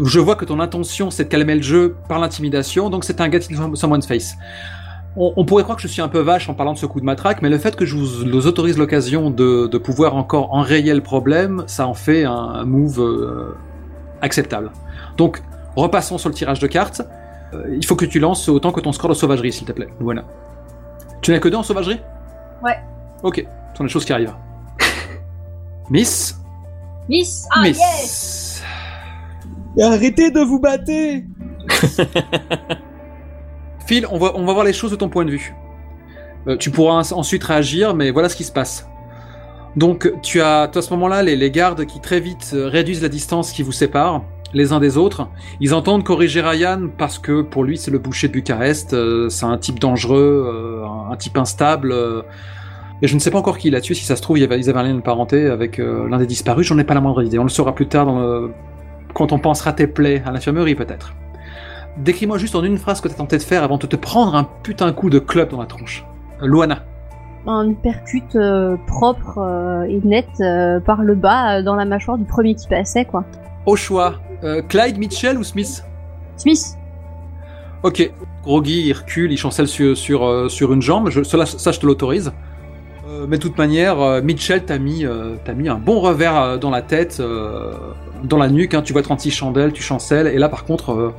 [0.04, 3.32] je vois que ton intention, c'est de calmer le jeu par l'intimidation, donc c'est un
[3.32, 4.36] get in someone's face.
[5.18, 7.00] On, on pourrait croire que je suis un peu vache en parlant de ce coup
[7.02, 10.54] de matraque, mais le fait que je vous, vous autorise l'occasion de, de pouvoir encore
[10.54, 13.56] enrayer le problème, ça en fait un, un move euh,
[14.22, 14.72] acceptable.
[15.18, 15.42] Donc,
[15.76, 17.02] repassons sur le tirage de cartes.
[17.54, 19.90] Euh, il faut que tu lances autant que ton score de sauvagerie, s'il te plaît.
[20.00, 20.24] Voilà.
[21.22, 22.00] Tu n'as que deux en sauvagerie?
[22.64, 22.78] Ouais.
[23.24, 24.34] Ok, ce sont des choses qui arrivent.
[25.90, 26.40] Miss?
[27.10, 27.78] Miss Ah Miss.
[27.78, 28.64] yes
[29.82, 30.86] Arrêtez de vous battre
[34.10, 35.54] On va, voir les choses de ton point de vue.
[36.48, 38.88] Euh, tu pourras ens- ensuite réagir, mais voilà ce qui se passe.
[39.76, 43.52] Donc, tu as, à ce moment-là les, gardes qui très vite euh, réduisent la distance
[43.52, 44.24] qui vous sépare
[44.54, 45.30] les uns des autres.
[45.62, 49.46] Ils entendent corriger Ryan parce que pour lui c'est le boucher de Bucarest, euh, c'est
[49.46, 51.96] un type dangereux, un, type instable.
[53.02, 54.78] et je ne sais pas encore qui l'a tué, si ça se trouve, ils avaient
[54.78, 57.40] un lien de parenté avec l'un des disparus, j'en ai pas la moindre idée.
[57.40, 58.08] On le saura plus tard
[59.14, 61.14] quand on pensera tes plaies à l'infirmerie peut-être.
[61.98, 64.36] Décris-moi juste en une phrase ce que t'as tenté de faire avant de te prendre
[64.36, 66.06] un putain coup de club dans la tronche.
[66.42, 66.84] Euh, Luana.
[67.48, 72.24] Un uppercut euh, propre euh, et net euh, par le bas dans la mâchoire du
[72.24, 73.24] premier qui passait quoi.
[73.66, 74.16] Au choix,
[74.70, 75.84] Clyde, Mitchell ou Smith?
[76.38, 76.78] Smith
[77.84, 78.12] Ok.
[78.44, 81.86] Groggy, il recule, il chancelle sur, sur, sur une jambe, je, cela, ça je te
[81.86, 82.32] l'autorise.
[83.12, 86.58] Euh, mais de toute manière, euh, Mitchell t'a mis, euh, t'a mis un bon revers
[86.60, 87.22] dans la tête,
[88.24, 91.14] dans la nuque, hein, tu vois 36 chandelles, tu chancelles, et là par contre,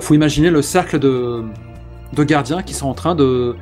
[0.00, 1.42] faut imaginer le cercle de,
[2.12, 3.56] de gardiens qui sont en train de,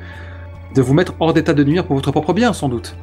[0.75, 2.95] de vous mettre hors d'état de nuire pour votre propre bien, sans doute.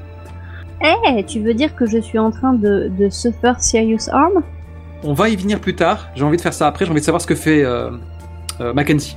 [0.82, 4.42] Eh, tu veux dire que je suis en train de, de suffer serious harm
[5.02, 7.05] On va y venir plus tard, j'ai envie de faire ça après, j'ai envie de
[7.05, 7.90] savoir ce que fait euh,
[8.61, 9.16] euh, Mackenzie.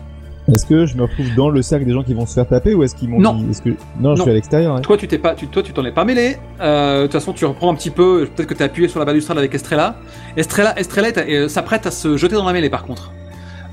[0.54, 2.74] Est-ce que je me retrouve dans le cercle des gens qui vont se faire taper
[2.74, 3.34] ou est-ce qu'ils m'ont Non.
[3.34, 4.76] dit que non, je suis à l'extérieur.
[4.76, 4.82] hein.
[4.82, 6.38] Toi, tu t'es pas, tu, toi, tu t'en es pas mêlé.
[6.62, 8.28] Euh, de toute façon, tu reprends un petit peu.
[8.34, 9.96] Peut-être que t'as appuyé sur la balustrade avec Estrella.
[10.38, 13.12] Estrella, Estrella est- euh, s'apprête à se jeter dans la mêlée, par contre.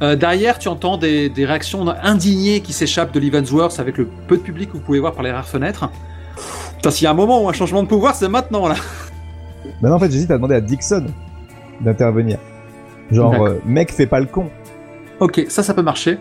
[0.02, 4.36] Euh, derrière, tu entends des, des réactions indignées qui s'échappent de l'Evansworth avec le peu
[4.36, 5.88] de public que vous pouvez voir par les rares fenêtres.
[6.76, 8.74] Putain, s'il y a un moment où un changement de pouvoir, c'est maintenant là.
[9.80, 11.06] Bah non, en fait, j'hésite à demander à Dixon
[11.80, 12.38] d'intervenir.
[13.12, 14.50] Genre, euh, mec, fais pas le con.
[15.20, 16.18] Ok, ça, ça peut marcher.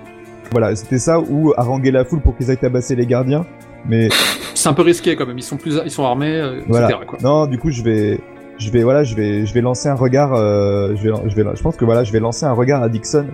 [0.51, 3.45] Voilà, c'était ça ou haranguer la foule pour qu'ils aillent tabasser les gardiens.
[3.87, 4.09] Mais
[4.53, 5.37] C'est un peu risqué quand même.
[5.37, 6.87] Ils sont plus, ils sont armés, euh, Voilà.
[6.89, 6.99] etc.
[7.07, 7.19] Quoi.
[7.21, 8.19] non, du coup, je vais,
[8.59, 10.33] je vais, voilà, je vais, je vais lancer un regard.
[10.33, 12.89] euh, je vais, je vais, je pense que voilà, je vais lancer un regard à
[12.89, 13.27] Dixon.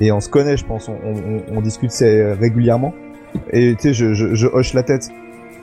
[0.00, 0.88] Et on se connaît, je pense.
[0.88, 1.92] On, on, on discute
[2.40, 2.92] régulièrement.
[3.50, 5.08] Et tu sais, je, je, je hoche la tête.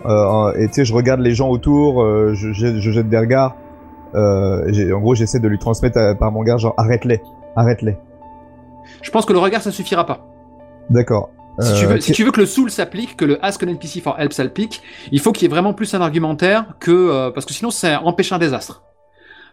[0.05, 2.01] Euh, et tu sais, je regarde les gens autour.
[2.33, 3.55] je, je, je jette des regards.
[4.15, 7.21] En gros, j'essaie de lui transmettre par mon regard, genre arrête-les,
[7.55, 7.97] arrête-les.
[9.01, 10.19] Je pense que le regard, ça suffira pas.
[10.89, 11.29] D'accord.
[11.59, 13.67] Si, tu Euh, veux, si tu veux que le soul s'applique, que le ask an
[13.67, 14.81] NPC for help s'applique,
[15.11, 17.95] il faut qu'il y ait vraiment plus un argumentaire que euh, parce que sinon c'est
[17.95, 18.83] empêcher un désastre.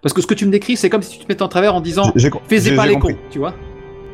[0.03, 1.75] Parce que ce que tu me décris, c'est comme si tu te mettais en travers
[1.75, 3.15] en disant j'ai- pas les compris.
[3.17, 3.53] cons, tu vois.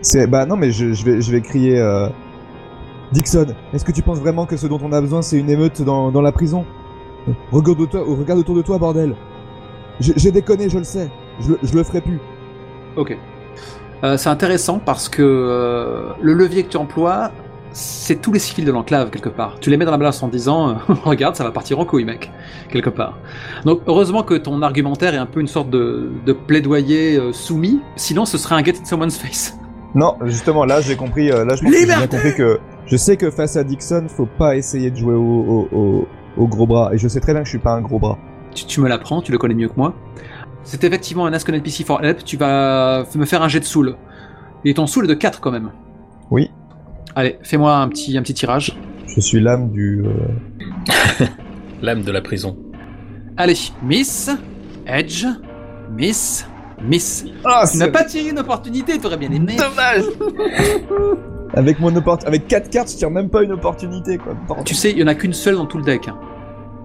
[0.03, 2.09] C'est bah non mais je, je vais je vais crier euh...
[3.13, 5.81] Dixon, est-ce que tu penses vraiment que ce dont on a besoin c'est une émeute
[5.83, 6.65] dans, dans la prison?
[7.53, 9.15] Regarde toi, regarde autour de toi bordel.
[10.01, 11.09] J'ai déconné, je le sais.
[11.41, 12.19] Je, je le ferai plus.
[12.97, 13.17] Ok.
[14.05, 17.31] Euh, c'est intéressant parce que euh, le levier que tu emploies,
[17.73, 19.59] c'est tous les civils de l'enclave quelque part.
[19.61, 20.75] Tu les mets dans la balance en disant, euh,
[21.05, 22.31] regarde, ça va partir en couille, mec,
[22.71, 23.19] quelque part.
[23.65, 27.81] Donc heureusement que ton argumentaire est un peu une sorte de, de plaidoyer euh, soumis,
[27.97, 29.59] sinon ce serait un get in someone's face.
[29.95, 31.29] Non, justement là j'ai compris.
[31.29, 34.07] là je pense que j'ai bien Liberté compris que je sais que face à Dixon
[34.09, 37.33] faut pas essayer de jouer au, au, au, au gros bras et je sais très
[37.33, 38.19] bien que je suis pas un gros bras.
[38.55, 39.95] Tu, tu me l'apprends, tu le connais mieux que moi.
[40.67, 43.65] C'est effectivement un Ask an NPC for Help, tu vas me faire un jet de
[43.65, 43.97] soul.
[44.65, 45.71] Et ton soul est de 4 quand même.
[46.31, 46.51] Oui.
[47.15, 48.77] Allez, fais-moi un petit, un petit tirage.
[49.07, 50.05] Je suis l'âme du.
[50.05, 51.27] euh,
[51.83, 52.57] L'âme de la prison.
[53.37, 54.31] Allez, Miss,
[54.87, 55.25] Edge,
[55.97, 56.49] Miss,
[56.83, 57.25] Miss.
[57.45, 59.57] Ah, Tu n'as pas tiré une opportunité, t'aurais bien aimé.
[59.57, 60.05] dommage.
[61.55, 62.19] avec mon opport...
[62.27, 64.35] avec quatre cartes, je tire même pas une opportunité quoi.
[64.65, 66.09] Tu sais, il y en a qu'une seule dans tout le deck.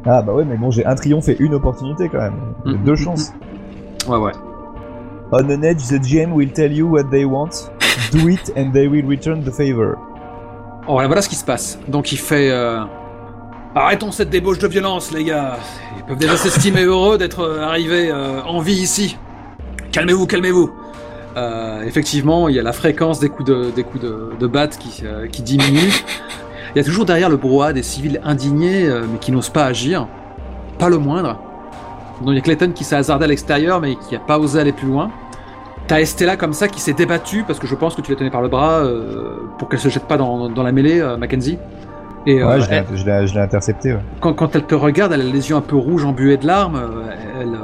[0.05, 2.53] Ah bah ouais, mais bon, j'ai un triomphe et une opportunité quand même.
[2.65, 3.33] Mm, deux mm, chances.
[4.07, 4.31] Ouais, ouais.
[5.31, 7.71] On an edge, the GM will tell you what they want.
[8.11, 9.95] Do it and they will return the favor.
[10.87, 11.79] Oh, voilà, voilà ce qui se passe.
[11.87, 12.49] Donc il fait...
[12.51, 12.81] euh,
[13.75, 15.57] Arrêtons cette débauche de violence, les gars.
[15.97, 19.17] Ils peuvent déjà s'estimer heureux d'être euh, arrivés euh, en vie ici.
[19.93, 20.71] Calmez-vous, calmez-vous.
[21.37, 24.77] Euh, effectivement, il y a la fréquence des coups de, des coups de, de batte
[24.77, 25.93] qui, euh, qui diminue.
[26.75, 30.07] Il y a toujours derrière le brouhaha des civils indignés, mais qui n'osent pas agir.
[30.79, 31.37] Pas le moindre.
[32.21, 34.59] Donc il y a Clayton qui s'est hasardé à l'extérieur, mais qui n'a pas osé
[34.59, 35.09] aller plus loin.
[35.87, 38.29] T'as Estella comme ça qui s'est débattue, parce que je pense que tu la tenais
[38.29, 41.57] par le bras, euh, pour qu'elle se jette pas dans, dans la mêlée, euh, Mackenzie.
[42.27, 43.93] Et euh, Ouais, elle- l'ai- je l'ai je l'ai intercepté.
[43.93, 43.99] Ouais.
[44.19, 46.75] quand, quand elle te regarde, elle a les yeux un peu rouges, embués de larmes.
[46.75, 47.11] euh,
[47.41, 47.57] Elle, euh,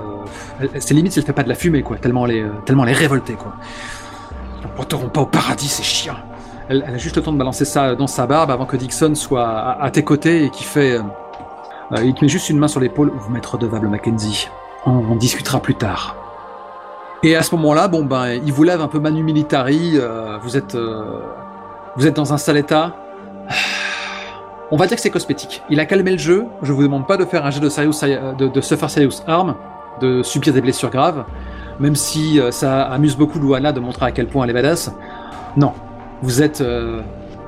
[0.73, 1.97] elle- c'est limite si elle fait pas de la fumée, quoi.
[1.97, 3.53] Tellement elle est, euh, tellement elle est révoltée, quoi.
[4.63, 6.17] Ils porteront pas au paradis, ces chiens.
[6.69, 9.13] Elle, elle a juste le temps de balancer ça dans sa barbe avant que Dixon
[9.15, 10.97] soit à, à tes côtés et qui fait,
[11.91, 13.11] euh, il te met juste une main sur l'épaule.
[13.15, 14.49] Vous m'êtes redevable, Mackenzie.
[14.85, 16.15] On, on discutera plus tard.
[17.23, 19.93] Et à ce moment-là, bon ben, il vous lève un peu manu militari.
[19.95, 21.21] euh, vous êtes, euh,
[21.95, 22.95] vous êtes dans un sale état.
[24.69, 25.63] On va dire que c'est cosmétique.
[25.69, 26.45] Il a calmé le jeu.
[26.61, 27.93] Je vous demande pas de faire un jet de, serious,
[28.37, 29.55] de, de suffer serious harm,
[30.01, 31.23] de subir des blessures graves,
[31.79, 34.91] même si ça amuse beaucoup Luana de montrer à quel point elle est badass.
[35.55, 35.71] Non,
[36.21, 36.61] vous êtes,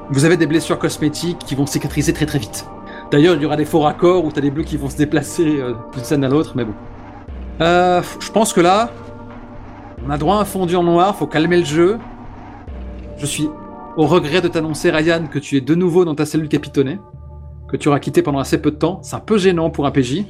[0.09, 2.65] vous avez des blessures cosmétiques qui vont cicatriser très très vite.
[3.11, 5.59] D'ailleurs, il y aura des faux raccords où t'as des bleus qui vont se déplacer
[5.59, 6.73] euh, d'une scène à l'autre, mais bon.
[7.61, 8.91] Euh, je pense que là,
[10.05, 11.15] on a droit à un fondu en noir.
[11.15, 11.97] Faut calmer le jeu.
[13.17, 13.49] Je suis
[13.97, 16.99] au regret de t'annoncer, Ryan, que tu es de nouveau dans ta cellule capitonnée,
[17.67, 18.99] que tu auras quitté pendant assez peu de temps.
[19.03, 20.25] C'est un peu gênant pour un PJ.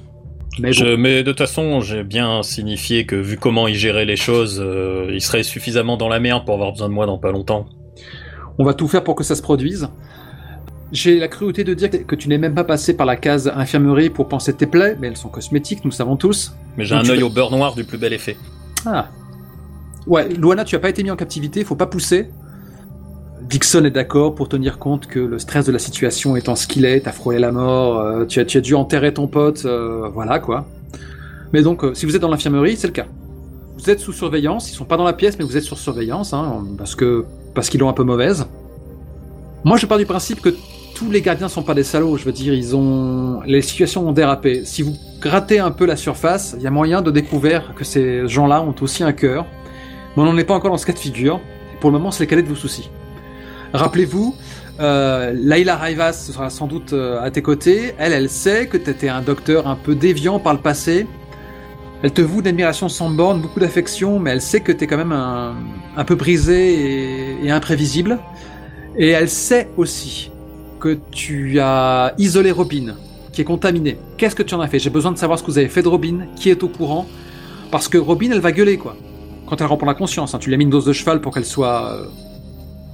[0.60, 0.74] Mais bon.
[0.74, 4.60] Je, mais de toute façon, j'ai bien signifié que vu comment il gérait les choses,
[4.64, 7.66] euh, il serait suffisamment dans la merde pour avoir besoin de moi dans pas longtemps.
[8.58, 9.90] On va tout faire pour que ça se produise.
[10.92, 14.10] J'ai la cruauté de dire que tu n'es même pas passé par la case infirmerie
[14.10, 16.54] pour penser tes plaies, mais elles sont cosmétiques, nous savons tous.
[16.78, 18.38] Mais j'ai un œil au beurre noir du plus bel effet.
[18.86, 19.08] Ah.
[20.08, 22.30] Ouais, Luana, tu as pas été mis en captivité, faut pas pousser.
[23.42, 26.86] Dixon est d'accord pour tenir compte que le stress de la situation étant ce qu'il
[26.86, 30.10] est, t'as frôlé la mort, euh, tu, as, tu as dû enterrer ton pote, euh,
[30.14, 30.68] voilà quoi.
[31.54, 33.06] Mais donc, euh, si vous êtes dans l'infirmerie, c'est le cas.
[33.78, 36.34] Vous êtes sous surveillance, ils sont pas dans la pièce, mais vous êtes sur surveillance,
[36.34, 37.26] hein, parce que
[37.56, 38.46] parce qu'ils l'ont un peu mauvaise.
[39.64, 40.54] Moi, je pars du principe que
[41.00, 42.18] tous les gardiens sont pas des salauds.
[42.18, 44.64] Je veux dire, ils ont les situations ont dérapé.
[44.66, 48.28] Si vous grattez un peu la surface, il y a moyen de découvrir que ces
[48.28, 49.46] gens-là ont aussi un cœur.
[50.18, 51.40] Mais on n'en est pas encore dans ce cas de figure.
[51.80, 52.90] Pour le moment, c'est cadet de vos soucis.
[53.72, 54.36] Rappelez-vous,
[54.82, 57.94] euh, Laila Raivas sera sans doute euh, à tes côtés.
[57.98, 61.08] Elle, elle sait que tu étais un docteur un peu déviant par le passé.
[62.04, 64.98] Elle te voue d'admiration sans borne, beaucoup d'affection, mais elle sait que tu es quand
[64.98, 68.20] même un, peu brisé et imprévisible.
[68.98, 70.32] Et elle sait aussi
[70.80, 72.96] que tu as isolé Robin,
[73.32, 73.98] qui est contaminée.
[74.18, 74.80] Qu'est-ce que tu en as fait?
[74.80, 77.06] J'ai besoin de savoir ce que vous avez fait de Robin, qui est au courant?
[77.72, 78.96] Parce que Robin, elle va gueuler, quoi.
[79.48, 80.34] Quand elle reprend la conscience.
[80.34, 80.40] hein.
[80.40, 82.06] Tu lui as mis une dose de cheval pour qu'elle soit euh,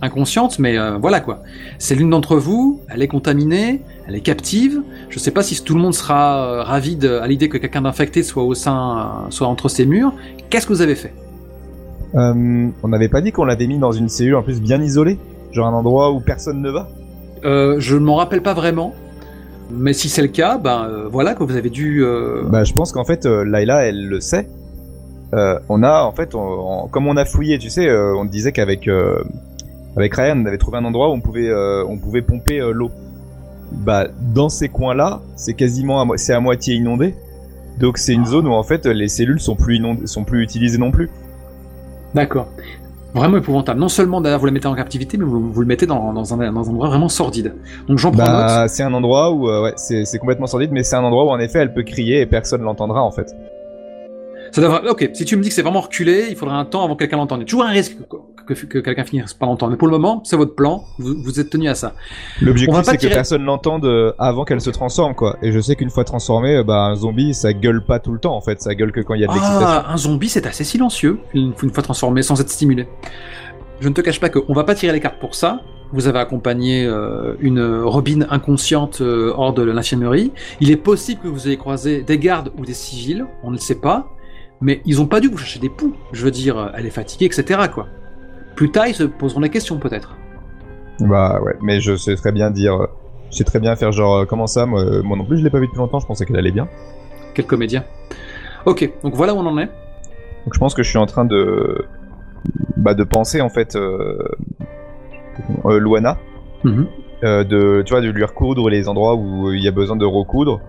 [0.01, 1.43] inconsciente, mais euh, voilà, quoi.
[1.79, 4.81] C'est l'une d'entre vous, elle est contaminée, elle est captive.
[5.09, 7.81] Je sais pas si tout le monde sera euh, ravi de- à l'idée que quelqu'un
[7.83, 10.13] d'infecté soit au sein, soit entre ces murs.
[10.49, 11.13] Qu'est-ce que vous avez fait?
[12.13, 15.19] On n'avait pas dit qu'on l'avait mis dans une cellule en plus bien isolée?
[15.51, 16.87] Genre un endroit où personne ne va?
[17.45, 18.93] Euh, Je ne m'en rappelle pas vraiment.
[19.71, 22.03] Mais si c'est le cas, ben euh, voilà que vous avez dû.
[22.03, 24.47] euh, Bah, je pense qu'en fait, euh, Layla, elle le sait.
[25.67, 28.89] On a, en fait, on- on- comme on a fouillé, tu sais, on disait qu'avec
[29.97, 32.89] avec Ryan, on avait trouvé un endroit où on pouvait, on pouvait pomper l'eau.
[33.71, 37.15] Bah, dans ces coins-là, c'est quasiment, à, c'est à moitié inondé.
[37.79, 40.77] Donc c'est une zone où en fait les cellules sont plus inondées, sont plus utilisées
[40.77, 41.09] non plus.
[42.13, 42.47] D'accord.
[43.15, 43.79] Vraiment épouvantable.
[43.79, 46.33] Non seulement d'ailleurs vous la mettez en captivité, mais vous, vous le mettez dans, dans,
[46.33, 47.55] un, dans un endroit vraiment sordide.
[47.87, 48.29] Donc j'en prends note.
[48.29, 51.23] Bah, c'est un endroit où, euh, ouais, c'est c'est complètement sordide, mais c'est un endroit
[51.23, 53.33] où en effet elle peut crier et personne l'entendra en fait.
[54.51, 54.87] Ça devrait...
[54.89, 56.99] Ok, si tu me dis que c'est vraiment reculé, il faudra un temps avant que
[56.99, 57.39] quelqu'un l'entende.
[57.39, 59.71] Il y a toujours un risque que, que, que quelqu'un finisse par l'entendre.
[59.71, 61.93] Mais pour le moment, c'est votre plan, vous, vous êtes tenu à ça.
[62.41, 65.37] L'objectif c'est que personne l'entende euh, avant qu'elle se transforme quoi.
[65.41, 68.19] Et je sais qu'une fois transformé, euh, bah un zombie ça gueule pas tout le
[68.19, 69.67] temps en fait, ça gueule que quand il y a de l'excitation.
[69.67, 72.87] Ah, un zombie, c'est assez silencieux, une, une fois transformé, sans être stimulé.
[73.79, 75.61] Je ne te cache pas qu'on va pas tirer les cartes pour ça.
[75.91, 80.31] Vous avez accompagné euh, une Robin inconsciente euh, hors de l'infirmerie.
[80.59, 83.61] Il est possible que vous ayez croisé des gardes ou des civils, on ne le
[83.61, 84.11] sait pas.
[84.61, 85.93] Mais ils ont pas dû vous chercher des poux.
[86.13, 87.59] Je veux dire, elle est fatiguée, etc.
[87.73, 87.87] quoi.
[88.55, 90.15] Plus tard, ils se poseront des questions peut-être.
[91.01, 92.87] Bah ouais, mais je sais très bien dire, euh,
[93.31, 95.43] je sais très bien faire genre euh, comment ça, moi, euh, moi non plus je
[95.43, 96.67] l'ai pas vu depuis longtemps, je pensais qu'elle allait bien.
[97.33, 97.83] Quel comédien.
[98.65, 99.65] Ok, donc voilà où on en est.
[99.65, 101.85] Donc je pense que je suis en train de
[102.77, 104.17] bah, de penser en fait euh,
[105.65, 106.17] euh, Luana,
[106.63, 106.87] Mhm.
[107.23, 110.05] euh, de tu vois de lui recoudre les endroits où il y a besoin de
[110.05, 110.61] recoudre,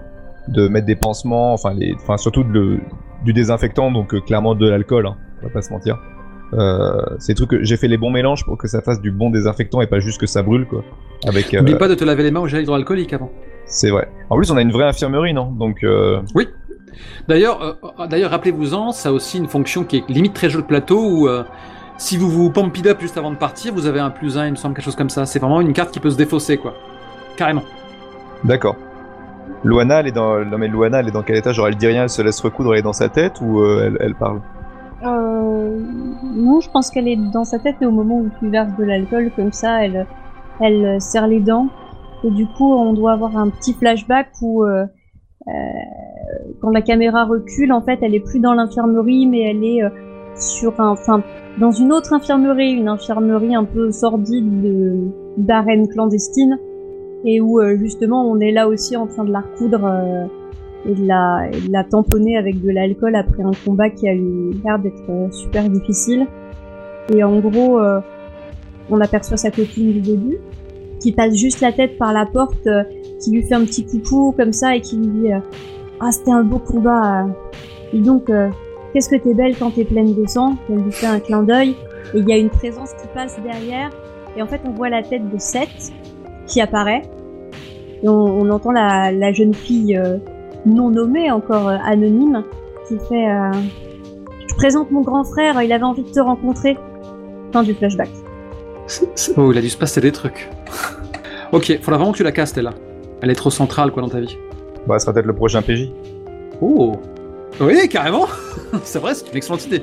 [0.48, 2.80] de mettre des pansements, enfin les, enfin surtout de le-
[3.24, 5.98] du désinfectant donc clairement de l'alcool, hein, on va pas se mentir.
[6.54, 9.30] Euh, c'est trucs que j'ai fait les bons mélanges pour que ça fasse du bon
[9.30, 10.84] désinfectant et pas juste que ça brûle quoi.
[11.26, 13.30] Avec euh, N'oublie pas de te laver les mains au gel hydroalcoolique avant.
[13.66, 14.08] c'est vrai.
[14.30, 15.50] En plus on a une vraie infirmerie non?
[15.50, 16.20] Donc euh,
[17.28, 20.66] D'ailleurs, euh, d'ailleurs, rappelez-vous-en, ça a aussi une fonction qui est limite très jeu de
[20.66, 21.42] plateau où euh,
[21.98, 24.46] si vous vous pump it up juste avant de partir, vous avez un plus un,
[24.46, 25.26] il me semble, quelque chose comme ça.
[25.26, 26.74] C'est vraiment une carte qui peut se défausser, quoi.
[27.36, 27.64] Carrément.
[28.44, 28.76] D'accord.
[29.64, 30.44] Luana, elle est dans.
[30.44, 31.52] Non mais Luana, elle est dans quel état?
[31.52, 33.84] Genre elle dit rien, elle se laisse recoudre, elle est dans sa tête ou euh,
[33.86, 34.40] elle, elle parle?
[35.04, 35.78] Euh,
[36.34, 38.84] non, je pense qu'elle est dans sa tête et au moment où tu verses de
[38.84, 40.06] l'alcool comme ça, elle,
[40.60, 41.68] elle euh, serre les dents.
[42.24, 44.86] Et du coup, on doit avoir un petit flashback où, euh,
[45.48, 45.52] euh,
[46.60, 49.90] quand la caméra recule, en fait, elle est plus dans l'infirmerie, mais elle est euh,
[50.34, 51.22] sur un, enfin,
[51.58, 54.94] dans une autre infirmerie, une infirmerie un peu sordide de
[55.36, 56.58] d'arène clandestine,
[57.24, 60.28] et où euh, justement, on est là aussi en train de la recoudre.
[60.84, 64.14] Et de la, et de la tamponner avec de l'alcool après un combat qui a
[64.14, 66.26] eu l'air d'être euh, super difficile.
[67.14, 68.00] Et en gros, euh,
[68.90, 70.38] on aperçoit sa copine du début,
[71.00, 72.82] qui passe juste la tête par la porte, euh,
[73.20, 75.38] qui lui fait un petit coucou comme ça et qui lui dit euh,
[76.00, 77.24] Ah, c'était un beau combat.
[77.24, 77.28] euh.
[77.92, 78.48] Et donc, euh,
[78.92, 80.56] qu'est-ce que t'es belle quand t'es pleine de sang?
[80.68, 81.70] Elle lui fait un clin d'œil
[82.14, 83.90] et il y a une présence qui passe derrière.
[84.36, 85.92] Et en fait, on voit la tête de Seth
[86.46, 87.02] qui apparaît.
[88.02, 89.98] Et on, on entend la, la jeune fille
[90.66, 92.42] non nommée, encore euh, anonyme,
[92.88, 93.52] qui fait euh,
[94.48, 96.76] Je présente mon grand frère, il avait envie de te rencontrer.
[97.52, 98.10] Fin du flashback.
[99.36, 100.48] Oh, il a dû se passer des trucs.
[101.52, 102.70] ok, faudra vraiment que tu la castes, elle.
[103.20, 104.36] Elle est trop centrale, quoi, dans ta vie.
[104.86, 105.90] Bah, ce sera peut-être le prochain PJ.
[106.60, 106.92] Oh
[107.60, 108.26] Oui, carrément
[108.84, 109.82] C'est vrai, c'est une excellente idée.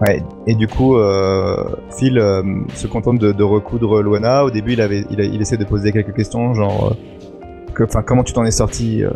[0.00, 0.20] Ouais.
[0.48, 1.64] Et du coup, euh,
[1.96, 2.42] Phil euh,
[2.74, 4.44] se contente de, de recoudre Luana.
[4.44, 7.84] Au début, il avait, il, a- il essaie de poser quelques questions, genre, euh, que,
[7.84, 9.10] enfin, comment tu t'en es sorti euh,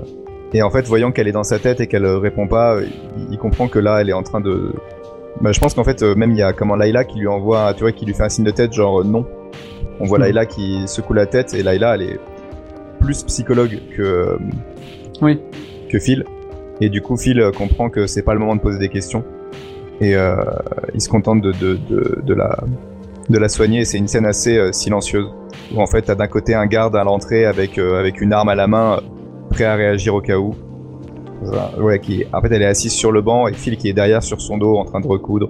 [0.53, 2.85] Et en fait, voyant qu'elle est dans sa tête et qu'elle euh, répond pas, euh,
[3.17, 4.73] il, il comprend que là, elle est en train de.
[5.41, 7.75] Bah, je pense qu'en fait, euh, même il y a comment Layla qui lui envoie,
[7.75, 9.27] tu vois, qui lui fait un signe de tête, genre non.
[10.01, 10.25] On voit Mhm.
[10.25, 12.21] Layla qui secoue la tête et Layla, elle est
[13.01, 14.39] plus psychologue que
[15.21, 15.41] Oui.
[15.91, 16.25] que Phil.
[16.81, 19.25] Et du coup, Phil comprend que c'est pas le moment de poser des questions.
[20.01, 20.37] Et euh,
[20.95, 22.57] il se contente de, de, de, de la,
[23.31, 23.85] de la soigner.
[23.87, 25.27] C'est une scène assez euh, silencieuse.
[25.75, 28.51] Où en fait, t'as d'un côté un garde à l'entrée avec, euh, avec une arme
[28.51, 29.01] à la main,
[29.57, 30.55] prêt à réagir au cas où.
[31.43, 33.93] Voilà, Ouais, qui, en fait, elle est assise sur le banc et Phil qui est
[33.95, 35.49] derrière sur son dos en train de recoudre.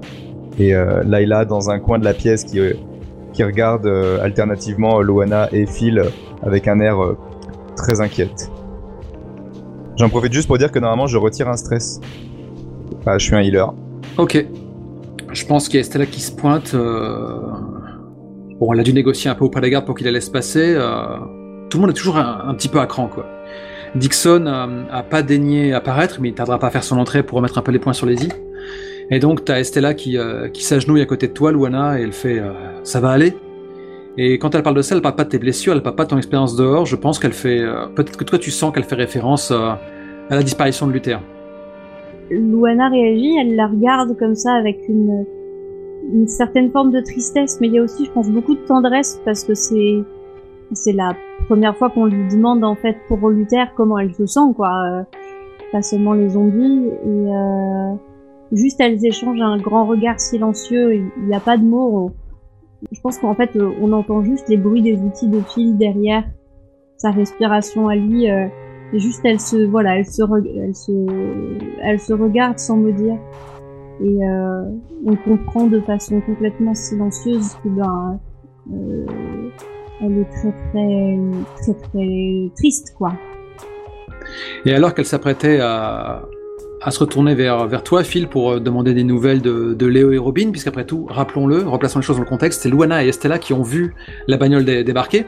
[0.59, 2.73] Et euh, Layla dans un coin de la pièce qui, euh,
[3.33, 6.05] qui regarde euh, alternativement Loana et Phil euh,
[6.43, 7.17] avec un air euh,
[7.77, 8.51] très inquiète.
[9.97, 12.01] J'en profite juste pour dire que normalement je retire un stress.
[13.07, 13.67] Je suis un healer.
[14.19, 14.45] Ok.
[15.33, 16.73] Je pense qu'il y a Stella qui se pointe.
[16.75, 17.41] euh,
[18.61, 20.75] Bon, elle a dû négocier un peu auprès des gardes pour qu'il la laisse passer.
[20.77, 21.19] euh,
[21.69, 23.27] Tout le monde est toujours un petit peu à cran, quoi.
[23.95, 27.37] Dixon euh, a pas daigné apparaître, mais il tardera pas à faire son entrée pour
[27.37, 28.29] remettre un peu les points sur les i.
[29.11, 32.13] Et donc, t'as Estella qui, euh, qui s'agenouille à côté de toi, Luana, et elle
[32.13, 32.53] fait euh,
[32.83, 33.35] Ça va aller?
[34.19, 36.05] Et quand elle parle de ça, elle parle pas de tes blessures, elle parle pas
[36.05, 36.87] de ton expérience dehors.
[36.87, 37.63] Je pense qu'elle fait.
[37.95, 39.79] Peut-être que toi, tu sens qu'elle fait référence à
[40.31, 41.21] la disparition de Luther.
[42.31, 45.27] Luana réagit, elle la regarde comme ça avec une,
[46.13, 49.21] une certaine forme de tristesse, mais il y a aussi, je pense, beaucoup de tendresse
[49.25, 50.03] parce que c'est
[50.73, 51.15] c'est la
[51.47, 54.71] première fois qu'on lui demande en fait pour Luther comment elle se sent, quoi.
[54.91, 55.03] euh,
[55.73, 57.95] pas seulement les zombies et euh,
[58.53, 60.95] juste elles échangent un grand regard silencieux.
[60.95, 62.13] Il n'y a pas de mots.
[62.93, 66.25] je pense qu'en fait, euh, on entend juste les bruits des outils de fil derrière
[66.97, 68.31] sa respiration à lui.
[68.31, 68.47] euh,
[68.93, 70.23] et juste, elle se, voilà, elle se,
[70.63, 70.93] elle se,
[71.83, 73.19] elle se regarde sans me dire.
[74.01, 74.63] Et euh,
[75.05, 78.21] on comprend de façon complètement silencieuse que ben,
[80.03, 81.19] elle est très très
[81.63, 83.13] très très triste quoi.
[84.65, 86.23] Et alors qu'elle s'apprêtait à,
[86.83, 90.13] à se retourner vers, vers toi, Phil, pour euh, demander des nouvelles de, de Léo
[90.13, 93.39] et Robin, puisqu'après tout, rappelons-le, replaçons les choses dans le contexte, c'est Luana et Estella
[93.39, 93.95] qui ont vu
[94.27, 95.27] la bagnole dé- débarquer.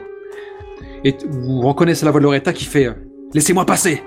[1.03, 2.93] Et vous reconnaissez la voix de Loretta qui fait euh,
[3.33, 4.03] Laissez-moi passer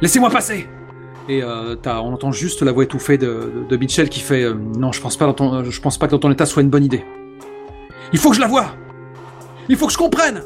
[0.00, 0.66] Laissez-moi passer
[1.28, 4.90] Et euh, on entend juste la voix étouffée de, de, Mitchell qui fait euh, Non,
[4.92, 5.34] je pense, pas
[5.68, 7.04] je pense pas que dans ton état soit une bonne idée.
[8.12, 8.72] Il faut que je la voie
[9.68, 10.42] Il faut que je comprenne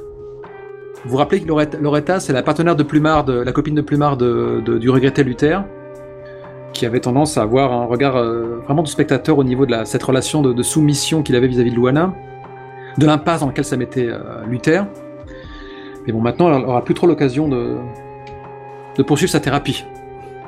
[1.05, 4.17] vous vous rappelez que Loretta, c'est la partenaire de Plumard, de, la copine de Plumard
[4.17, 5.65] de, du regretté Luther,
[6.73, 10.03] qui avait tendance à avoir un regard euh, vraiment de spectateur au niveau de cette
[10.05, 12.15] relation de, soumission qu'il avait vis-à-vis de Luana,
[12.99, 14.87] de l'impasse dans laquelle ça mettait euh, Luther.
[16.07, 17.79] Mais bon, maintenant, elle aura plus trop l'occasion de,
[18.97, 19.85] de poursuivre sa thérapie.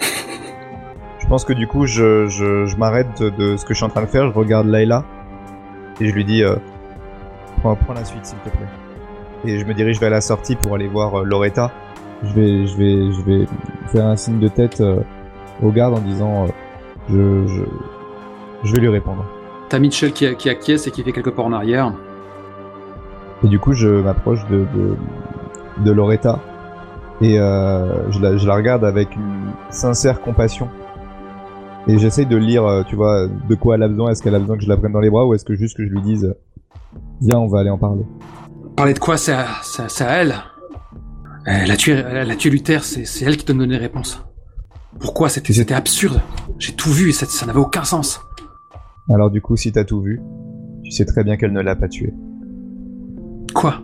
[1.18, 3.88] Je pense que du coup, je, je, m'arrête de, de ce que je suis en
[3.88, 5.05] train de faire, je regarde Layla
[6.01, 6.56] et je lui dis euh,
[7.65, 8.69] prends, prends la suite s'il te plaît.
[9.47, 11.70] Et je me dirige vers la sortie pour aller voir euh, Loretta.
[12.23, 13.47] Je vais, je vais, je vais
[13.89, 15.01] faire un signe de tête euh,
[15.62, 16.49] au garde en disant euh,
[17.11, 17.62] je, je,
[18.65, 19.24] je vais lui répondre.
[19.69, 21.93] T'as Mitchell qui, qui acquiesce et qui fait quelques pas en arrière.
[23.43, 24.97] Et du coup, je m'approche de, de,
[25.85, 26.39] de Loretta
[27.20, 30.69] et euh, je, la, je la regarde avec une sincère compassion.
[31.86, 34.11] Et j'essaye de lire, tu vois, de quoi elle a besoin.
[34.11, 35.77] Est-ce qu'elle a besoin que je la prenne dans les bras ou est-ce que juste
[35.77, 36.35] que je lui dise,
[37.20, 38.05] viens, on va aller en parler.
[38.76, 39.16] Parler de quoi?
[39.16, 39.46] C'est à,
[40.01, 40.34] elle.
[41.46, 44.24] Elle a tué, elle a tué Luther, c'est elle qui te donne les réponses.
[44.98, 45.28] Pourquoi?
[45.28, 46.20] C'était c'était absurde.
[46.59, 48.20] J'ai tout vu et ça, ça n'avait aucun sens.
[49.10, 50.20] Alors du coup, si t'as tout vu,
[50.82, 52.14] tu sais très bien qu'elle ne l'a pas tué.
[53.55, 53.82] Quoi?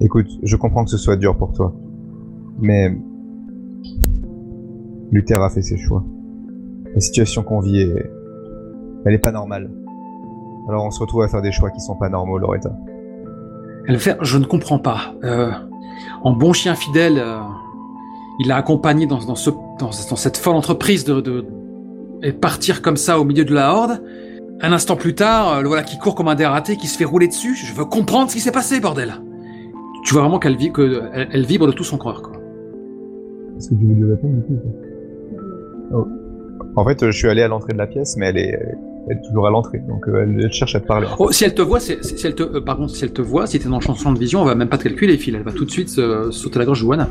[0.00, 1.74] Écoute, je comprends que ce soit dur pour toi,
[2.58, 2.98] mais
[5.12, 6.04] Luther a fait ses choix.
[6.94, 8.10] La situation qu'on vit est...
[9.04, 9.70] Elle est pas normale.
[10.68, 12.70] Alors on se retrouve à faire des choix qui sont pas normaux, Loretta.
[13.86, 15.14] Elle fait, je ne comprends pas.
[15.24, 15.50] Euh,
[16.22, 17.40] en bon chien fidèle, euh,
[18.38, 21.46] il l'a accompagné dans, dans, ce, dans, dans cette folle entreprise de, de
[22.22, 24.02] et partir comme ça au milieu de la horde.
[24.60, 27.04] Un instant plus tard, euh, le voilà qui court comme un dératé, qui se fait
[27.04, 27.54] rouler dessus.
[27.54, 29.14] Je veux comprendre ce qui s'est passé, bordel.
[30.04, 32.22] Tu vois vraiment qu'elle vit, que elle, elle vibre de tout son corps.
[32.22, 32.32] Quoi.
[33.56, 34.60] Est-ce que tu veux lui répondre du coup
[35.92, 36.06] oh.
[36.76, 38.58] En fait, je suis allé à l'entrée de la pièce, mais elle est,
[39.10, 41.06] elle est toujours à l'entrée, donc euh, elle, elle cherche à te parler.
[41.18, 43.22] Oh, si elle te voit, c'est- si elle te, euh, par contre, si elle te
[43.22, 45.34] voit, si t'es dans le champ de vision, on va même pas te calculer, fil.
[45.34, 47.08] Elle va tout de suite euh, sauter la gorge de Wana.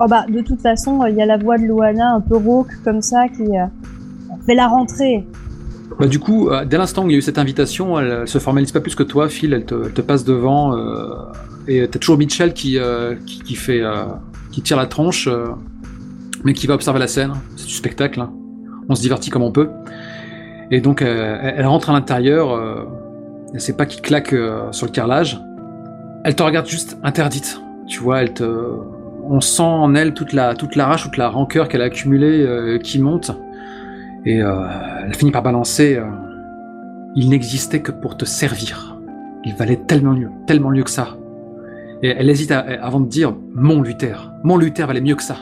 [0.00, 2.72] Oh bah, de toute façon, il y a la voix de Loana un peu rauque
[2.84, 3.66] comme ça qui euh,
[4.46, 5.24] fait la rentrée.
[6.00, 8.28] Bah du coup, euh, dès l'instant où il y a eu cette invitation, elle, elle
[8.28, 9.52] se formalise pas plus que toi, Phil.
[9.52, 11.06] Elle te, elle te passe devant euh,
[11.68, 14.04] et t'as toujours Mitchell qui, euh, qui, qui fait, euh,
[14.50, 15.44] qui tire la tronche, euh,
[16.42, 17.34] mais qui va observer la scène.
[17.56, 18.20] C'est du spectacle.
[18.20, 18.32] hein.
[18.88, 19.68] On se divertit comme on peut.
[20.70, 22.52] Et donc, euh, elle, rentre à l'intérieur.
[22.52, 22.84] Euh,
[23.52, 25.40] elle sait pas qui claque euh, sur le carrelage.
[26.24, 27.60] Elle te regarde juste interdite.
[27.86, 28.44] Tu vois, elle te,
[29.28, 32.42] on sent en elle toute la, toute la rage, toute la rancœur qu'elle a accumulée
[32.42, 33.30] euh, qui monte.
[34.24, 34.54] Et euh,
[35.04, 35.96] elle finit par balancer.
[35.96, 36.04] euh,
[37.16, 38.98] il n'existait que pour te servir.
[39.44, 41.16] Il valait tellement mieux, tellement mieux que ça.
[42.02, 44.32] Et elle hésite avant de dire mon Luther.
[44.42, 45.36] Mon Luther valait mieux que ça.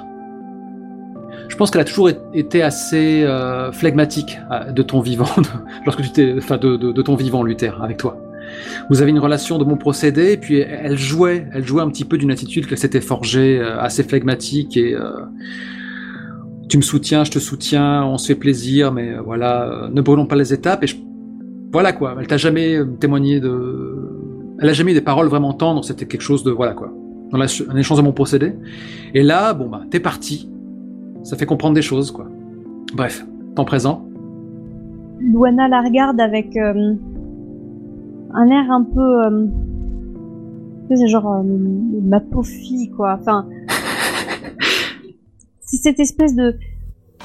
[1.49, 5.29] Je pense qu'elle a toujours été assez euh, flegmatique euh, de ton vivant,
[5.85, 8.19] lorsque tu t'es, enfin de, ton vivant Luther avec toi.
[8.91, 12.05] Vous avez une relation de bon procédé, et puis elle jouait, elle jouait un petit
[12.05, 15.11] peu d'une attitude qu'elle s'était forgée, euh, assez flegmatique et euh,
[16.69, 20.37] tu me soutiens, je te soutiens, on se fait plaisir, mais voilà, ne brûlons pas
[20.37, 20.85] les étapes.
[20.85, 20.87] Et
[21.71, 23.93] voilà quoi, elle t'a jamais témoigné de,
[24.63, 25.85] elle a jamais eu des paroles vraiment tendres.
[25.85, 26.93] C'était quelque chose de voilà quoi,
[27.31, 28.55] dans la, un échange de mon procédé.
[29.13, 30.49] Et là, bon bah, t'es parti.
[31.23, 32.27] Ça fait comprendre des choses quoi.
[32.95, 33.25] Bref,
[33.55, 34.05] temps présent.
[35.21, 36.95] Luana la regarde avec euh,
[38.35, 39.25] un air un peu...
[39.27, 39.47] Euh,
[40.95, 41.43] c'est genre euh,
[42.03, 43.17] ma pauvre fille, quoi.
[43.19, 43.47] Enfin,
[45.61, 46.57] c'est cette espèce de,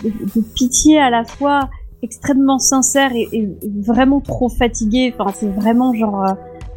[0.03, 1.69] de, de pitié à la fois
[2.01, 3.49] extrêmement sincère et, et
[3.79, 5.13] vraiment trop fatiguée.
[5.17, 6.23] Enfin, c'est vraiment genre...
[6.23, 6.33] euh,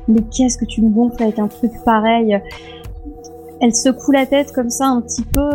[0.09, 2.40] mais qu'est-ce que tu me gonfles avec un truc pareil?
[3.60, 5.48] Elle secoue la tête comme ça un petit peu.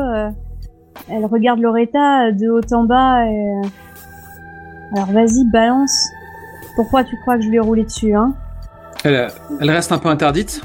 [1.10, 3.62] Elle regarde Loretta de haut en bas et...
[4.94, 6.10] alors vas-y, balance.
[6.76, 8.34] Pourquoi tu crois que je lui ai roulé dessus, hein?
[9.04, 9.28] Elle,
[9.62, 10.62] elle reste un peu interdite.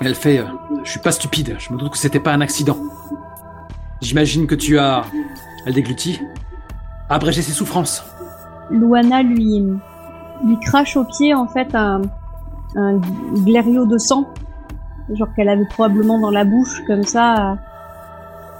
[0.00, 0.44] Elle fait euh,
[0.82, 2.76] Je suis pas stupide, je me doute que c'était pas un accident.
[4.00, 5.04] J'imagine que tu as.
[5.66, 6.20] Elle déglutit.
[7.08, 8.04] Abrégé ses souffrances.
[8.70, 9.62] Luana lui,
[10.44, 12.02] lui crache au pied en fait un,
[12.74, 12.96] un
[13.44, 14.26] glairio de sang,
[15.12, 17.58] genre qu'elle avait probablement dans la bouche comme ça.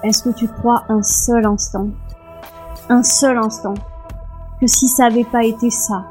[0.05, 1.89] Est-ce que tu crois un seul instant,
[2.89, 3.74] un seul instant,
[4.61, 6.05] que si ça avait pas été ça,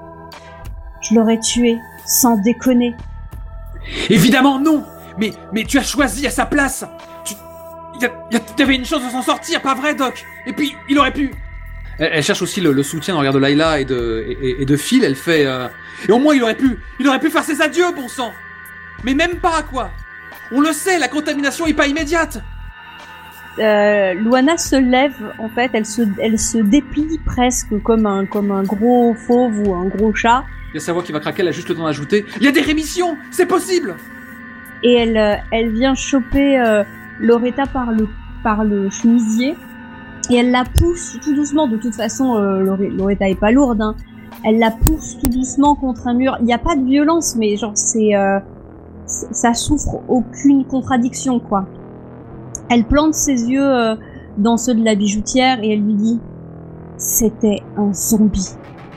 [1.01, 2.95] je l'aurais tué, sans déconner?
[4.09, 4.85] Évidemment non!
[5.17, 6.85] Mais, tu as choisi à sa place!
[7.25, 7.33] Tu...
[7.95, 9.75] Il y, a- il y a- il y avait une chance de s'en sortir, pas
[9.75, 10.25] vrai, Doc?
[10.45, 11.33] Et puis, il aurait pu...
[11.99, 15.15] Elle, cherche aussi le, soutien dans le regard de Layla et de, et, Phil, elle
[15.15, 15.45] fait...
[15.45, 15.67] euh,
[16.07, 16.79] Et au moins, il aurait pu...
[16.99, 18.31] Il aurait pu faire ses adieux, bon sang!
[19.03, 19.89] Mais même pas, quoi!
[20.53, 22.39] On le sait, la contamination est pas immédiate
[23.59, 28.51] Euh, Luana se lève, en fait, elle se, elle se déplie presque comme un, comme
[28.51, 31.41] un gros fauve ou un gros chat, Il y a sa voix qui va craquer,
[31.41, 32.25] elle a juste le temps d'ajouter...
[32.39, 33.95] Il y a des rémissions C'est possible
[34.83, 36.83] et elle, euh, elle vient choper euh,
[37.19, 38.07] Loretta par le,
[38.43, 39.55] par le chemisier,
[40.29, 41.67] et elle la pousse tout doucement.
[41.67, 43.95] De toute façon, euh, Lore- Loretta est pas lourde, hein.
[44.43, 46.35] Elle la pousse tout doucement contre un mur.
[46.39, 48.39] Il n'y a pas de violence, mais genre c'est, euh,
[49.05, 51.67] ça souffre aucune contradiction, quoi.
[52.73, 53.97] Elle plante ses yeux euh,
[54.37, 56.21] dans ceux de la bijoutière et elle lui dit
[56.95, 58.47] C'était un zombie,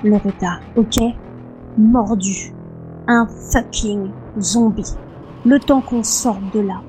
[0.05, 1.01] Loretta, ok?
[1.77, 2.55] Mordu.
[3.09, 4.95] Un fucking zombie.
[5.45, 6.83] Le temps qu'on sorte de là,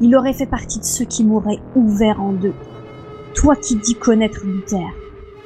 [0.00, 2.54] il aurait fait partie de ceux qui mourraient ouverts en deux.
[3.34, 4.88] Toi qui dis connaître Luther,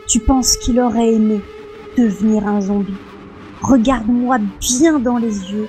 [0.06, 1.40] tu penses qu'il aurait aimé
[1.98, 2.94] devenir un zombie?
[3.60, 5.66] Regarde-moi bien dans les yeux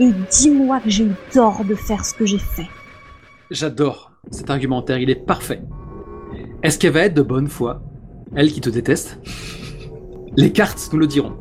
[0.00, 2.68] et dis-moi que j'ai eu tort de faire ce que j'ai fait.
[3.48, 5.62] J'adore cet argumentaire, il est parfait.
[6.62, 7.82] Est-ce qu'elle va être de bonne foi?
[8.34, 9.18] Elle qui te déteste?
[10.36, 11.32] Les cartes nous le diront.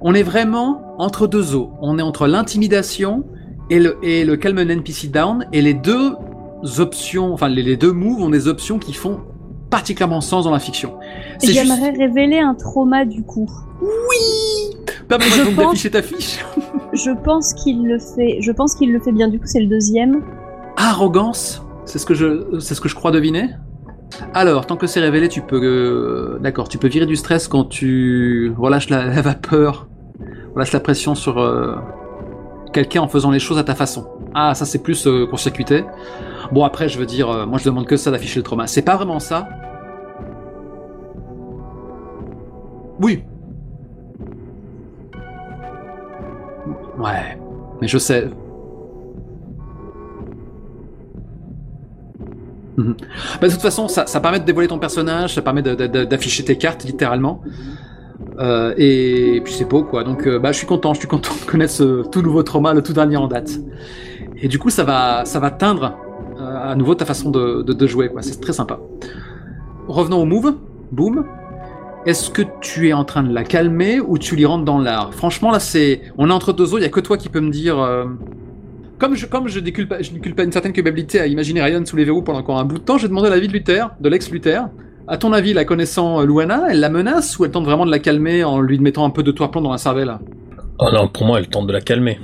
[0.00, 1.70] On est vraiment entre deux eaux.
[1.80, 3.24] On est entre l'intimidation
[3.70, 5.46] et le, et le calm an NPC down.
[5.52, 6.14] Et les deux
[6.78, 9.20] options, enfin les, les deux moves ont des options qui font
[9.70, 10.94] particulièrement sens dans la fiction.
[11.42, 13.50] Juste- J'aimerais révéler un trauma du coup.
[15.08, 16.38] Besoin Je donc pense- d'afficher ta fiche.
[16.92, 18.38] Je pense qu'il le fait.
[18.40, 19.28] Je pense qu'il le fait bien.
[19.28, 20.22] Du coup, c'est le deuxième.
[20.76, 23.50] Arrogance, c'est ce que je, c'est ce que je crois deviner.
[24.32, 27.64] Alors, tant que c'est révélé, tu peux, euh, d'accord, tu peux virer du stress quand
[27.64, 29.88] tu relâches la, vapeur,
[30.54, 31.74] relâches la pression sur euh,
[32.72, 34.06] quelqu'un en faisant les choses à ta façon.
[34.34, 35.84] Ah, ça c'est plus euh, court-circuité.
[36.52, 38.66] Bon après, je veux dire, euh, moi je demande que ça d'afficher le trauma.
[38.66, 39.48] C'est pas vraiment ça.
[43.00, 43.24] Oui.
[46.98, 47.38] Ouais,
[47.80, 48.28] mais je sais.
[52.76, 56.84] Bah, de toute façon, ça, permet de dévoiler ton personnage, ça permet d'afficher tes cartes
[56.84, 57.42] littéralement.
[58.38, 60.04] Euh, et puis c'est beau quoi.
[60.04, 62.74] Donc euh, bah, je suis content, je suis content de connaître ce tout nouveau trauma,
[62.74, 63.52] le tout dernier en date.
[64.40, 65.96] Et du coup, ça va, ça va teindre
[66.40, 68.22] euh, à nouveau ta façon de, jouer quoi.
[68.22, 68.80] C'est très sympa.
[69.88, 70.54] Revenons au move.
[70.92, 71.24] Boom.
[72.06, 75.14] Est-ce que tu es en train de la calmer ou tu lui rentres dans l'art?
[75.14, 76.78] Franchement là, c'est, on est entre deux eaux.
[76.78, 77.76] Il y a que toi qui peux me dire.
[79.04, 82.58] Comme je, comme je une certaine culpabilité à imaginer Ryan sous les verrous pendant encore
[82.58, 84.62] un bout de temps, j'ai demandé l'avis de Luther, de l'ex-Luther.
[85.06, 87.90] À ton avis, la connaissant euh, Luana, elle la menace ou elle tente vraiment de
[87.90, 90.16] la calmer en lui mettant un peu de toit-plomb dans la cervelle?
[90.78, 92.18] Oh non, pour moi, elle tente de la calmer.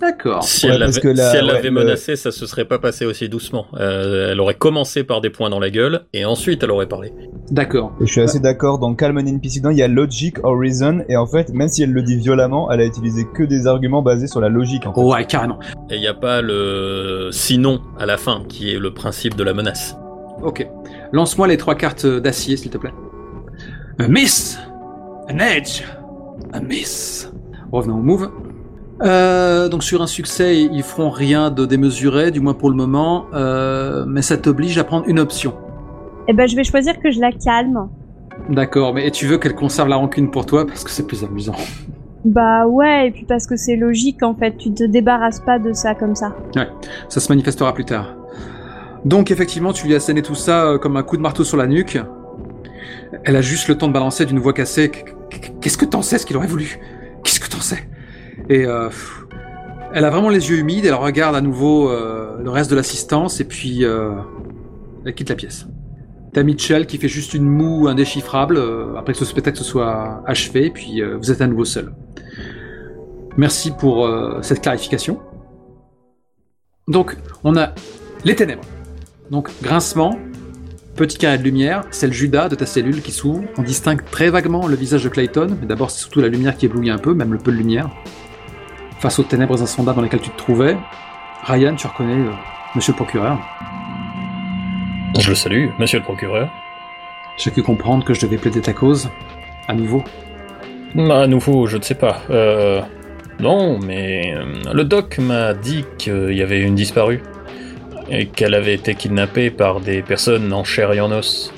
[0.00, 0.42] D'accord.
[0.44, 2.46] Si Ouais, elle parce l'avait que là, si elle ouais, l'avait le- menacé, ça se
[2.46, 3.66] serait pas passé aussi doucement.
[3.74, 7.12] Euh, elle aurait commencé par des points dans la gueule et ensuite elle aurait parlé.
[7.50, 7.92] D'accord.
[8.00, 11.16] Je suis assez d'accord, dans Calm and NPC, il y a logic or reason, et
[11.16, 14.26] en fait, même si elle le dit violemment, elle a utilisé que des arguments basés
[14.26, 15.00] sur la logique, en fait.
[15.00, 15.58] Ouais, carrément.
[15.90, 19.44] Et il n'y a pas le sinon à la fin qui est le principe de
[19.44, 19.96] la menace.
[20.42, 20.66] Ok.
[21.12, 22.92] Lance-moi les trois cartes d'acier, s'il te plaît.
[23.98, 24.58] Un miss
[25.28, 25.82] Un edge
[26.52, 27.32] Un miss
[27.72, 28.30] Revenons au move.
[29.02, 33.26] Euh, donc sur un succès, ils feront rien de démesuré, du moins pour le moment,
[33.34, 35.54] euh, mais ça t'oblige à prendre une option.
[36.28, 37.88] Eh ben, je vais choisir que je la calme.
[38.48, 41.54] D'accord, mais tu veux qu'elle conserve la rancune pour toi parce que c'est plus amusant.
[42.24, 45.72] Bah ouais, et puis parce que c'est logique en fait, tu te débarrasses pas de
[45.72, 46.34] ça comme ça.
[47.08, 48.14] Ça se manifestera plus tard.
[49.04, 51.56] Donc effectivement, tu lui as scéné tout ça euh, comme un coup de marteau sur
[51.56, 51.98] la nuque.
[53.24, 54.90] Elle a juste le temps de balancer d'une voix cassée.
[54.90, 56.80] Qu- qu- Qu'est-ce que t'en sais ce qu'il aurait voulu?
[57.22, 57.78] Qu'est-ce que t'en sais?
[58.48, 58.88] Et euh,
[59.92, 60.84] elle a vraiment les yeux humides.
[60.84, 64.12] Elle regarde à nouveau euh, le reste de l'assistance et puis euh,
[65.04, 65.66] elle quitte la pièce.
[66.32, 68.60] T'as Mitchell qui fait juste une moue indéchiffrable
[68.98, 70.70] après que ce spectacle se soit achevé.
[70.70, 71.94] Puis vous êtes à nouveau seul.
[73.38, 74.06] Merci pour
[74.42, 75.18] cette clarification.
[76.88, 77.72] Donc, on a
[78.24, 78.64] les ténèbres.
[79.30, 80.18] Donc, grincement,
[80.94, 83.44] petit carré de lumière, c'est le Judas de ta cellule qui s'ouvre.
[83.56, 86.66] On distingue très vaguement le visage de Clayton, mais d'abord, c'est surtout la lumière qui
[86.66, 87.90] éblouit un peu, même le peu de lumière.
[88.98, 90.76] Face aux ténèbres insondables dans lesquelles tu te trouvais,
[91.44, 92.32] Ryan, tu reconnais euh,
[92.74, 93.38] monsieur le procureur.
[95.18, 96.50] Je le salue, monsieur le procureur.
[97.36, 99.10] J'ai pu comprendre que je devais plaider ta cause,
[99.68, 100.02] à nouveau.
[100.94, 102.22] Bah, à nouveau, je ne sais pas.
[102.30, 102.80] Euh,
[103.38, 107.22] non, mais euh, le doc m'a dit qu'il y avait une disparue
[108.08, 111.52] et qu'elle avait été kidnappée par des personnes en chair et en os.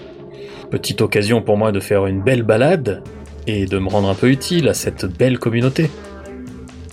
[0.70, 3.02] Petite occasion pour moi de faire une belle balade
[3.47, 5.89] et de me rendre un peu utile à cette belle communauté.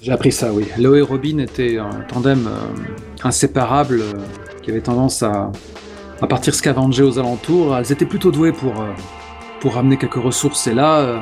[0.06, 0.68] J'ai appris ça, oui.
[0.78, 4.14] Léo et Robin étaient un tandem euh, inséparable euh,
[4.62, 5.52] qui avait tendance à,
[6.22, 7.76] à partir scavenger aux alentours.
[7.76, 8.92] Elles étaient plutôt douées pour, euh,
[9.62, 11.20] pour ramener quelques ressources et là, euh,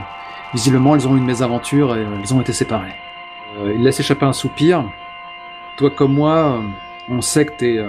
[0.54, 2.92] visiblement, elles ont eu une mésaventure et euh, elles ont été séparées.
[3.58, 4.84] Euh, il laisse échapper un soupir.
[5.78, 6.62] Toi comme moi,
[7.08, 7.86] on sait que t'es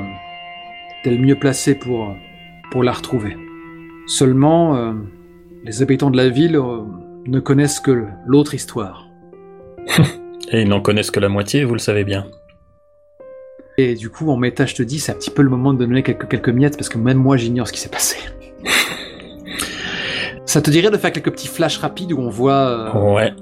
[1.02, 2.14] t'es le mieux placé pour,
[2.70, 3.36] pour la retrouver.
[4.06, 4.94] Seulement,
[5.64, 6.58] les habitants de la ville
[7.26, 9.08] ne connaissent que l'autre histoire.
[10.50, 12.26] Et ils n'en connaissent que la moitié, vous le savez bien.
[13.78, 15.78] Et du coup, en méta, je te dis, c'est un petit peu le moment de
[15.78, 18.16] donner quelques, quelques miettes parce que même moi, j'ignore ce qui s'est passé.
[20.46, 22.94] Ça te dirait de faire quelques petits flashs rapides où on voit.
[22.94, 23.32] euh, Ouais.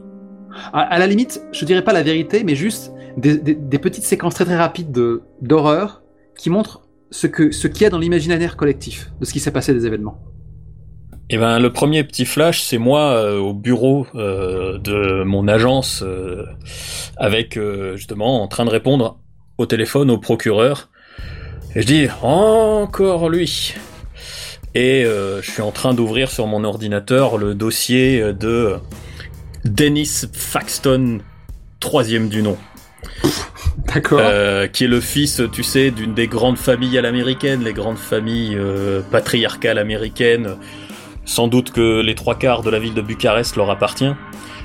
[0.72, 4.04] à, à la limite, je dirais pas la vérité, mais juste des, des- des petites
[4.04, 6.02] séquences très très rapides de d'horreur
[6.36, 9.50] qui montrent ce que ce qu'il y a dans l'imaginaire collectif de ce qui s'est
[9.50, 10.18] passé des événements.
[11.32, 16.02] Et ben le premier petit flash, c'est moi euh, au bureau euh, de mon agence,
[16.02, 16.44] euh,
[17.16, 17.59] avec
[17.94, 19.18] justement en train de répondre
[19.56, 20.90] au téléphone au procureur.
[21.74, 23.74] Et je dis encore lui.
[24.74, 28.76] Et je suis en train d'ouvrir sur mon ordinateur le dossier de
[29.64, 31.20] Dennis Faxton,
[31.80, 32.59] troisième du nom.
[33.94, 34.20] D'accord.
[34.22, 37.98] Euh, qui est le fils, tu sais, d'une des grandes familles à l'américaine, les grandes
[37.98, 40.56] familles euh, patriarcales américaines.
[41.24, 44.12] Sans doute que les trois quarts de la ville de Bucarest leur appartient.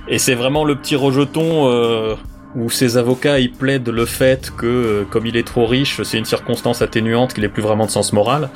[0.08, 2.16] Et c'est vraiment le petit rejeton euh,
[2.56, 6.18] où ses avocats ils plaident le fait que, euh, comme il est trop riche, c'est
[6.18, 8.50] une circonstance atténuante qu'il n'ait plus vraiment de sens moral.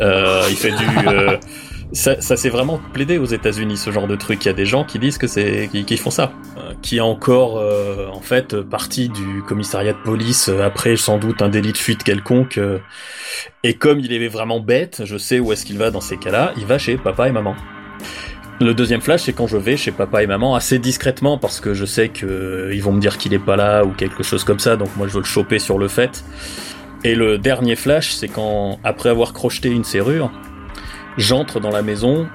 [0.00, 0.84] Euh, il fait du...
[1.92, 4.44] ça, ça s'est vraiment plaidé aux États-Unis, ce genre de truc.
[4.44, 7.00] Il y a des gens qui disent que c'est, qui, font ça, Euh, qui est
[7.00, 11.72] encore euh, en fait partie du commissariat de police euh, après sans doute un délit
[11.72, 12.58] de fuite quelconque.
[13.62, 16.52] et comme il est vraiment bête, je sais où est-ce qu'il va dans ces cas-là.
[16.56, 17.54] Il va chez papa et maman.
[18.60, 21.74] Le deuxième flash, c'est quand je vais chez papa et maman assez discrètement parce que
[21.74, 24.58] je sais que ils vont me dire qu'il est pas là ou quelque chose comme
[24.58, 24.76] ça.
[24.76, 26.24] Donc moi je veux le choper sur le fait.
[27.04, 30.30] Et le dernier flash, c'est quand après avoir crocheté une serrure,
[31.16, 32.28] j'entre dans la maison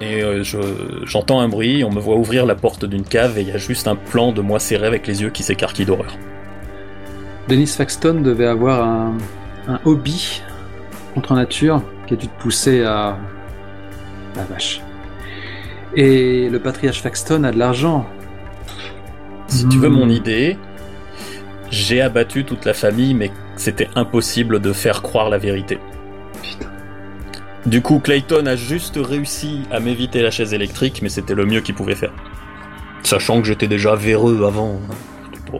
[0.00, 0.58] et euh, je,
[1.04, 3.56] j'entends un bruit, on me voit ouvrir la porte d'une cave et il y a
[3.58, 6.18] juste un plan de moi serré avec les yeux qui s'écarquillent d'horreur.
[7.48, 9.16] Dennis Faxton devait avoir un,
[9.68, 10.42] un hobby
[11.14, 13.16] contre nature qui a dû te pousser à
[14.36, 14.80] la vache.
[15.94, 18.06] Et le patriarche Faxton a de l'argent.
[19.46, 19.94] Si tu veux Hmm.
[19.94, 20.58] mon idée,
[21.70, 25.78] j'ai abattu toute la famille, mais c'était impossible de faire croire la vérité.
[27.66, 31.60] Du coup, Clayton a juste réussi à m'éviter la chaise électrique, mais c'était le mieux
[31.60, 32.12] qu'il pouvait faire.
[33.02, 34.78] Sachant que j'étais déjà véreux avant.
[35.52, 35.58] hein.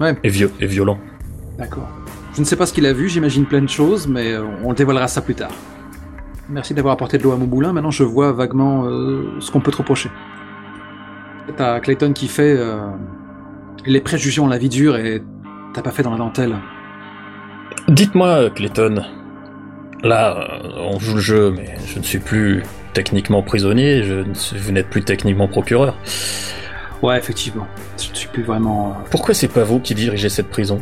[0.00, 0.16] Ouais.
[0.22, 0.98] Et, vieux, et violent.
[1.58, 1.88] D'accord.
[2.34, 4.70] Je ne sais pas ce qu'il a vu, j'imagine plein de choses, mais euh, on
[4.70, 5.50] le dévoilera ça plus tard.
[6.48, 9.60] Merci d'avoir apporté de l'eau à mon moulin, maintenant je vois vaguement euh, ce qu'on
[9.60, 10.10] peut te reprocher.
[11.56, 12.78] T'as Clayton qui fait euh,
[13.86, 15.22] les préjugés ont la vie dure et
[15.74, 16.56] t'as pas fait dans la dentelle.
[17.88, 19.02] Dites-moi, Clayton.
[20.02, 22.62] Là, on joue le jeu, mais je ne suis plus
[22.92, 25.96] techniquement prisonnier, je ne suis- vous n'êtes plus techniquement procureur.
[27.02, 27.66] Ouais, effectivement.
[28.00, 28.90] Je ne suis plus vraiment...
[28.90, 30.80] euh, Pourquoi c'est pas vous qui dirigez cette prison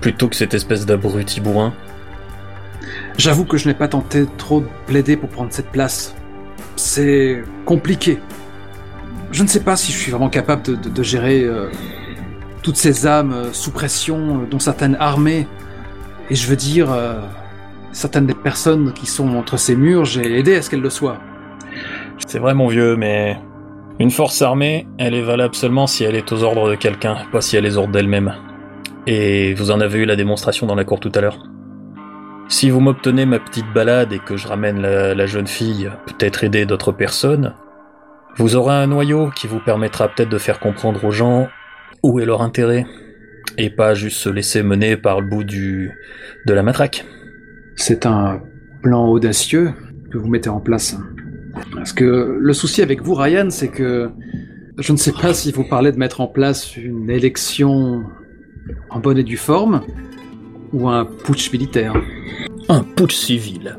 [0.00, 1.74] Plutôt que cette espèce d'abruti bourrin?
[3.18, 6.14] J'avoue que je n'ai pas tenté trop de plaider pour prendre cette place.
[6.76, 8.18] C'est compliqué.
[9.32, 11.68] Je ne sais pas si je suis vraiment capable de, de- de gérer euh,
[12.62, 15.46] toutes ces âmes euh, sous pression, dont certaines armées.
[16.30, 17.20] Et je veux dire, euh,
[17.92, 21.18] certaines des personnes qui sont entre ces murs, j'ai aidé à ce qu'elles le soient.
[22.26, 23.38] C'est vrai mon vieux, mais
[23.98, 27.40] une force armée, elle est valable seulement si elle est aux ordres de quelqu'un, pas
[27.40, 28.34] si elle est aux ordres d'elle-même.
[29.06, 31.38] Et vous en avez eu la démonstration dans la cour tout à l'heure.
[32.48, 36.66] Si vous m'obtenez ma petite balade et que je ramène la, jeune fille, peut-être aider
[36.66, 37.54] d'autres personnes,
[38.36, 41.48] vous aurez un noyau qui vous permettra peut-être de faire comprendre aux gens
[42.02, 42.86] où est leur intérêt,
[43.58, 45.92] et pas juste se laisser mener par le bout du
[46.46, 47.04] de la matraque.
[47.76, 48.40] C'est un
[48.82, 49.72] plan audacieux
[50.10, 50.96] que vous mettez en place.
[51.74, 54.10] Parce que le souci avec vous, Ryan, c'est que
[54.78, 58.02] je ne sais pas si vous parlez de mettre en place une élection
[58.88, 59.82] en bonne et due forme
[60.72, 61.94] ou un putsch militaire.
[62.68, 63.76] Un putsch civil.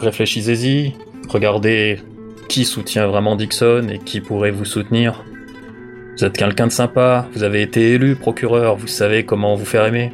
[0.00, 0.94] Réfléchissez-y,
[1.28, 2.00] regardez
[2.48, 5.24] qui soutient vraiment Dixon et qui pourrait vous soutenir.
[6.16, 9.84] Vous êtes quelqu'un de sympa, vous avez été élu procureur, vous savez comment vous faire
[9.84, 10.12] aimer.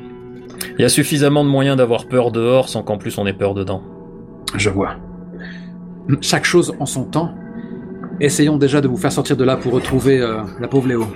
[0.78, 3.54] Il y a suffisamment de moyens d'avoir peur dehors sans qu'en plus on ait peur
[3.54, 3.82] dedans.
[4.56, 4.96] Je vois.
[6.20, 7.34] Chaque chose en son temps.
[8.20, 11.06] Essayons déjà de vous faire sortir de là pour retrouver euh, la pauvre Léo.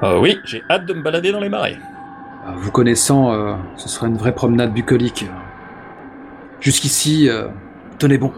[0.00, 1.76] Ah oui, j'ai hâte de me balader dans les marais.
[2.46, 5.26] Euh, Vous connaissant, euh, ce sera une vraie promenade bucolique.
[6.60, 7.48] Jusqu'ici, euh,
[7.98, 8.32] tenez bon.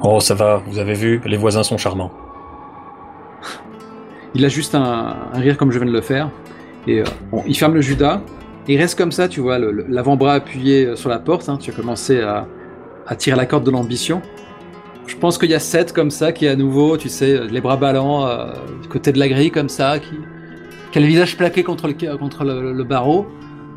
[0.00, 2.12] Oh ça va, vous avez vu, les voisins sont charmants.
[4.34, 6.30] Il a juste un, un rire comme je viens de le faire.
[6.88, 8.20] Et bon, il ferme le Judas.
[8.66, 11.48] Il reste comme ça, tu vois, l'avant-bras appuyé euh, sur la porte.
[11.48, 11.58] hein.
[11.60, 12.46] tu as commencé à,
[13.16, 14.22] tirer la corde de l'ambition.
[15.06, 17.60] Je pense qu'il y a Seth comme ça qui est à nouveau, tu sais, les
[17.60, 20.14] bras ballants euh, du côté de la grille comme ça, qui,
[20.90, 23.26] qui a le visage plaqué contre le, barreau.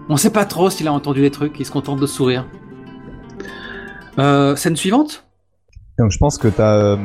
[0.08, 2.46] On sait pas trop s'il a entendu les trucs, il se contente de sourire.
[4.20, 5.26] Euh, scène suivante
[6.00, 6.96] Donc je pense que euh,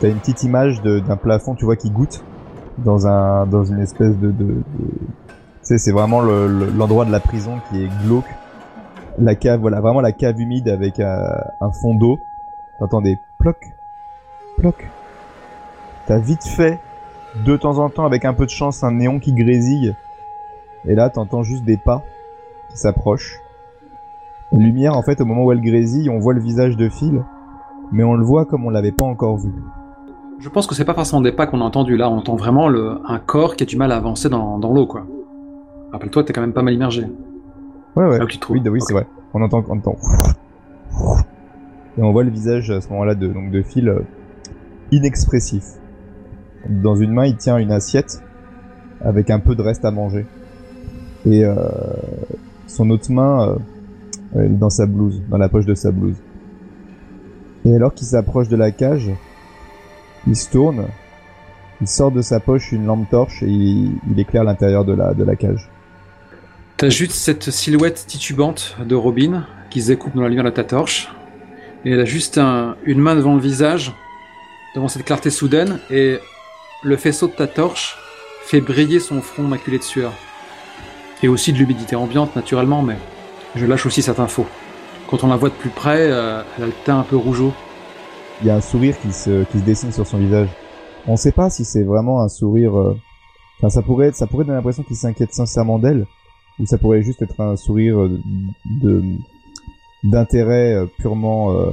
[0.00, 2.22] t'as une petite image d'un plafond, tu vois, qui goûte
[2.78, 4.32] dans un dans une espèce de,
[5.25, 5.25] tu
[5.66, 8.28] c'est vraiment le- le- l'endroit de la prison qui est glauque.
[9.18, 11.28] La cave, voilà, vraiment la cave humide avec euh,
[11.60, 12.18] un fond d'eau.
[12.78, 13.72] T'entends des ploc,
[14.58, 14.88] ploc.
[16.06, 16.78] T'as vite fait,
[17.44, 19.94] de temps en temps, avec un peu de chance, un néon qui grésille.
[20.86, 22.02] Et là, t'entends juste des pas
[22.70, 23.40] qui s'approchent.
[24.52, 27.22] Lumière, en fait, au moment où elle grésille, on voit le visage de Phil
[27.92, 29.52] mais on le voit comme on l'avait pas encore vu.
[30.40, 32.68] Je pense que c'est pas forcément des pas qu'on a entendus là, on entend vraiment
[32.68, 35.06] un corps qui a du mal à avancer dans, dans l'eau, quoi.
[35.92, 37.06] Rappelle-toi, t'es quand même pas mal immergé.
[37.94, 38.26] Ouais, ouais.
[38.26, 38.52] Tu te.
[38.52, 39.06] Oui, oui, c'est vrai.
[39.32, 39.96] On entend, on entend.
[41.98, 44.00] Et on voit le visage à ce moment-là de, donc de Phil euh,
[44.90, 45.64] inexpressif.
[46.68, 48.22] Dans une main, il tient une assiette
[49.00, 50.26] avec un peu de reste à manger.
[51.24, 51.54] Et euh,
[52.66, 53.56] son autre main,
[54.36, 56.16] euh, dans sa blouse, dans la poche de sa blouse.
[57.64, 59.10] Et alors qu'il s'approche de la cage,
[60.26, 60.86] il se tourne,
[61.80, 65.14] il sort de sa poche une lampe torche et il, il éclaire l'intérieur de la,
[65.14, 65.70] de la cage.
[66.76, 70.64] T'as juste cette silhouette titubante de Robin qui se découpe dans la lumière de ta
[70.64, 71.08] torche.
[71.84, 73.92] Et elle a juste un- une main devant le visage,
[74.74, 76.18] devant cette clarté soudaine, et
[76.82, 77.96] le faisceau de ta torche
[78.42, 80.12] fait briller son front maculé de sueur.
[81.22, 82.96] Et aussi de l'humidité ambiante, naturellement, mais
[83.54, 84.46] je lâche aussi certains faux.
[85.08, 87.52] Quand on la voit de plus près, euh, elle a le teint un peu rougeau.
[88.42, 90.48] il y a un sourire qui se, qui se dessine sur son visage.
[91.06, 92.76] On sait pas si c'est vraiment un sourire.
[92.78, 92.94] euh,
[93.58, 96.06] Enfin, ça pourrait, ça pourrait donner l'impression qu'il s'inquiète sincèrement d'elle,
[96.58, 98.08] ou ça pourrait juste être un sourire
[98.64, 99.04] de
[100.02, 101.72] d'intérêt euh, purement euh,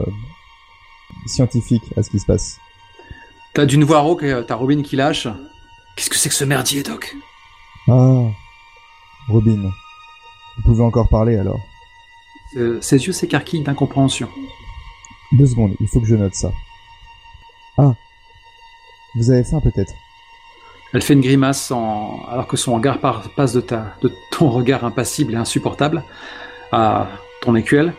[1.27, 2.57] scientifique à ce qui se passe.
[3.53, 5.27] T'as d'une voix rauque, euh, t'as Robin qui lâche.
[5.95, 7.15] Qu'est-ce que c'est que ce merdier, Doc?
[7.87, 8.23] Ah,
[9.27, 9.69] Robin,
[10.57, 11.59] vous pouvez encore parler alors.
[12.55, 14.29] Euh, Ses yeux s'écarquillent d'incompréhension.
[15.33, 16.51] Deux secondes, il faut que je note ça.
[17.77, 17.93] Ah,
[19.15, 19.93] vous avez faim peut-être?
[20.93, 22.23] Elle fait une grimace en...
[22.31, 23.95] alors que son regard passe de, ta...
[24.01, 26.03] de ton regard impassible et insupportable
[26.71, 27.07] à
[27.41, 27.93] ton écuelle.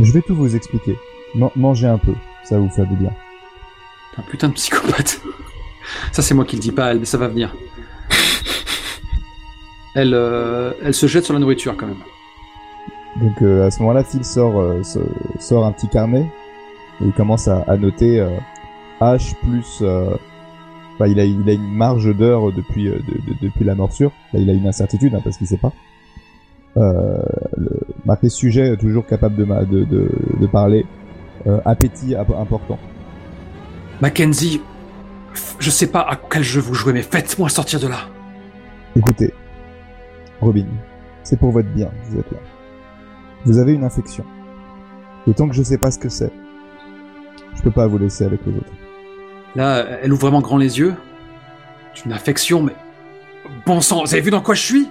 [0.00, 0.96] Je vais tout vous expliquer.
[1.34, 2.14] Man- mangez un peu,
[2.44, 3.12] ça vous faire du bien.
[4.16, 5.20] Un putain de psychopathe.
[6.10, 7.54] Ça, c'est moi qui le dis pas elle, mais ça va venir.
[9.94, 12.02] Elle, euh, elle se jette sur la nourriture quand même.
[13.16, 15.00] Donc euh, à ce moment-là, Phil sort, euh, so-
[15.40, 16.20] sort un petit carnet
[17.00, 18.24] et il commence à, à noter
[19.00, 19.78] H plus.
[20.98, 24.10] Enfin, il, a, il a une marge d'heures depuis, euh, de- de- depuis la morsure.
[24.32, 25.72] Là, il a une incertitude hein, parce qu'il sait pas.
[26.76, 27.18] Euh,
[27.56, 27.70] le,
[28.04, 30.10] marqué sujet, toujours capable de, ma- de, de,
[30.40, 30.84] de parler.
[31.46, 32.78] Euh, appétit ap- important.
[34.00, 34.60] Mackenzie,
[35.58, 37.98] je sais pas à quel jeu vous jouez, mais faites-moi sortir de là.
[38.96, 39.32] Écoutez,
[40.40, 40.66] Robin,
[41.22, 42.38] c'est pour votre bien, vous êtes là.
[43.44, 44.24] Vous avez une infection.
[45.26, 46.32] Et tant que je sais pas ce que c'est,
[47.56, 48.72] je peux pas vous laisser avec les autres.
[49.56, 50.94] Là, elle ouvre vraiment grand les yeux.
[51.94, 52.74] C'est une affection, mais.
[53.66, 54.88] Bon sang, vous avez vu dans quoi je suis?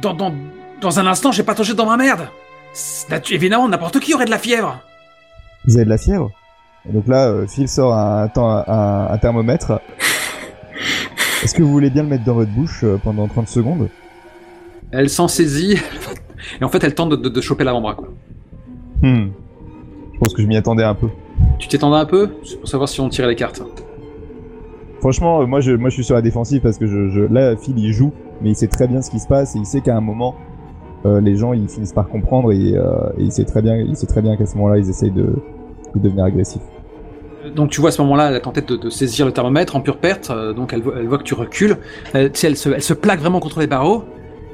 [0.00, 0.32] Dans, dans,
[0.80, 2.28] dans un instant, j'ai pas touché dans ma merde.
[3.30, 4.80] Évidemment, n'importe qui aurait de la fièvre.
[5.66, 6.30] Vous avez de la fièvre?
[6.88, 9.80] Et Donc là, euh, Phil sort un, temps- un, un thermomètre.
[11.42, 13.88] Est-ce que vous voulez bien le mettre dans votre bouche euh, pendant 30 secondes?
[14.90, 15.78] Elle s'en saisit.
[16.60, 17.94] Et en fait, elle tente de, de- de choper l'avant-bras.
[17.94, 18.08] quoi.
[19.02, 19.28] Hmm.
[20.14, 21.08] Je pense que je m'y attendais un peu.
[21.64, 23.62] Tu t'étendais un peu C'est pour savoir si on tirait les cartes.
[25.00, 27.56] Franchement, euh, moi je, moi je suis sur la défensive parce que je, je, là,
[27.56, 28.12] Phil il joue,
[28.42, 30.34] mais il sait très bien ce qui se passe et il sait qu'à un moment,
[31.06, 32.82] euh, les gens ils finissent par comprendre et, euh,
[33.16, 35.22] et il sait très bien, il sait très bien qu'à ce moment-là ils essayent de,
[35.94, 36.60] de devenir agressifs.
[37.56, 39.96] Donc tu vois à ce moment-là, elle tenté de, de saisir le thermomètre en pure
[39.96, 41.78] perte, euh, donc elle, voit- elle voit que tu recules,
[42.12, 44.04] tu sais, elle, se, elle se plaque vraiment contre les barreaux,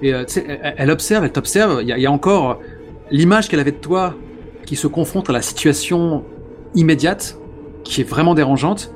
[0.00, 0.26] et elle,
[0.76, 2.60] elle observe, elle t'observe, il y, a- il y a encore
[3.10, 4.14] l'image qu'elle avait de toi
[4.64, 6.22] qui se confronte à la situation
[6.74, 7.38] immédiate,
[7.84, 8.92] qui est vraiment dérangeante,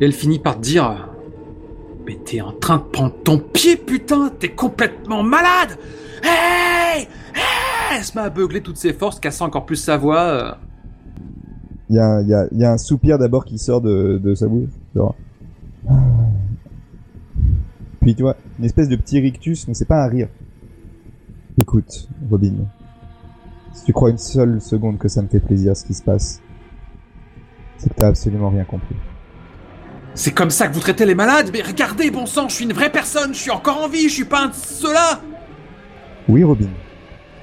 [0.00, 1.08] et elle finit par dire
[2.06, 5.78] «Mais t'es en train de prendre ton pied, putain T'es complètement malade
[6.22, 7.02] Hey
[7.34, 10.20] Hey!» Elle se met toutes ses forces, cassant encore plus sa voix.
[10.20, 10.52] euh.
[11.90, 14.70] Il y a, un soupir d'abord qui sort de, sa bouche.
[18.00, 20.28] Puis tu vois, une espèce de petit rictus, mais c'est pas un rire.
[21.60, 22.54] Écoute, Robin,
[23.72, 26.40] si tu crois une seule seconde que ça me fait plaisir ce qui se passe,
[27.96, 28.94] t'as absolument rien compris.
[30.14, 32.72] C'est comme ça que vous traitez les malades Mais regardez, bon sang, je suis une
[32.72, 35.20] vraie personne, je suis encore en vie, je suis pas un de ceux-là
[36.28, 36.68] Oui, Robin.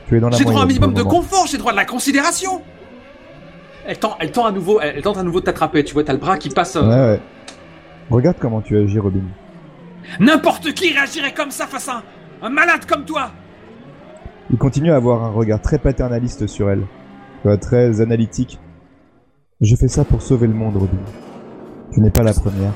[0.07, 1.79] Tu es dans la J'ai droit à un minimum de confort, j'ai droit à de
[1.79, 2.61] la considération
[3.85, 6.03] elle tend, elle tend à nouveau, elle, elle tente à nouveau de t'attraper, tu vois,
[6.03, 6.75] t'as le bras qui passe...
[6.75, 7.19] euh, Ouais, ouais.
[8.09, 9.23] Regarde comment tu agis, Robin.
[10.19, 12.03] N'importe qui réagirait comme ça face à un,
[12.45, 13.31] un malade comme toi
[14.51, 16.83] Il continue à avoir un regard très paternaliste sur elle.
[17.59, 18.59] Très analytique.
[19.61, 20.97] Je fais ça pour sauver le monde, Robin.
[21.93, 22.73] Tu n'es pas la première.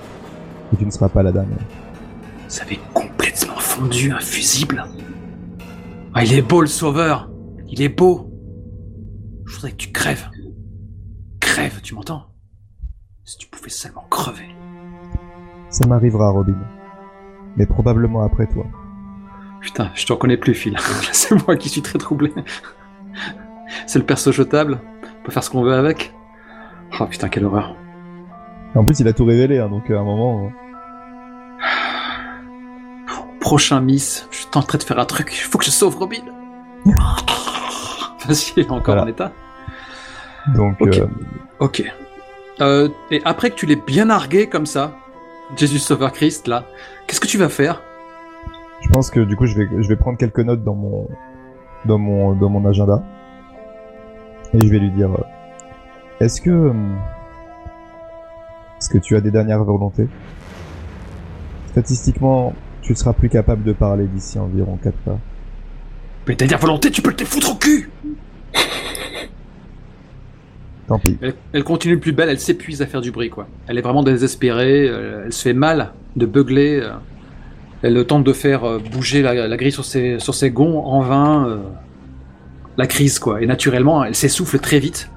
[0.72, 1.58] Et tu ne seras pas la dernière.
[2.48, 4.86] Vous avez complètement fondu un fusible
[6.14, 7.32] Ah, il est beau le sauveur
[7.68, 8.32] Il est beau
[9.48, 10.30] Je voudrais que tu crèves.
[11.40, 12.28] Crève, tu m'entends?
[13.24, 14.50] Si tu pouvais seulement crever.
[15.72, 16.58] Ça m'arrivera, Robin.
[17.58, 18.66] Mais probablement après toi.
[19.60, 20.78] Putain, je te reconnais plus, Phil.
[21.12, 22.32] C'est moi qui suis très troublé.
[23.88, 24.80] C'est le perso jetable.
[25.22, 26.14] On peut faire ce qu'on veut avec.
[27.00, 27.76] Oh putain, quelle horreur.
[28.76, 30.46] En plus, il a tout révélé, hein, donc à un moment...
[30.46, 30.50] euh,
[33.40, 35.32] Prochain Miss, je tenterai de faire un truc.
[35.32, 36.18] Il faut que je sauve Robin.
[38.28, 39.04] Vas-y, il est encore Voilà.
[39.04, 39.32] en état.
[40.56, 40.98] Donc, Ok.
[40.98, 41.08] euh,
[41.60, 41.84] Ok.
[42.62, 44.94] Euh, et après que tu l'aies bien nargué comme ça,
[45.58, 46.64] Jésus Sauveur Christ, là,
[47.08, 47.82] qu'est-ce que tu vas faire?
[48.82, 51.08] je pense que du coup, je vais, je vais prendre quelques notes dans mon,
[51.86, 53.02] dans mon, dans mon agenda.
[54.54, 55.24] Et je vais lui dire, euh,
[56.20, 56.74] est-ce que, euh,
[58.80, 60.08] est-ce que tu as des dernières volontés?
[61.68, 65.20] Statistiquement, tu seras plus capable de parler d'ici environ 4 heures.
[66.28, 67.90] Mais dernière volonté, tu peux te foutre au cul
[70.88, 71.18] Tant pis.
[71.22, 73.48] elle, elle continue plus belle, elle s'épuise à faire du bruit, quoi.
[73.68, 76.80] Elle est vraiment désespérée, euh, elle se fait mal de beugler.
[76.82, 76.92] euh,
[77.82, 81.02] elle tente de faire euh, bouger la, la grille sur ses, sur ses gonds en
[81.02, 81.48] vain.
[81.48, 81.58] euh,
[82.78, 83.42] la crise, quoi.
[83.42, 85.10] Et naturellement, elle s'essouffle très vite.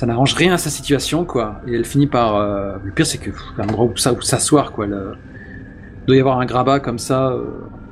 [0.00, 1.60] Ça n'arrange rien à sa situation, quoi.
[1.66, 2.34] Et elle finit par...
[2.36, 4.86] euh, le pire, c'est que pff, un endroit où ça- où s'asseoir, quoi.
[4.86, 5.12] Le-
[6.00, 7.44] Il doit y avoir un grabat comme ça, euh,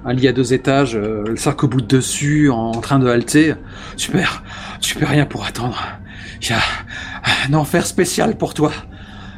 [0.06, 3.06] un lit à deux étages, euh, le sac au bout de dessus, en, train de
[3.10, 3.56] halter.
[3.98, 4.43] Super,
[4.80, 5.78] tu peux rien pour attendre.
[6.40, 6.60] Il y a
[7.47, 8.72] un enfer spécial pour toi.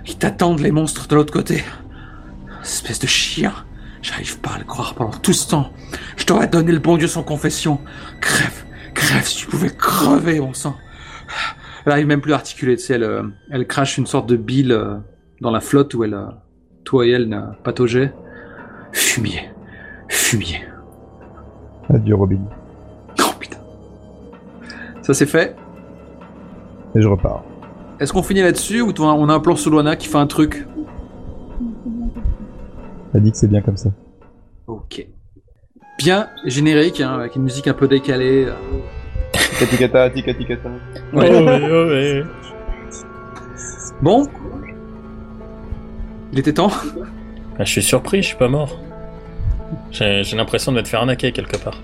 [0.07, 1.65] Ils t'attendent les monstres de l'autre côté.
[2.63, 3.53] Espèce de chien.
[4.01, 5.73] J'arrive pas à le croire pendant tout ce temps.
[6.17, 7.81] Je t'aurais donné le bon Dieu sans confession.
[8.21, 8.63] Crève,
[8.95, 10.77] crève si tu pouvais crever, bon sang.
[11.87, 14.37] Elle arrive même plus à articuler, tu sais, elle, euh, elle crache une sorte de
[14.37, 14.97] bile euh,
[15.41, 16.27] dans la flotte où elle, euh,
[16.85, 18.13] toi et elle, n'a pataugeait.
[18.93, 19.51] Fumier,
[20.09, 20.63] fumier.
[21.89, 22.41] Adieu, Robin.
[23.21, 23.59] Oh putain.
[25.03, 25.57] Ça c'est fait.
[26.95, 27.45] Et je repars.
[27.99, 30.67] Est-ce qu'on finit là-dessus ou on a un plan sous Luana qui fait un truc?
[33.13, 33.91] Elle dit que c'est bien comme ça.
[34.67, 35.07] Ok.
[35.99, 38.49] Bien générique, hein, avec une musique un peu décalée.
[39.67, 40.69] Tikata, tika, tikata.
[41.13, 42.25] Ouais, ouais, ouais.
[44.03, 44.27] Bon
[46.33, 46.71] Il était temps
[47.59, 48.79] Ah, je suis surpris, je suis pas mort.
[49.91, 51.83] J'ai l'impression de m'être fait arnaquer quelque part.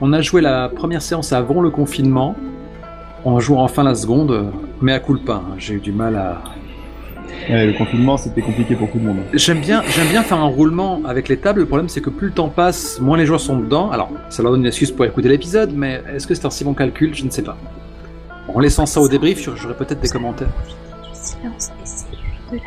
[0.00, 2.34] On a joué la première séance avant le confinement.
[3.24, 5.34] On joue enfin la seconde, mais à coup pas.
[5.46, 5.54] hein.
[5.58, 6.42] J'ai eu du mal à.
[7.48, 9.18] Ouais, le confinement, c'était compliqué pour tout le monde.
[9.32, 11.60] J'aime bien, j'aime bien faire un roulement avec les tables.
[11.60, 13.90] Le problème, c'est que plus le temps passe, moins les joueurs sont dedans.
[13.90, 16.64] Alors, ça leur donne une excuse pour écouter l'épisode, mais est-ce que c'est un si
[16.64, 17.14] bon calcul?
[17.14, 17.56] Je ne sais pas.
[18.54, 20.48] En laissant ça au débrief, j'aurai peut-être des commentaires.
[21.12, 21.70] Silence
[22.50, 22.62] de la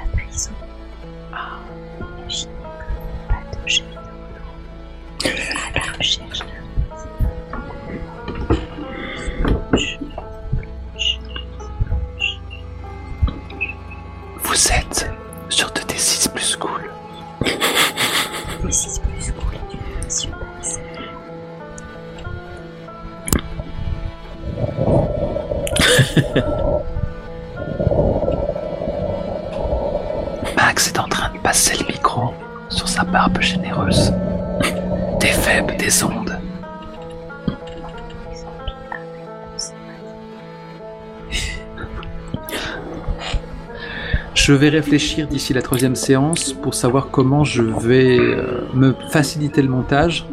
[44.54, 49.64] Je vais réfléchir d'ici la troisième séance pour savoir comment je vais euh, me faciliter
[49.64, 50.28] le montage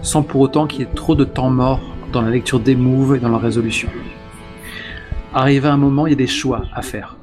[0.00, 1.80] sans pour autant qu'il y ait trop de temps mort
[2.12, 3.88] dans la lecture des moves et dans la résolution.
[5.34, 7.16] Arrivé à un moment, il y a des choix à faire.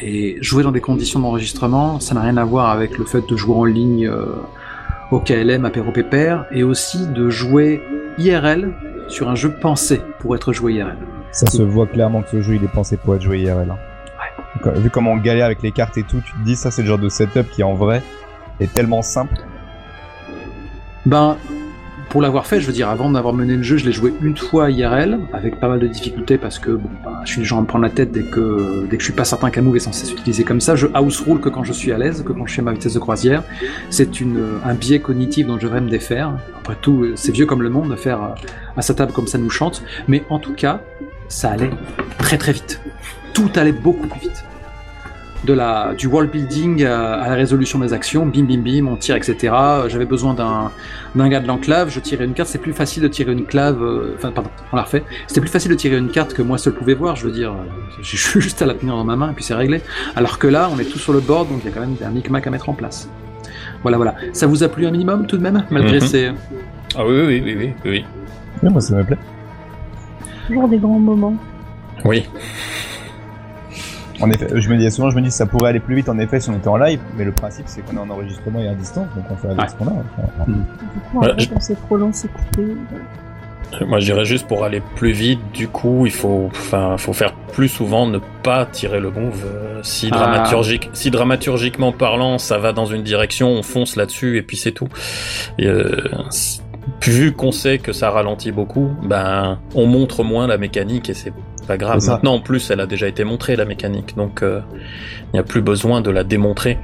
[0.00, 3.36] Et jouer dans des conditions d'enregistrement, ça n'a rien à voir avec le fait de
[3.36, 4.26] jouer en ligne euh,
[5.10, 7.82] au KLM, apéro pépère, et aussi de jouer
[8.18, 8.72] IRL
[9.08, 10.98] sur un jeu pensé pour être joué IRL.
[11.32, 13.72] Ça se voit clairement que ce jeu il est pensé pour être joué IRL.
[13.72, 13.78] Hein.
[14.72, 16.88] Vu comment on galère avec les cartes et tout, tu te dis ça c'est le
[16.88, 18.02] genre de setup qui en vrai
[18.60, 19.36] est tellement simple.
[21.06, 21.36] Ben,
[22.14, 24.36] pour l'avoir fait, je veux dire, avant d'avoir mené le jeu, je l'ai joué une
[24.36, 26.70] fois IRL, avec pas mal de difficultés parce que
[27.04, 29.06] bah, je suis le genre à me prendre la tête dès que, dès que je
[29.06, 30.76] suis pas certain qu'un move est censé s'utiliser comme ça.
[30.76, 32.94] Je house rule que quand je suis à l'aise, que quand je fais ma vitesse
[32.94, 33.42] de croisière.
[33.90, 36.38] C'est une, un biais cognitif dont je devrais me défaire.
[36.56, 38.28] Après tout, c'est vieux comme le monde de faire euh,
[38.76, 39.82] à sa table comme ça nous chante.
[40.06, 40.82] Mais en tout cas,
[41.28, 41.70] ça allait
[42.18, 42.80] très très vite.
[43.32, 44.44] Tout allait beaucoup plus vite
[45.44, 48.96] de la, du world building à, à la résolution des actions, bim bim bim, on
[48.96, 49.52] tire, etc.
[49.88, 50.70] J'avais besoin d'un
[51.14, 53.80] d'un gars de l'enclave, je tirais une carte, c'est plus facile de tirer une clave,
[53.82, 56.58] euh, enfin pardon, on la refait, c'était plus facile de tirer une carte que moi
[56.58, 59.30] seul pouvais voir, je veux dire, euh, j'ai juste à la tenir dans ma main
[59.30, 59.80] et puis c'est réglé.
[60.16, 61.94] Alors que là, on est tous sur le board, donc il y a quand même
[62.04, 63.08] un micmac à mettre en place.
[63.82, 64.14] Voilà, voilà.
[64.32, 66.06] Ça vous a plu un minimum tout de même, malgré Mhm.
[66.06, 66.30] ces...
[66.96, 67.54] Ah oui, oui, oui,
[67.84, 68.04] oui,
[68.62, 69.18] oui, moi, ça me plaît.
[70.48, 71.36] Toujours des grands moments.
[72.04, 72.24] Oui.
[74.20, 76.08] En effet, je me dis souvent, je me dis que ça pourrait aller plus vite
[76.08, 78.60] en effet si on était en live, mais le principe c'est qu'on est en enregistrement
[78.60, 79.68] et à distance, donc on fait avec Ouais.
[79.68, 79.92] ce qu'on a.
[79.92, 80.52] Enfin, Du
[81.10, 82.62] coup, en Ouais, fait, je- c'est trop long, c'est coupé.
[83.86, 87.32] Moi, je dirais juste pour aller plus vite, du coup, il faut, enfin, faut faire
[87.52, 89.44] plus souvent ne pas tirer le move.
[89.44, 90.16] Euh, Si, Ah.
[90.16, 94.70] dramaturgique, si dramaturgiquement parlant, ça va dans une direction, on fonce là-dessus et puis c'est
[94.72, 94.88] tout.
[95.58, 96.08] Et, euh,
[97.02, 101.32] vu qu'on sait que ça ralentit beaucoup, ben, on montre moins la mécanique et c'est
[101.66, 102.02] pas grave.
[102.06, 104.60] Maintenant, en plus, elle a déjà été montrée la mécanique, donc euh,
[105.26, 106.78] il n'y a plus besoin de la démontrer.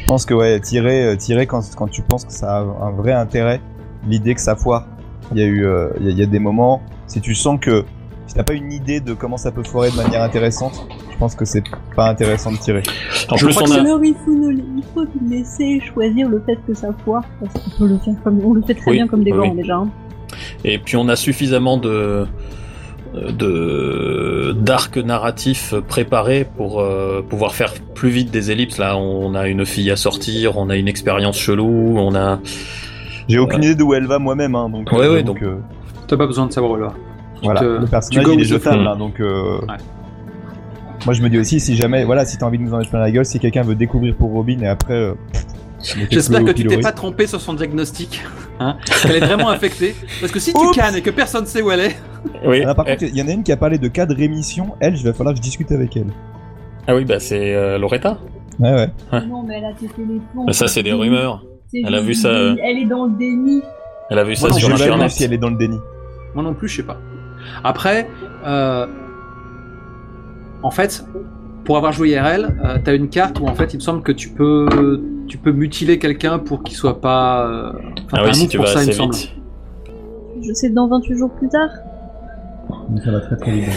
[0.00, 2.90] Je pense que ouais, tirer, euh, tirer quand, quand tu penses que ça a un
[2.90, 3.60] vrai intérêt,
[4.06, 4.86] l'idée que ça foire.
[5.32, 7.84] Il y a eu, euh, y, il y a des moments, si tu sens que
[8.32, 11.34] si t'as pas une idée de comment ça peut foirer de manière intéressante, je pense
[11.34, 11.62] que c'est
[11.94, 12.82] pas intéressant de tirer.
[13.28, 15.80] En Je plus, crois on que a, Alors il faut, nous- il faut nous laisser
[15.92, 18.74] choisir le fait que ça foire, parce qu'on peut le faire comme on le fait
[18.74, 19.56] très Oui, bien comme des gants oui.
[19.56, 19.76] déjà.
[19.76, 19.90] hein.
[20.64, 22.26] Et puis on a suffisamment de
[23.14, 28.78] de d'arcs narratifs préparés pour euh, pouvoir faire plus vite des ellipses.
[28.78, 32.40] Là, on a une fille à sortir, on a une expérience chelou, on a.
[33.28, 34.90] J'ai aucune idée d'où elle va moi-même, hein, donc.
[34.92, 35.56] Ouais, euh, ouais, donc, donc- euh,
[36.08, 36.94] T'as pas besoin de savoir où elle va.
[37.42, 39.20] Tu voilà, te- le personnage il est jetable, hein, donc.
[39.20, 39.76] euh, Ouais.
[41.04, 42.90] Moi je me dis aussi si jamais, voilà, si t'as envie de nous en mettre
[42.90, 44.94] plein la gueule, si quelqu'un veut découvrir pour Robin et après.
[44.94, 45.14] euh,
[46.10, 48.22] J'espère que tu t'es pas trompé sur son diagnostic,
[48.60, 49.96] hein, qu'elle est vraiment infectée.
[50.20, 51.96] Parce que si tu cannes et que personne sait où elle est,
[52.46, 52.62] Oui.
[52.64, 54.74] Ah, par contre, il y en a une qui a parlé de cas de rémission.
[54.78, 56.06] Elle, je vais falloir que je discute avec elle.
[56.86, 58.18] ah oui, bah c'est euh, Loretta.
[58.60, 58.88] Ouais, ouais.
[59.12, 59.26] Ouais.
[59.26, 59.88] Non, mais elle a les
[60.32, 60.44] plombs.
[60.46, 61.42] Mais ça, c'est des rumeurs.
[61.74, 63.60] Elle a vu ça, euh, Elle est dans le déni.
[64.08, 65.10] Elle a vu ça Moi, non, sur internet.
[65.10, 65.78] si elle est dans le déni.
[66.36, 66.98] moi non plus, je sais pas.
[67.64, 68.08] Après,
[68.46, 68.86] euh,
[70.62, 71.04] en fait,
[71.64, 74.12] pour avoir joué IRL, euh, t'as une carte où en fait, il me semble que
[74.12, 77.46] tu peux, tu peux mutiler quelqu'un pour qu'il soit pas.
[77.46, 77.72] euh,
[78.06, 79.14] enfin, Ah oui, si tu pour vas ça, assez semble.
[79.14, 79.30] vite.
[80.44, 81.68] Je sais dans 28 jours plus tard.
[82.88, 83.68] Donc ça va très très vite.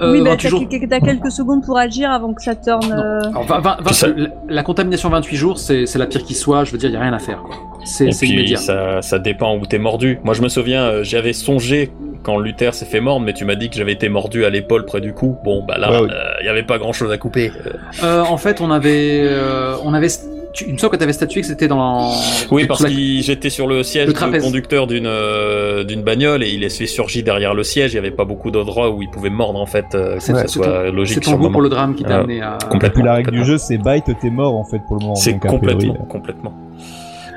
[0.00, 0.68] Euh, oui, bah 28 t'as jours.
[1.04, 2.92] quelques secondes pour agir avant que ça tourne.
[2.92, 6.64] euh, Alors, Ça- la, la contamination 28 jours, c'est la pire qui soit.
[6.64, 7.42] Je veux dire, il y a rien à faire.
[7.84, 8.56] C'est Et c'est puis immédiat.
[8.56, 10.18] ça, ça dépend où t'es mordu.
[10.24, 11.92] Moi je me souviens, j'avais songé
[12.22, 14.84] quand Luther s'est fait mordre, mais tu m'as dit que j'avais été mordu à l'épaule
[14.84, 15.36] près du cou.
[15.44, 16.08] Bon bah là, il Ouais,
[16.40, 16.46] oui.
[16.46, 17.50] y avait pas grand chose à couper.
[17.66, 17.70] Euh,
[18.04, 20.08] Euh, en fait, on avait, euh, on avait,
[20.52, 22.10] tu, il me semble que t'avais statué que c'était dans.
[22.50, 26.42] Oui, parce la- que j'étais sur le siège Le du conducteur d'une euh, d'une bagnole
[26.42, 27.92] et il est surgi derrière le siège.
[27.92, 29.84] Il y avait pas beaucoup d'endroits où il pouvait mordre en fait.
[29.94, 31.94] euh, que C'est- ça c'est soit C'est logique ton sur le goût pour le drame
[31.94, 32.54] qui t'a Euh, amené à.
[32.54, 33.04] Et puis complètement.
[33.04, 33.58] la règle du complètement.
[33.58, 35.14] jeu, c'est bite, t'es mort en fait pour le moment.
[35.16, 36.54] C'est complètement, euh, complètement.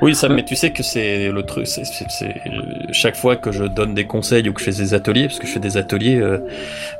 [0.02, 1.66] Oui, ça, mais tu sais que c'est le truc.
[1.66, 2.34] c'est c'est- c'est-
[2.92, 5.46] chaque fois que je donne des conseils ou que je fais des ateliers, parce que
[5.46, 6.38] je fais des ateliers, euh,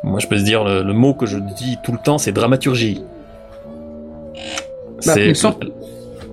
[0.05, 2.33] moi je peux se dire le, le mot que je dis tout le temps, c'est
[2.33, 3.03] dramaturgie.
[5.05, 5.57] Bah, il me semble-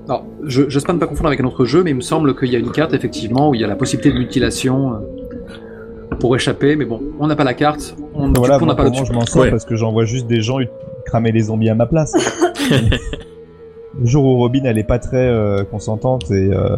[0.07, 2.49] Alors, je j'espère ne pas confondre avec un autre jeu, mais il me semble qu'il
[2.49, 6.35] y a une carte effectivement où il y a la possibilité de mutilation euh, pour
[6.35, 8.83] échapper, mais bon, on n'a pas la carte, on du Voilà, coup, on moi, n'a
[8.83, 9.49] pas le je m'en sors Ouais.
[9.51, 10.57] parce que j'envoie juste des gens
[11.05, 12.13] cramer les zombies à ma place.
[13.99, 16.77] le jour où Robin, elle est pas très euh, consentante et euh,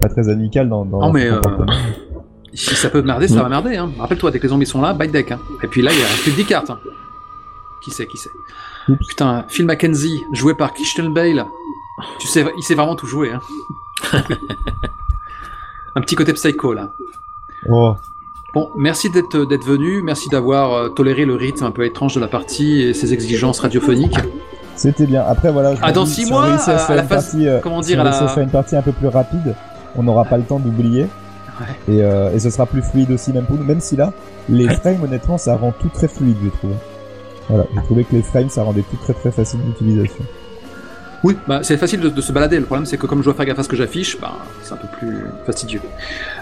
[0.00, 1.66] pas très amicale dans, dans Non, mais, son euh.
[2.54, 3.76] Si ça peut merder, ça va merder.
[3.76, 3.90] Hein.
[3.98, 5.32] Rappelle-toi, dès que les zombies sont là, bite deck.
[5.32, 5.40] Hein.
[5.62, 6.70] Et puis là, il y a plus que 10 cartes.
[6.70, 6.78] hein.
[7.82, 8.30] Qui sait, qui sait
[8.88, 8.98] Oups.
[9.08, 11.44] Putain, Phil Mackenzie, joué par Christian Bale.
[12.20, 13.30] Tu sais, il sait vraiment tout jouer.
[13.32, 13.40] Hein.
[15.94, 16.92] un petit côté psycho là.
[17.68, 17.94] Oh,
[18.54, 22.20] Bon, merci d'être d'être venu, merci d'avoir euh, toléré le rythme un peu étrange de
[22.20, 24.18] la partie et ses exigences radiophoniques.
[24.90, 25.24] C'était bien.
[25.26, 25.74] Après, voilà.
[25.74, 27.46] je Ah, dans dis, six si on mois, réussit à, à la une phase- partie,
[27.62, 29.54] Comment si dire on à réussit à la faire une partie un peu plus rapide,
[29.96, 31.02] on n'aura pas le temps d'oublier.
[31.60, 31.94] Ouais.
[31.94, 33.64] Et, euh, et ce sera plus fluide aussi, même pour nous.
[33.64, 34.12] Même si là,
[34.48, 34.74] les Ouais.
[34.74, 36.74] frames, honnêtement, ça rend tout très fluide, j'ai trouvé.
[37.48, 40.24] Voilà, j'ai trouvé que les frames, ça rendait tout très très facile d'utilisation.
[41.24, 42.58] Oui, bah, c'est facile de, de se balader.
[42.58, 44.72] Le problème, c'est que comme je dois faire gaffe à ce que j'affiche, bah, c'est
[44.74, 45.80] un peu plus fastidieux.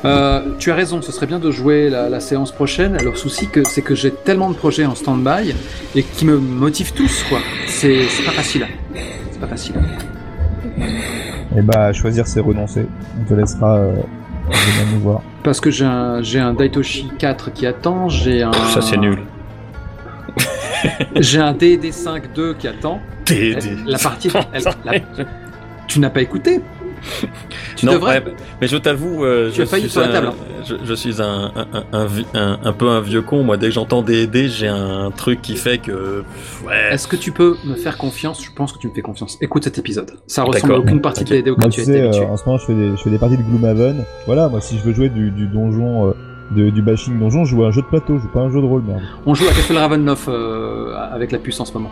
[0.04, 2.96] Euh, tu as raison, ce serait bien de jouer la, la séance prochaine.
[3.02, 5.54] Le souci, que, c'est que j'ai tellement de projets en stand-by
[5.94, 7.40] et qui me motivent tous, quoi.
[7.66, 8.66] C'est, c'est pas facile.
[9.30, 9.74] C'est pas facile.
[11.56, 12.86] Et bah, choisir, c'est renoncer.
[13.20, 15.22] On te laissera euh, venir nous voir.
[15.42, 18.52] Parce que j'ai un, j'ai un Daitoshi 4 qui attend, j'ai un.
[18.52, 19.18] Ça c'est nul.
[21.16, 23.00] J'ai un DD5 2 qui attend.
[23.30, 24.28] Elle- la partie.
[24.52, 25.24] elle- la-
[25.86, 26.60] tu n'as pas écouté
[27.76, 28.18] Tu non, devrais.
[28.22, 30.62] ouais, mais je t'avoue, euh, Tu je, as failli suis sur la un, table, hein.
[30.68, 33.42] je, je suis un, un, un, un vi- un- un peu un vieux con.
[33.42, 36.22] Moi, dès que j'entends D&D, j'ai un truc qui fait que
[36.66, 36.92] ouais.
[36.92, 38.44] Est-ce que tu peux me faire confiance?
[38.44, 39.38] Je pense que tu me fais confiance.
[39.40, 40.10] Écoute cet épisode.
[40.26, 41.36] Ça ressemble à aucune partie de Ok.
[41.42, 42.24] DD auquel tu sais, été euh, habitué.
[42.26, 44.04] en ce moment, je fais des, je fais des parties de Gloomhaven.
[44.26, 46.12] Voilà, moi, si je veux jouer du, du donjon, euh,
[46.50, 48.44] de- du bashing donjon, je joue à un jeu de plateau, je joue pas à
[48.44, 49.02] un jeu de rôle, merde.
[49.26, 51.90] On joue à Castle Ravenloft euh, avec la puce en ce moment.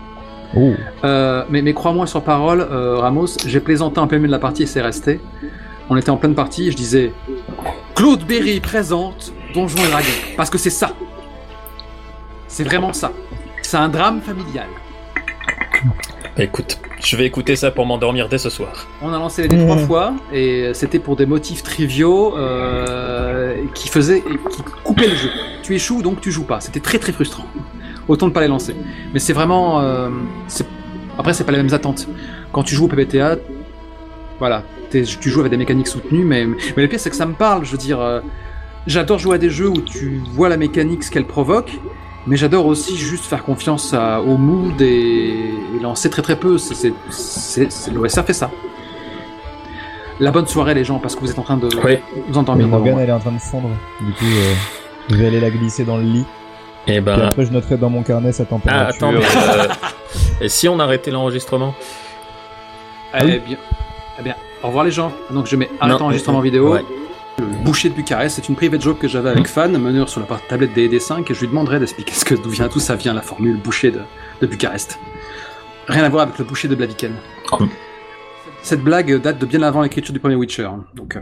[0.56, 0.72] Oh.
[1.05, 4.39] Euh, mais mais crois-moi sur parole, euh, Ramos, j'ai plaisanté en plein milieu de la
[4.39, 5.20] partie et c'est resté.
[5.90, 7.12] On était en pleine partie et je disais
[7.94, 10.06] Claude Berry présente Donjons et Dragons.
[10.36, 10.90] Parce que c'est ça.
[12.47, 13.12] C'est vraiment ça.
[13.62, 14.66] C'est un drame familial.
[16.40, 18.86] Écoute, je vais écouter ça pour m'endormir dès ce soir.
[19.02, 23.89] On a lancé les dés trois fois et c'était pour des motifs triviaux euh, qui
[23.89, 25.31] faisaient qui coupaient le jeu.
[25.65, 26.60] Tu échoues donc tu joues pas.
[26.60, 27.44] C'était très très frustrant.
[28.06, 28.77] Autant ne pas les lancer.
[29.12, 30.10] Mais c'est vraiment euh,
[31.19, 32.06] après c'est pas les mêmes attentes.
[32.52, 33.39] Quand tu joues au PBTA,
[34.39, 37.35] voilà, tu joues avec des mécaniques soutenues, mais mais le pire c'est que ça me
[37.35, 37.65] parle.
[37.65, 38.20] Je veux dire, euh,
[38.86, 41.73] j'adore jouer à des jeux où tu vois la mécanique ce qu'elle provoque.
[42.28, 44.84] Mais j'adore aussi juste faire confiance à- au mood et,
[45.76, 46.59] et lancer très très peu.
[47.92, 48.50] L'OSR fait ça.
[50.20, 51.98] La bonne soirée les gens parce que vous êtes en train de Oui.
[52.28, 52.68] vous endormir.
[52.68, 53.02] Morgane, moi.
[53.02, 53.70] elle est en train de fondre.
[54.00, 54.55] Du coup, euh,
[55.09, 56.24] je vais aller la glisser dans le lit.
[56.86, 59.06] Et Puis ben, après, je noterai dans mon carnet sa ah température.
[59.09, 59.66] attends, mais, euh,
[60.42, 61.74] et si on arrêtait l'enregistrement?
[63.18, 63.56] Eh bien,
[64.18, 65.12] eh bien, au revoir les gens.
[65.30, 66.72] Donc je mets arrête Non, enregistrement vidéo.
[66.74, 66.84] ouais.
[67.39, 70.27] Le boucher de Bucarest, c'est une private joke que j'avais avec Fan, meneur sur la
[70.48, 73.15] tablette des D5, et je lui demanderai d'expliquer ce que d'où vient tout ça vient
[73.15, 74.01] la formule boucher de,
[74.40, 74.98] de Bucarest.
[75.86, 77.15] Rien à voir avec le boucher de Blaviken.
[77.51, 77.69] Cool.
[78.62, 80.65] Cette blague date de bien avant l'écriture du premier Witcher.
[80.65, 80.85] hein.
[80.94, 81.20] Donc, euh,